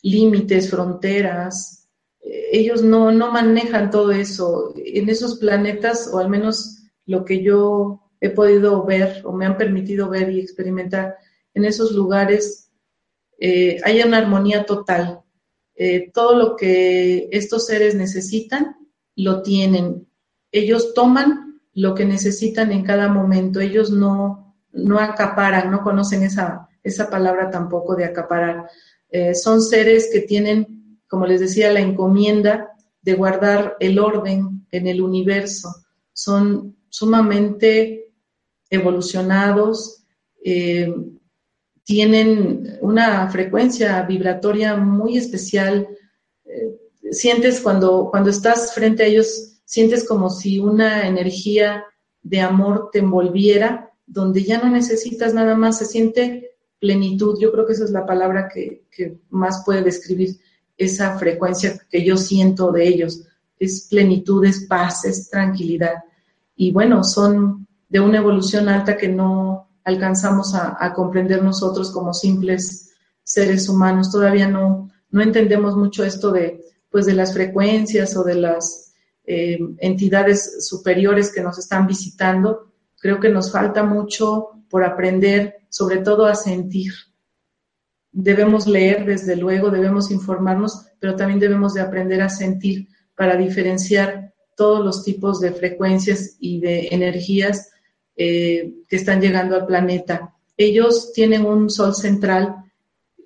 límites, 0.02 0.70
fronteras. 0.70 1.88
Ellos 2.22 2.84
no, 2.84 3.12
no 3.12 3.32
manejan 3.32 3.90
todo 3.90 4.12
eso. 4.12 4.74
En 4.78 5.10
esos 5.10 5.40
planetas, 5.40 6.10
o 6.14 6.20
al 6.20 6.30
menos 6.30 6.78
lo 7.06 7.26
que 7.26 7.44
yo 7.44 8.02
he 8.22 8.30
podido 8.30 8.86
ver 8.86 9.22
o 9.26 9.34
me 9.34 9.46
han 9.46 9.58
permitido 9.58 10.10
ver 10.10 10.30
y 10.32 10.40
experimentar, 10.40 11.16
en 11.54 11.66
esos 11.66 11.92
lugares 11.92 12.70
eh, 13.40 13.82
hay 13.84 14.02
una 14.02 14.20
armonía 14.20 14.66
total. 14.66 15.22
Eh, 15.76 16.12
todo 16.14 16.36
lo 16.36 16.56
que 16.56 17.30
estos 17.32 17.66
seres 17.66 17.96
necesitan, 17.96 18.78
lo 19.16 19.42
tienen. 19.42 20.08
Ellos 20.52 20.94
toman 20.94 21.62
lo 21.74 21.96
que 21.96 22.06
necesitan 22.06 22.72
en 22.72 22.84
cada 22.84 23.08
momento. 23.08 23.60
Ellos 23.60 23.90
no, 23.90 24.56
no 24.72 25.00
acaparan, 25.00 25.72
no 25.72 25.82
conocen 25.82 26.24
esa, 26.24 26.69
esa 26.90 27.10
palabra 27.10 27.50
tampoco 27.50 27.96
de 27.96 28.06
acaparar. 28.06 28.70
Eh, 29.10 29.34
son 29.34 29.62
seres 29.62 30.10
que 30.12 30.22
tienen, 30.22 31.00
como 31.08 31.26
les 31.26 31.40
decía, 31.40 31.72
la 31.72 31.80
encomienda 31.80 32.72
de 33.02 33.14
guardar 33.14 33.76
el 33.80 33.98
orden 34.00 34.68
en 34.72 34.88
el 34.88 35.02
universo. 35.02 35.70
Son 36.14 36.76
sumamente 36.90 38.12
evolucionados, 38.70 40.04
eh, 40.44 40.94
tienen 41.84 42.78
una 42.82 43.30
frecuencia 43.30 44.02
vibratoria 44.04 44.76
muy 44.76 45.18
especial. 45.18 45.88
Eh, 46.46 46.78
sientes 47.12 47.62
cuando, 47.62 48.10
cuando 48.12 48.30
estás 48.30 48.74
frente 48.74 49.04
a 49.04 49.08
ellos, 49.08 49.62
sientes 49.66 50.08
como 50.08 50.30
si 50.30 50.60
una 50.60 51.08
energía 51.08 51.84
de 52.22 52.42
amor 52.42 52.90
te 52.92 53.00
envolviera, 53.00 53.92
donde 54.06 54.44
ya 54.44 54.62
no 54.62 54.70
necesitas 54.70 55.34
nada 55.34 55.56
más, 55.56 55.80
se 55.80 55.86
siente 55.86 56.52
plenitud. 56.80 57.38
Yo 57.40 57.52
creo 57.52 57.66
que 57.66 57.74
esa 57.74 57.86
es 57.86 57.92
la 57.92 58.06
palabra 58.06 58.48
que, 58.48 58.84
que 58.92 59.20
más 59.30 59.64
puede 59.66 59.84
describir 59.84 60.40
esa 60.78 61.18
frecuencia 61.18 61.80
que 61.90 62.04
yo 62.04 62.18
siento 62.18 62.72
de 62.72 62.88
ellos. 62.88 63.24
Es 63.60 63.88
plenitud, 63.90 64.46
es 64.46 64.66
paz, 64.66 65.06
es 65.06 65.30
tranquilidad. 65.30 66.04
Y 66.56 66.72
bueno, 66.72 67.04
son 67.04 67.68
de 67.90 68.00
una 68.00 68.20
evolución 68.20 68.70
alta 68.70 68.96
que 68.98 69.10
no, 69.10 69.70
alcanzamos 69.90 70.56
a, 70.56 70.94
comprender 70.94 71.44
nosotros 71.44 71.92
como 71.92 72.14
simples 72.14 72.92
seres 73.24 73.68
humanos. 73.70 74.12
Todavía 74.12 74.48
no, 74.48 74.90
no 75.12 75.22
entendemos 75.22 75.76
mucho 75.76 76.04
esto 76.04 76.32
de, 76.32 76.64
pues, 76.90 77.06
de 77.06 77.14
las 77.14 77.34
frecuencias 77.34 78.16
o 78.16 78.24
de 78.24 78.36
las 78.36 78.94
eh, 79.26 79.60
entidades 79.80 80.66
superiores 80.68 81.32
que 81.34 81.42
nos 81.42 81.58
están 81.60 81.88
visitando. 81.88 82.72
Creo 83.00 83.20
que 83.20 83.30
nos 83.30 83.52
falta 83.52 83.84
mucho 83.84 84.50
por 84.70 84.84
aprender, 84.84 85.58
sobre 85.70 85.98
todo 85.98 86.26
a 86.26 86.36
sentir. 86.36 86.94
Debemos 88.12 88.68
leer, 88.68 89.06
desde 89.06 89.36
luego, 89.36 89.70
debemos 89.70 90.12
informarnos, 90.12 90.88
pero 91.00 91.16
también 91.16 91.40
debemos 91.40 91.74
de 91.74 91.82
aprender 91.82 92.22
a 92.22 92.30
sentir 92.30 92.88
para 93.16 93.38
diferenciar 93.38 94.34
todos 94.56 94.84
los 94.84 95.04
tipos 95.04 95.40
de 95.40 95.54
frecuencias 95.54 96.36
y 96.40 96.60
de 96.60 96.90
energías 96.92 97.70
eh, 98.16 98.74
que 98.90 98.96
están 98.96 99.22
llegando 99.22 99.56
al 99.56 99.66
planeta. 99.66 100.36
Ellos 100.58 101.14
tienen 101.14 101.46
un 101.46 101.70
sol 101.70 101.96
central 101.96 102.56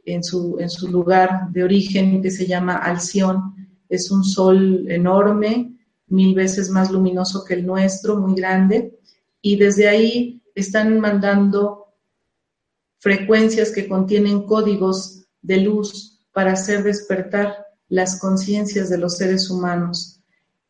en 0.05 0.23
su, 0.23 0.57
en 0.59 0.69
su 0.69 0.89
lugar 0.89 1.49
de 1.51 1.63
origen 1.63 2.21
que 2.21 2.29
se 2.29 2.45
llama 2.45 2.75
Alción. 2.75 3.55
Es 3.89 4.11
un 4.11 4.23
sol 4.23 4.85
enorme, 4.89 5.73
mil 6.07 6.35
veces 6.35 6.69
más 6.69 6.91
luminoso 6.91 7.43
que 7.43 7.55
el 7.55 7.65
nuestro, 7.65 8.19
muy 8.19 8.35
grande, 8.35 8.99
y 9.41 9.55
desde 9.57 9.87
ahí 9.87 10.41
están 10.53 10.99
mandando 10.99 11.82
frecuencias 13.03 13.71
que 13.71 13.89
contienen 13.89 14.43
códigos 14.43 15.25
de 15.41 15.57
luz 15.57 16.21
para 16.31 16.53
hacer 16.53 16.83
despertar 16.83 17.65
las 17.89 18.17
conciencias 18.17 18.89
de 18.89 18.97
los 18.97 19.17
seres 19.17 19.49
humanos. 19.49 20.21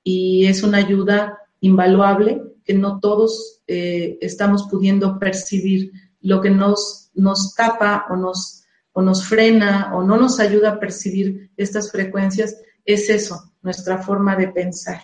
Y 0.04 0.48
es 0.48 0.64
una 0.64 0.80
ayuda 0.80 1.38
invaluable 1.60 2.42
que 2.66 2.74
no 2.74 3.00
todos 3.00 3.62
eh, 3.68 4.18
estamos 4.20 4.64
pudiendo 4.64 5.20
percibir. 5.20 5.92
Lo 6.22 6.42
que 6.42 6.50
nos, 6.50 7.12
nos 7.14 7.54
tapa 7.54 8.08
o 8.10 8.16
nos, 8.16 8.64
o 8.94 9.04
nos 9.04 9.26
frena 9.26 9.96
o 9.96 10.02
no 10.02 10.18
nos 10.18 10.40
ayuda 10.40 10.72
a 10.72 10.80
percibir 10.80 11.52
estas 11.56 11.92
frecuencias 11.92 12.58
es 12.84 13.12
eso, 13.12 13.54
nuestra 13.62 14.00
forma 14.00 14.36
de 14.36 14.48
pensar. 14.48 15.02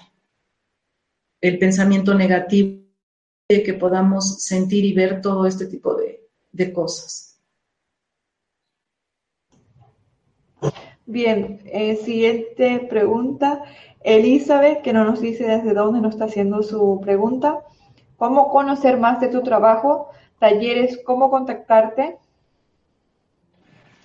El 1.42 1.60
pensamiento 1.60 2.16
negativo, 2.16 2.80
que 3.48 3.74
podamos 3.76 4.44
sentir 4.44 4.84
y 4.84 4.94
ver 4.94 5.22
todo 5.22 5.46
este 5.46 5.68
tipo 5.68 5.96
de, 5.96 6.19
de 6.52 6.74
cosas. 6.74 7.30
Bien, 11.06 11.60
eh, 11.66 11.96
siguiente 11.96 12.86
pregunta. 12.90 13.64
Elizabeth, 14.02 14.82
que 14.82 14.94
no 14.94 15.04
nos 15.06 15.22
dice 15.22 15.46
desde 15.46 15.74
dónde 15.74 16.02
nos 16.02 16.14
está 16.14 16.26
haciendo 16.26 16.62
su 16.62 17.02
pregunta. 17.02 17.62
¿Cómo 18.18 18.50
conocer 18.50 18.98
más 18.98 19.20
de 19.20 19.30
tu 19.30 19.42
trabajo? 19.42 20.10
Talleres, 20.40 21.00
¿cómo 21.04 21.30
contactarte? 21.30 22.18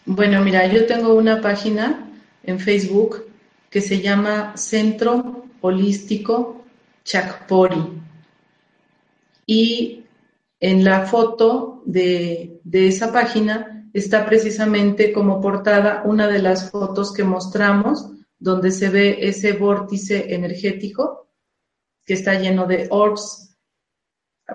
Bueno, 0.07 0.43
mira, 0.43 0.67
yo 0.67 0.87
tengo 0.87 1.15
una 1.15 1.41
página 1.41 2.09
en 2.43 2.59
Facebook 2.59 3.25
que 3.71 3.81
se 3.81 4.01
llama 4.01 4.57
Centro 4.57 5.45
Holístico 5.61 6.63
Chacpori. 7.05 8.01
Y 9.47 10.04
en 10.65 10.83
la 10.83 11.05
foto 11.05 11.83
de, 11.85 12.59
de 12.65 12.89
esa 12.89 13.12
página 13.12 13.87
está 13.93 14.25
precisamente 14.25 15.12
como 15.12 15.39
portada 15.39 16.03
una 16.07 16.27
de 16.27 16.39
las 16.39 16.71
fotos 16.71 17.12
que 17.12 17.23
mostramos 17.23 18.11
donde 18.39 18.71
se 18.71 18.89
ve 18.89 19.19
ese 19.29 19.53
vórtice 19.53 20.35
energético 20.35 21.29
que 22.07 22.15
está 22.15 22.41
lleno 22.41 22.67
de 22.67 22.87
orbs. 22.91 23.55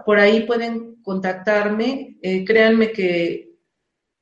Por 0.04 0.18
ahí 0.18 0.48
pueden 0.48 0.96
contactarme. 1.04 2.18
Eh, 2.24 2.44
créanme 2.44 2.92
que, 2.92 3.60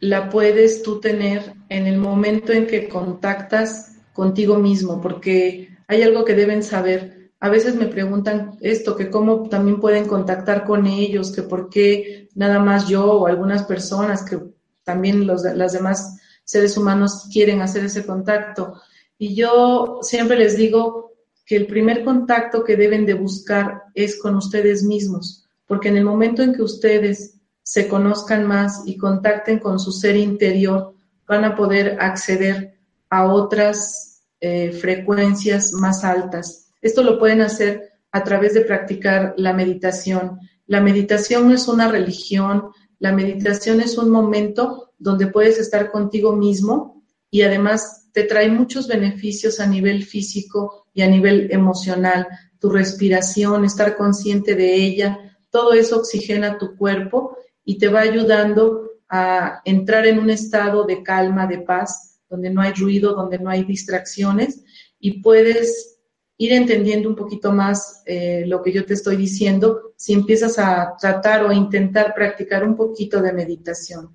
la 0.00 0.28
puedes 0.28 0.82
tú 0.82 1.00
tener 1.00 1.54
en 1.68 1.86
el 1.86 1.98
momento 1.98 2.52
en 2.52 2.66
que 2.66 2.88
contactas 2.88 3.96
contigo 4.12 4.58
mismo, 4.58 5.00
porque 5.00 5.70
hay 5.88 6.02
algo 6.02 6.24
que 6.24 6.34
deben 6.34 6.62
saber. 6.62 7.30
A 7.40 7.48
veces 7.48 7.74
me 7.74 7.86
preguntan 7.86 8.56
esto, 8.60 8.96
que 8.96 9.10
cómo 9.10 9.48
también 9.48 9.80
pueden 9.80 10.06
contactar 10.06 10.64
con 10.64 10.86
ellos, 10.86 11.32
que 11.32 11.42
por 11.42 11.70
qué 11.70 12.28
nada 12.34 12.58
más 12.58 12.88
yo 12.88 13.04
o 13.04 13.26
algunas 13.26 13.64
personas, 13.64 14.22
que 14.22 14.38
también 14.84 15.26
los, 15.26 15.42
las 15.42 15.72
demás 15.72 16.18
seres 16.44 16.76
humanos 16.76 17.28
quieren 17.32 17.60
hacer 17.60 17.84
ese 17.84 18.06
contacto. 18.06 18.80
Y 19.18 19.34
yo 19.34 19.98
siempre 20.02 20.38
les 20.38 20.56
digo 20.56 21.14
que 21.44 21.56
el 21.56 21.66
primer 21.66 22.04
contacto 22.04 22.64
que 22.64 22.76
deben 22.76 23.06
de 23.06 23.14
buscar 23.14 23.84
es 23.94 24.20
con 24.20 24.34
ustedes 24.36 24.82
mismos, 24.82 25.45
porque 25.66 25.88
en 25.88 25.96
el 25.96 26.04
momento 26.04 26.42
en 26.42 26.54
que 26.54 26.62
ustedes 26.62 27.34
se 27.62 27.88
conozcan 27.88 28.46
más 28.46 28.82
y 28.86 28.96
contacten 28.96 29.58
con 29.58 29.78
su 29.78 29.92
ser 29.92 30.16
interior, 30.16 30.94
van 31.26 31.44
a 31.44 31.56
poder 31.56 31.98
acceder 32.00 32.78
a 33.10 33.26
otras 33.26 34.22
eh, 34.40 34.70
frecuencias 34.72 35.72
más 35.72 36.04
altas. 36.04 36.68
Esto 36.80 37.02
lo 37.02 37.18
pueden 37.18 37.40
hacer 37.40 37.90
a 38.12 38.22
través 38.22 38.54
de 38.54 38.60
practicar 38.60 39.34
la 39.36 39.52
meditación. 39.52 40.38
La 40.66 40.80
meditación 40.80 41.48
no 41.48 41.54
es 41.54 41.68
una 41.68 41.88
religión, 41.88 42.70
la 42.98 43.12
meditación 43.12 43.80
es 43.80 43.98
un 43.98 44.10
momento 44.10 44.92
donde 44.98 45.26
puedes 45.26 45.58
estar 45.58 45.90
contigo 45.90 46.34
mismo 46.34 47.02
y 47.30 47.42
además 47.42 48.08
te 48.12 48.22
trae 48.22 48.48
muchos 48.48 48.88
beneficios 48.88 49.60
a 49.60 49.66
nivel 49.66 50.04
físico 50.04 50.86
y 50.94 51.02
a 51.02 51.08
nivel 51.08 51.48
emocional. 51.50 52.26
Tu 52.58 52.70
respiración, 52.70 53.64
estar 53.64 53.96
consciente 53.96 54.54
de 54.54 54.74
ella, 54.76 55.35
todo 55.50 55.72
eso 55.72 55.98
oxigena 55.98 56.58
tu 56.58 56.76
cuerpo 56.76 57.36
y 57.64 57.78
te 57.78 57.88
va 57.88 58.00
ayudando 58.00 58.90
a 59.08 59.60
entrar 59.64 60.06
en 60.06 60.18
un 60.18 60.30
estado 60.30 60.84
de 60.84 61.02
calma, 61.02 61.46
de 61.46 61.58
paz, 61.58 62.20
donde 62.28 62.50
no 62.50 62.60
hay 62.60 62.72
ruido, 62.72 63.14
donde 63.14 63.38
no 63.38 63.50
hay 63.50 63.64
distracciones 63.64 64.64
y 64.98 65.22
puedes 65.22 65.98
ir 66.38 66.52
entendiendo 66.52 67.08
un 67.08 67.16
poquito 67.16 67.52
más 67.52 68.02
eh, 68.06 68.44
lo 68.46 68.62
que 68.62 68.72
yo 68.72 68.84
te 68.84 68.94
estoy 68.94 69.16
diciendo 69.16 69.92
si 69.96 70.12
empiezas 70.12 70.58
a 70.58 70.94
tratar 71.00 71.44
o 71.44 71.52
intentar 71.52 72.14
practicar 72.14 72.64
un 72.64 72.76
poquito 72.76 73.22
de 73.22 73.32
meditación. 73.32 74.10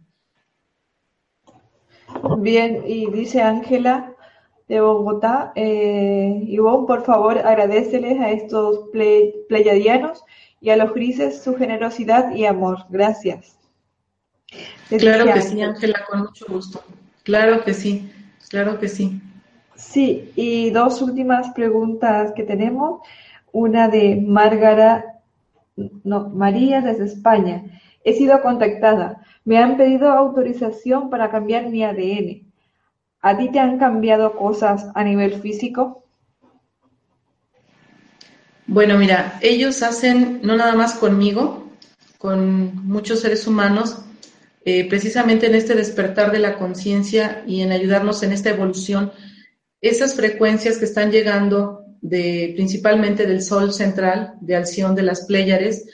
Bien, 2.37 2.83
y 2.85 3.09
dice 3.09 3.41
Ángela 3.41 4.15
de 4.67 4.79
Bogotá, 4.81 5.51
eh, 5.55 6.43
Ivonne, 6.47 6.85
por 6.85 7.03
favor, 7.03 7.39
agradeceles 7.39 8.19
a 8.19 8.31
estos 8.31 8.89
pleyadianos 9.47 10.23
y 10.61 10.69
a 10.69 10.77
los 10.77 10.93
grises 10.93 11.41
su 11.41 11.55
generosidad 11.55 12.33
y 12.33 12.45
amor. 12.45 12.85
Gracias. 12.89 13.57
claro 14.99 15.33
que 15.33 15.41
sí, 15.41 15.61
Ángela, 15.61 16.05
con 16.07 16.19
mucho 16.21 16.45
gusto. 16.47 16.83
Claro 17.23 17.63
que 17.63 17.73
sí, 17.73 18.09
claro 18.49 18.79
que 18.79 18.87
sí. 18.87 19.19
Sí, 19.75 20.31
y 20.35 20.69
dos 20.69 21.01
últimas 21.01 21.49
preguntas 21.53 22.31
que 22.35 22.43
tenemos. 22.43 23.01
Una 23.51 23.89
de 23.89 24.23
Márgara, 24.25 25.19
no, 26.03 26.29
María 26.29 26.81
desde 26.81 27.05
España. 27.05 27.63
He 28.03 28.13
sido 28.13 28.41
contactada. 28.41 29.23
Me 29.43 29.57
han 29.57 29.75
pedido 29.77 30.09
autorización 30.11 31.09
para 31.09 31.31
cambiar 31.31 31.69
mi 31.69 31.83
ADN. 31.83 32.47
¿A 33.21 33.37
ti 33.37 33.49
te 33.49 33.59
han 33.59 33.79
cambiado 33.79 34.35
cosas 34.35 34.89
a 34.93 35.03
nivel 35.03 35.33
físico? 35.41 36.03
Bueno, 38.71 38.97
mira, 38.97 39.37
ellos 39.41 39.83
hacen, 39.83 40.39
no 40.43 40.55
nada 40.55 40.75
más 40.75 40.93
conmigo, 40.93 41.69
con 42.17 42.87
muchos 42.87 43.19
seres 43.19 43.45
humanos, 43.45 43.97
eh, 44.63 44.87
precisamente 44.87 45.47
en 45.47 45.55
este 45.55 45.75
despertar 45.75 46.31
de 46.31 46.39
la 46.39 46.57
conciencia 46.57 47.43
y 47.45 47.59
en 47.63 47.73
ayudarnos 47.73 48.23
en 48.23 48.31
esta 48.31 48.49
evolución 48.49 49.11
esas 49.81 50.15
frecuencias 50.15 50.77
que 50.77 50.85
están 50.85 51.11
llegando 51.11 51.83
de, 51.99 52.53
principalmente 52.55 53.25
del 53.27 53.41
Sol 53.41 53.73
central, 53.73 54.35
de 54.39 54.55
Alción 54.55 54.95
de 54.95 55.03
las 55.03 55.25
Pléyades, 55.25 55.89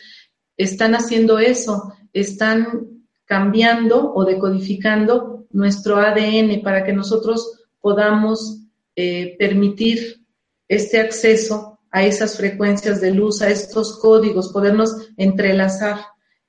están 0.56 0.94
haciendo 0.94 1.40
eso, 1.40 1.94
están 2.14 3.02
cambiando 3.26 4.14
o 4.14 4.24
decodificando 4.24 5.48
nuestro 5.50 5.98
ADN 5.98 6.62
para 6.62 6.84
que 6.84 6.94
nosotros 6.94 7.60
podamos 7.82 8.60
eh, 8.96 9.36
permitir 9.40 10.22
este 10.68 11.00
acceso 11.00 11.77
a 11.92 12.04
esas 12.04 12.38
frecuencias 12.38 13.02
de 13.02 13.12
luz, 13.12 13.42
a 13.42 13.50
estos 13.50 14.00
códigos, 14.00 14.52
podernos 14.52 15.10
entrelazar 15.18 16.00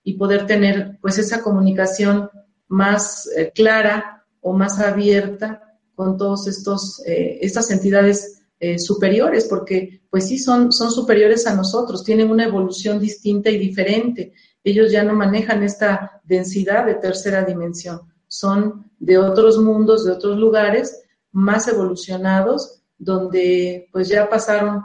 y 0.03 0.15
poder 0.15 0.47
tener 0.47 0.99
pues 1.01 1.19
esa 1.19 1.43
comunicación 1.43 2.31
más 2.69 3.29
eh, 3.37 3.53
clara 3.55 4.25
o 4.41 4.53
más 4.53 4.79
abierta 4.79 5.63
con 5.95 6.17
todos 6.17 6.47
estos, 6.47 7.03
eh, 7.07 7.39
estas 7.43 7.71
entidades 7.71 8.43
eh, 8.61 8.79
superiores, 8.79 9.45
porque 9.45 10.03
pues 10.11 10.29
sí 10.29 10.39
son, 10.39 10.73
son 10.73 10.91
superiores 10.91 11.47
a 11.47 11.55
nosotros, 11.55 12.05
tienen 12.05 12.31
una 12.31 12.45
evolución 12.45 12.99
distinta 12.99 13.51
y 13.51 13.59
diferente. 13.59 14.33
Ellos 14.65 14.91
ya 14.91 15.03
no 15.03 15.15
manejan 15.15 15.63
esta 15.63 16.21
densidad 16.25 16.87
de 16.87 16.95
tercera 16.95 17.45
dimensión, 17.45 18.01
son 18.27 18.91
de 18.99 19.19
otros 19.19 19.59
mundos, 19.59 20.05
de 20.05 20.13
otros 20.13 20.39
lugares 20.39 21.03
más 21.33 21.69
evolucionados, 21.69 22.83
donde 22.99 23.89
pues 23.93 24.09
ya 24.09 24.29
pasaron 24.29 24.83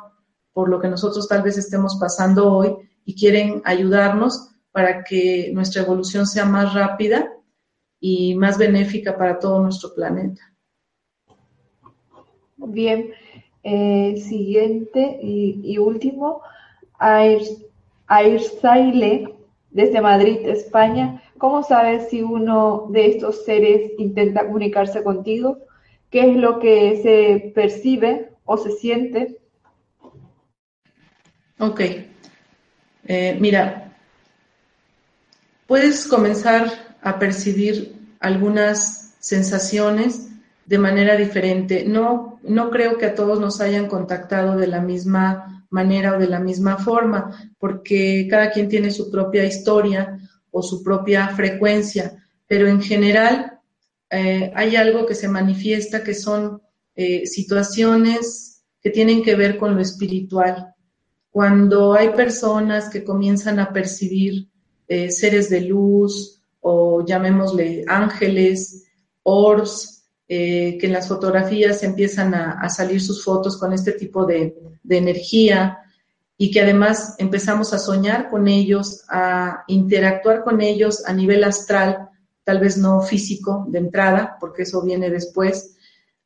por 0.54 0.70
lo 0.70 0.80
que 0.80 0.88
nosotros 0.88 1.28
tal 1.28 1.42
vez 1.42 1.58
estemos 1.58 1.98
pasando 2.00 2.54
hoy 2.54 2.76
y 3.06 3.16
quieren 3.16 3.62
ayudarnos 3.66 4.52
para 4.72 5.04
que 5.04 5.52
nuestra 5.54 5.82
evolución 5.82 6.26
sea 6.26 6.46
más 6.46 6.74
rápida 6.74 7.32
y 8.00 8.36
más 8.36 8.58
benéfica 8.58 9.18
para 9.18 9.40
todo 9.40 9.62
nuestro 9.62 9.94
planeta. 9.94 10.42
Bien, 12.58 13.12
eh, 13.64 14.18
siguiente 14.18 15.20
y, 15.22 15.78
último, 15.78 16.42
Airsaile 18.08 19.34
desde 19.72 20.02
Madrid, 20.02 20.40
España. 20.48 21.22
¿Cómo 21.38 21.64
sabes 21.64 22.10
si 22.10 22.22
uno 22.22 22.88
de 22.90 23.08
estos 23.08 23.44
seres 23.44 23.92
intenta 23.98 24.46
comunicarse 24.46 25.04
contigo? 25.04 25.60
¿Qué 26.10 26.32
es 26.32 26.38
lo 26.38 26.60
que 26.60 27.02
se 27.02 27.52
percibe 27.54 28.30
o 28.46 28.58
se 28.58 28.72
siente? 28.72 29.43
Ok. 31.60 31.82
Eh, 33.06 33.38
mira, 33.40 33.96
puedes 35.68 36.08
comenzar 36.08 36.98
a 37.02 37.20
percibir 37.20 37.96
algunas 38.20 39.16
sensaciones 39.20 40.30
de 40.66 40.78
manera 40.78 41.16
diferente. 41.16 41.86
No, 41.86 42.40
no 42.44 42.70
creo 42.70 42.98
que 42.98 43.08
a 43.08 43.16
todos 43.16 43.40
nos 43.40 43.62
hayan 43.62 43.88
contactado 43.88 44.58
de 44.58 44.68
la 44.68 44.82
misma 44.82 45.66
manera 45.70 46.16
o 46.16 46.20
de 46.20 46.28
la 46.28 46.40
misma 46.40 46.78
forma, 46.78 47.52
porque 47.58 48.28
cada 48.30 48.52
quien 48.52 48.70
tiene 48.70 48.92
su 48.92 49.10
propia 49.10 49.44
historia 49.44 50.20
o 50.52 50.62
su 50.62 50.84
propia 50.84 51.30
frecuencia, 51.30 52.24
pero 52.48 52.68
en 52.68 52.82
general 52.82 53.60
eh, 54.10 54.52
hay 54.56 54.76
algo 54.76 55.06
que 55.06 55.16
se 55.16 55.28
manifiesta 55.28 56.04
que 56.04 56.14
son 56.14 56.62
eh, 56.96 57.26
situaciones 57.26 58.64
que 58.80 58.92
tienen 58.92 59.24
que 59.24 59.36
ver 59.36 59.58
con 59.58 59.74
lo 59.74 59.82
espiritual. 59.82 60.73
Cuando 61.34 61.96
hay 61.96 62.10
personas 62.10 62.90
que 62.90 63.04
comienzan 63.04 63.58
a 63.58 63.74
percibir 63.74 64.50
eh, 64.88 65.10
seres 65.10 65.50
de 65.50 65.62
luz 65.62 66.40
o 66.62 67.04
llamémosle 67.04 67.86
ángeles, 67.88 68.84
ors, 69.24 70.04
eh, 70.28 70.78
que 70.80 70.86
en 70.86 70.94
las 70.94 71.08
fotografías 71.08 71.82
empiezan 71.82 72.36
a, 72.36 72.70
salir 72.70 73.02
sus 73.02 73.24
fotos 73.24 73.58
con 73.58 73.74
este 73.74 73.94
tipo 73.94 74.28
de, 74.28 74.56
energía 74.88 75.80
y 76.38 76.52
que 76.52 76.62
además 76.62 77.16
empezamos 77.18 77.74
a 77.74 77.80
soñar 77.80 78.30
con 78.30 78.48
ellos, 78.48 79.04
a 79.10 79.64
interactuar 79.68 80.44
con 80.44 80.62
ellos 80.62 81.04
a 81.08 81.14
nivel 81.14 81.44
astral, 81.46 82.10
tal 82.44 82.60
vez 82.60 82.78
no 82.78 83.02
físico 83.02 83.66
de 83.70 83.80
entrada, 83.80 84.38
porque 84.40 84.64
eso 84.64 84.84
viene 84.84 85.10
después, 85.10 85.78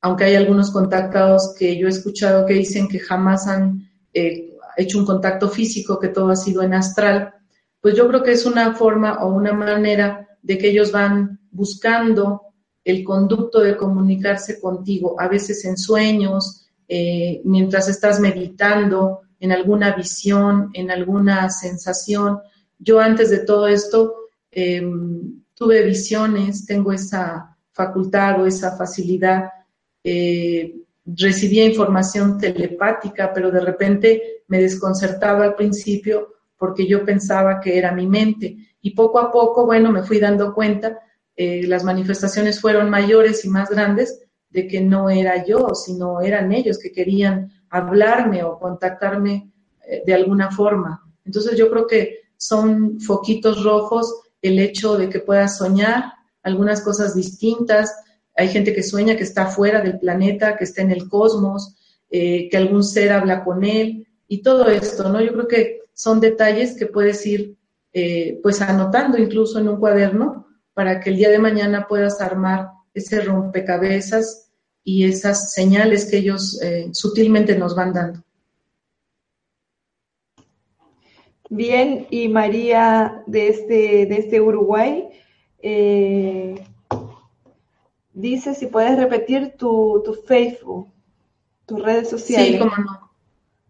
aunque 0.01 0.25
hay 0.25 0.35
algunos 0.35 0.69
contactados 0.69 1.55
que 1.57 1.77
yo 1.77 1.87
he 1.87 1.91
escuchado 1.91 2.45
que 2.45 2.55
dicen 2.55 2.89
que 2.89 2.99
jamás 2.99 3.47
han 3.47 3.89
eh, 4.13 4.56
hecho 4.77 4.99
un 4.99 5.05
contacto 5.05 5.49
físico, 5.49 5.99
que 5.99 6.09
todo 6.09 6.29
ha 6.29 6.35
sido 6.35 6.61
en 6.61 6.73
astral, 6.73 7.33
pues 7.81 7.95
yo 7.95 8.07
creo 8.07 8.23
que 8.23 8.31
es 8.31 8.45
una 8.45 8.73
forma 8.73 9.23
o 9.23 9.33
una 9.33 9.53
manera 9.53 10.27
de 10.41 10.57
que 10.57 10.69
ellos 10.69 10.91
van 10.91 11.39
buscando 11.51 12.43
el 12.83 13.03
conducto 13.03 13.59
de 13.59 13.75
comunicarse 13.75 14.61
contigo, 14.61 15.19
a 15.19 15.27
veces 15.27 15.65
en 15.65 15.77
sueños, 15.77 16.67
eh, 16.87 17.41
mientras 17.43 17.89
estás 17.89 18.19
meditando, 18.19 19.21
en 19.39 19.51
alguna 19.51 19.95
visión, 19.95 20.69
en 20.73 20.89
alguna 20.89 21.49
sensación. 21.49 22.39
Yo 22.79 22.99
antes 22.99 23.29
de 23.29 23.39
todo 23.39 23.67
esto 23.67 24.15
em, 24.51 25.43
tuve 25.53 25.83
visiones, 25.83 26.65
tengo 26.65 26.91
esa 26.91 27.57
facultad 27.71 28.41
o 28.41 28.45
esa 28.45 28.75
facilidad. 28.77 29.49
Eh, 30.03 30.75
recibía 31.15 31.65
información 31.65 32.37
telepática, 32.37 33.31
pero 33.33 33.51
de 33.51 33.61
repente 33.61 34.43
me 34.47 34.61
desconcertaba 34.61 35.45
al 35.45 35.55
principio 35.55 36.35
porque 36.57 36.87
yo 36.87 37.05
pensaba 37.05 37.59
que 37.59 37.77
era 37.77 37.91
mi 37.91 38.07
mente. 38.07 38.57
Y 38.81 38.91
poco 38.91 39.19
a 39.19 39.31
poco, 39.31 39.65
bueno, 39.65 39.91
me 39.91 40.03
fui 40.03 40.19
dando 40.19 40.53
cuenta 40.53 40.99
eh, 41.35 41.67
las 41.67 41.83
manifestaciones 41.83 42.59
fueron 42.59 42.89
mayores 42.89 43.45
y 43.45 43.49
más 43.49 43.69
grandes 43.69 44.23
de 44.49 44.67
que 44.67 44.81
no 44.81 45.09
era 45.09 45.45
yo, 45.45 45.75
sino 45.75 46.19
eran 46.19 46.51
ellos 46.51 46.79
que 46.79 46.91
querían 46.91 47.51
hablarme 47.69 48.43
o 48.43 48.57
contactarme 48.57 49.51
eh, 49.87 50.01
de 50.05 50.13
alguna 50.15 50.49
forma. 50.49 51.03
Entonces 51.25 51.55
yo 51.55 51.69
creo 51.69 51.85
que 51.85 52.21
son 52.37 52.99
foquitos 52.99 53.63
rojos 53.63 54.21
el 54.41 54.57
hecho 54.57 54.97
de 54.97 55.09
que 55.09 55.19
puedas 55.19 55.57
soñar 55.57 56.05
algunas 56.41 56.81
cosas 56.81 57.13
distintas. 57.13 57.93
Hay 58.37 58.49
gente 58.49 58.73
que 58.73 58.83
sueña 58.83 59.17
que 59.17 59.23
está 59.23 59.47
fuera 59.47 59.81
del 59.81 59.99
planeta, 59.99 60.55
que 60.55 60.63
está 60.63 60.81
en 60.81 60.91
el 60.91 61.09
cosmos, 61.09 61.75
eh, 62.09 62.47
que 62.49 62.57
algún 62.57 62.83
ser 62.83 63.11
habla 63.11 63.43
con 63.43 63.65
él 63.65 64.07
y 64.27 64.41
todo 64.41 64.69
esto, 64.69 65.09
¿no? 65.09 65.21
Yo 65.21 65.33
creo 65.33 65.47
que 65.47 65.79
son 65.93 66.19
detalles 66.19 66.75
que 66.77 66.85
puedes 66.85 67.25
ir 67.25 67.55
pues 68.43 68.61
anotando 68.61 69.17
incluso 69.17 69.57
en 69.57 69.67
un 69.67 69.79
cuaderno 69.79 70.47
para 70.75 70.99
que 70.99 71.09
el 71.09 71.15
día 71.15 71.29
de 71.31 71.39
mañana 71.39 71.87
puedas 71.87 72.21
armar 72.21 72.69
ese 72.93 73.21
rompecabezas 73.21 74.51
y 74.83 75.05
esas 75.05 75.51
señales 75.51 76.05
que 76.05 76.17
ellos 76.17 76.61
eh, 76.61 76.89
sutilmente 76.93 77.57
nos 77.57 77.75
van 77.75 77.93
dando. 77.93 78.23
Bien, 81.49 82.07
y 82.09 82.29
María 82.29 83.23
desde, 83.25 84.05
desde 84.05 84.39
Uruguay 84.39 85.09
eh, 85.61 86.63
dice 88.17 88.55
si 88.55 88.65
puedes 88.65 88.97
repetir 88.97 89.53
tu, 89.57 90.01
tu, 90.03 90.13
Facebook, 90.13 90.89
tus 91.65 91.81
redes 91.81 92.09
sociales. 92.09 92.53
Sí, 92.53 92.57
cómo 92.57 92.77
no. 92.77 93.11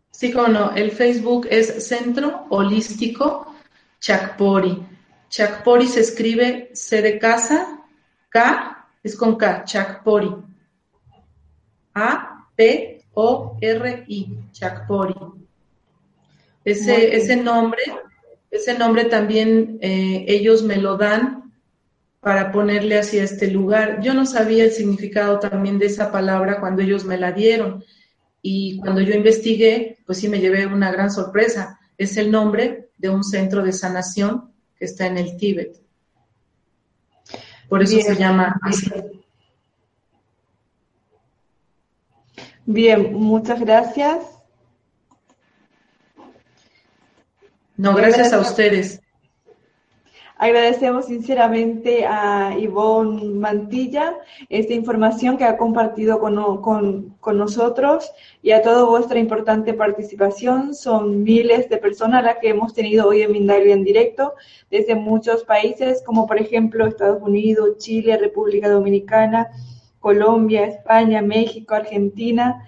Sí, 0.10 0.32
cómo 0.32 0.48
no. 0.48 0.72
El 0.76 0.92
Facebook 0.92 1.48
es 1.50 1.86
Centro 1.88 2.46
Holístico 2.50 3.54
Chakpori. 4.00 4.84
Chakpori 5.30 5.88
se 5.88 6.00
escribe 6.00 6.70
C 6.74 7.02
de 7.02 7.20
casa, 7.20 7.84
K 8.30 8.88
es 9.04 9.18
con 9.18 9.36
K, 9.36 9.66
Chakpori. 9.66 10.34
A, 11.94 12.48
P, 12.56 13.04
O, 13.14 13.58
R, 13.60 14.06
I, 14.08 14.38
Chakpori. 14.54 15.16
Ese, 16.64 17.16
ese 17.16 17.36
nombre, 17.36 17.82
ese 18.50 18.78
nombre 18.78 19.06
también 19.06 19.78
eh, 19.82 20.26
ellos 20.28 20.64
me 20.64 20.78
lo 20.78 20.96
dan 20.96 21.47
para 22.28 22.52
ponerle 22.52 23.00
hacia 23.00 23.24
este 23.24 23.48
lugar. 23.50 24.02
Yo 24.02 24.14
no 24.14 24.26
sabía 24.26 24.66
el 24.66 24.74
significado 24.74 25.40
también 25.40 25.80
de 25.80 25.86
esa 25.86 26.12
palabra 26.12 26.60
cuando 26.60 26.82
ellos 26.82 27.06
me 27.06 27.18
la 27.18 27.32
dieron. 27.32 27.86
Y 28.42 28.82
cuando 28.82 29.00
yo 29.00 29.14
investigué, 29.14 30.00
pues 30.06 30.18
sí 30.18 30.28
me 30.28 30.42
llevé 30.42 30.66
una 30.66 30.92
gran 30.92 31.10
sorpresa. 31.10 31.80
Es 31.98 32.18
el 32.18 32.30
nombre 32.30 32.90
de 32.98 33.08
un 33.08 33.24
centro 33.24 33.64
de 33.64 33.72
sanación 33.72 34.52
que 34.78 34.84
está 34.84 35.08
en 35.08 35.18
el 35.18 35.38
Tíbet. 35.38 35.82
Por 37.70 37.82
eso 37.82 37.98
se 37.98 38.16
llama 38.18 38.60
así. 38.62 38.92
Bien, 42.66 43.14
muchas 43.14 43.62
gracias. 43.62 44.18
No, 47.78 47.96
gracias 47.96 48.34
a 48.34 48.42
ustedes. 48.42 49.00
Agradecemos 50.40 51.06
sinceramente 51.08 52.06
a 52.06 52.56
Ivonne 52.60 53.24
Mantilla 53.34 54.20
esta 54.50 54.74
información 54.74 55.36
que 55.36 55.44
ha 55.44 55.58
compartido 55.58 56.20
con, 56.20 57.18
nosotros 57.34 58.12
y 58.44 58.52
a 58.52 58.62
toda 58.62 58.86
vuestra 58.86 59.18
importante 59.18 59.74
participación. 59.74 60.76
Son 60.76 61.24
miles 61.24 61.70
de 61.70 61.78
personas 61.78 62.24
las 62.24 62.38
que 62.38 62.50
hemos 62.50 62.76
tenido 62.76 63.08
hoy 63.08 63.24
en 63.24 63.32
Mindalia 63.32 63.74
en 63.74 63.84
directo 63.84 64.36
desde 64.70 64.94
muchos 64.94 65.44
países, 65.44 66.04
como 66.06 66.28
por 66.28 66.40
ejemplo 66.40 66.86
Estados 66.86 67.22
Unidos, 67.24 67.78
Chile, 67.80 68.16
República 68.18 68.70
Dominicana, 68.70 69.50
Colombia, 70.00 70.66
España, 70.68 71.24
México, 71.24 71.74
Argentina. 71.74 72.68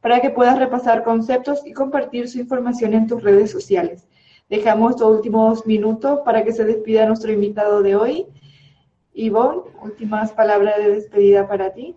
para 0.00 0.20
que 0.20 0.30
puedas 0.30 0.58
repasar 0.58 1.04
conceptos 1.04 1.60
y 1.66 1.72
compartir 1.72 2.28
su 2.28 2.38
información 2.38 2.94
en 2.94 3.06
tus 3.06 3.22
redes 3.22 3.50
sociales. 3.50 4.06
Dejamos 4.48 4.92
estos 4.92 5.16
últimos 5.16 5.66
minutos 5.66 6.20
para 6.24 6.44
que 6.44 6.52
se 6.52 6.64
despida 6.64 7.06
nuestro 7.06 7.32
invitado 7.32 7.82
de 7.82 7.94
hoy. 7.94 8.26
Ivonne, 9.14 9.62
últimas 9.82 10.32
palabras 10.32 10.78
de 10.78 10.90
despedida 10.90 11.46
para 11.46 11.72
ti. 11.72 11.94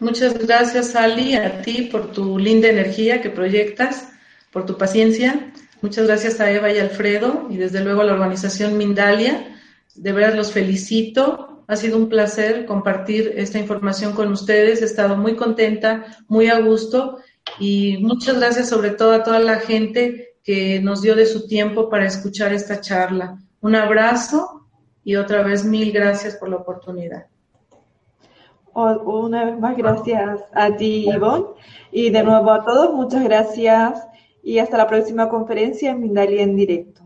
Muchas 0.00 0.38
gracias, 0.38 0.94
Ali, 0.94 1.34
a 1.34 1.62
ti 1.62 1.88
por 1.90 2.12
tu 2.12 2.38
linda 2.38 2.68
energía 2.68 3.20
que 3.20 3.30
proyectas, 3.30 4.08
por 4.52 4.66
tu 4.66 4.76
paciencia. 4.76 5.52
Muchas 5.80 6.06
gracias 6.06 6.40
a 6.40 6.50
Eva 6.50 6.72
y 6.72 6.78
Alfredo 6.78 7.46
y 7.50 7.56
desde 7.56 7.82
luego 7.82 8.02
a 8.02 8.04
la 8.04 8.12
organización 8.12 8.76
Mindalia. 8.76 9.56
De 9.94 10.12
verdad 10.12 10.34
los 10.34 10.52
felicito 10.52 11.47
ha 11.68 11.76
sido 11.76 11.98
un 11.98 12.08
placer 12.08 12.64
compartir 12.64 13.34
esta 13.36 13.58
información 13.58 14.14
con 14.14 14.32
ustedes. 14.32 14.80
He 14.80 14.86
estado 14.86 15.16
muy 15.16 15.36
contenta, 15.36 16.06
muy 16.26 16.48
a 16.48 16.60
gusto 16.60 17.18
y 17.60 17.98
muchas 17.98 18.38
gracias 18.38 18.70
sobre 18.70 18.90
todo 18.90 19.12
a 19.12 19.22
toda 19.22 19.38
la 19.38 19.60
gente 19.60 20.34
que 20.42 20.80
nos 20.80 21.02
dio 21.02 21.14
de 21.14 21.26
su 21.26 21.46
tiempo 21.46 21.90
para 21.90 22.06
escuchar 22.06 22.54
esta 22.54 22.80
charla. 22.80 23.38
Un 23.60 23.76
abrazo 23.76 24.66
y 25.04 25.16
otra 25.16 25.42
vez 25.42 25.62
mil 25.64 25.92
gracias 25.92 26.36
por 26.36 26.48
la 26.48 26.56
oportunidad. 26.56 27.26
Una 28.74 29.44
vez 29.44 29.58
más, 29.58 29.76
gracias 29.76 30.40
a 30.52 30.74
ti, 30.74 31.10
Ivonne. 31.10 31.46
Y 31.92 32.10
de 32.10 32.22
nuevo 32.22 32.50
a 32.50 32.64
todos, 32.64 32.94
muchas 32.94 33.24
gracias 33.24 34.06
y 34.42 34.58
hasta 34.58 34.78
la 34.78 34.86
próxima 34.86 35.28
conferencia 35.28 35.90
en 35.90 36.00
Mindalia 36.00 36.42
en 36.42 36.56
directo. 36.56 36.97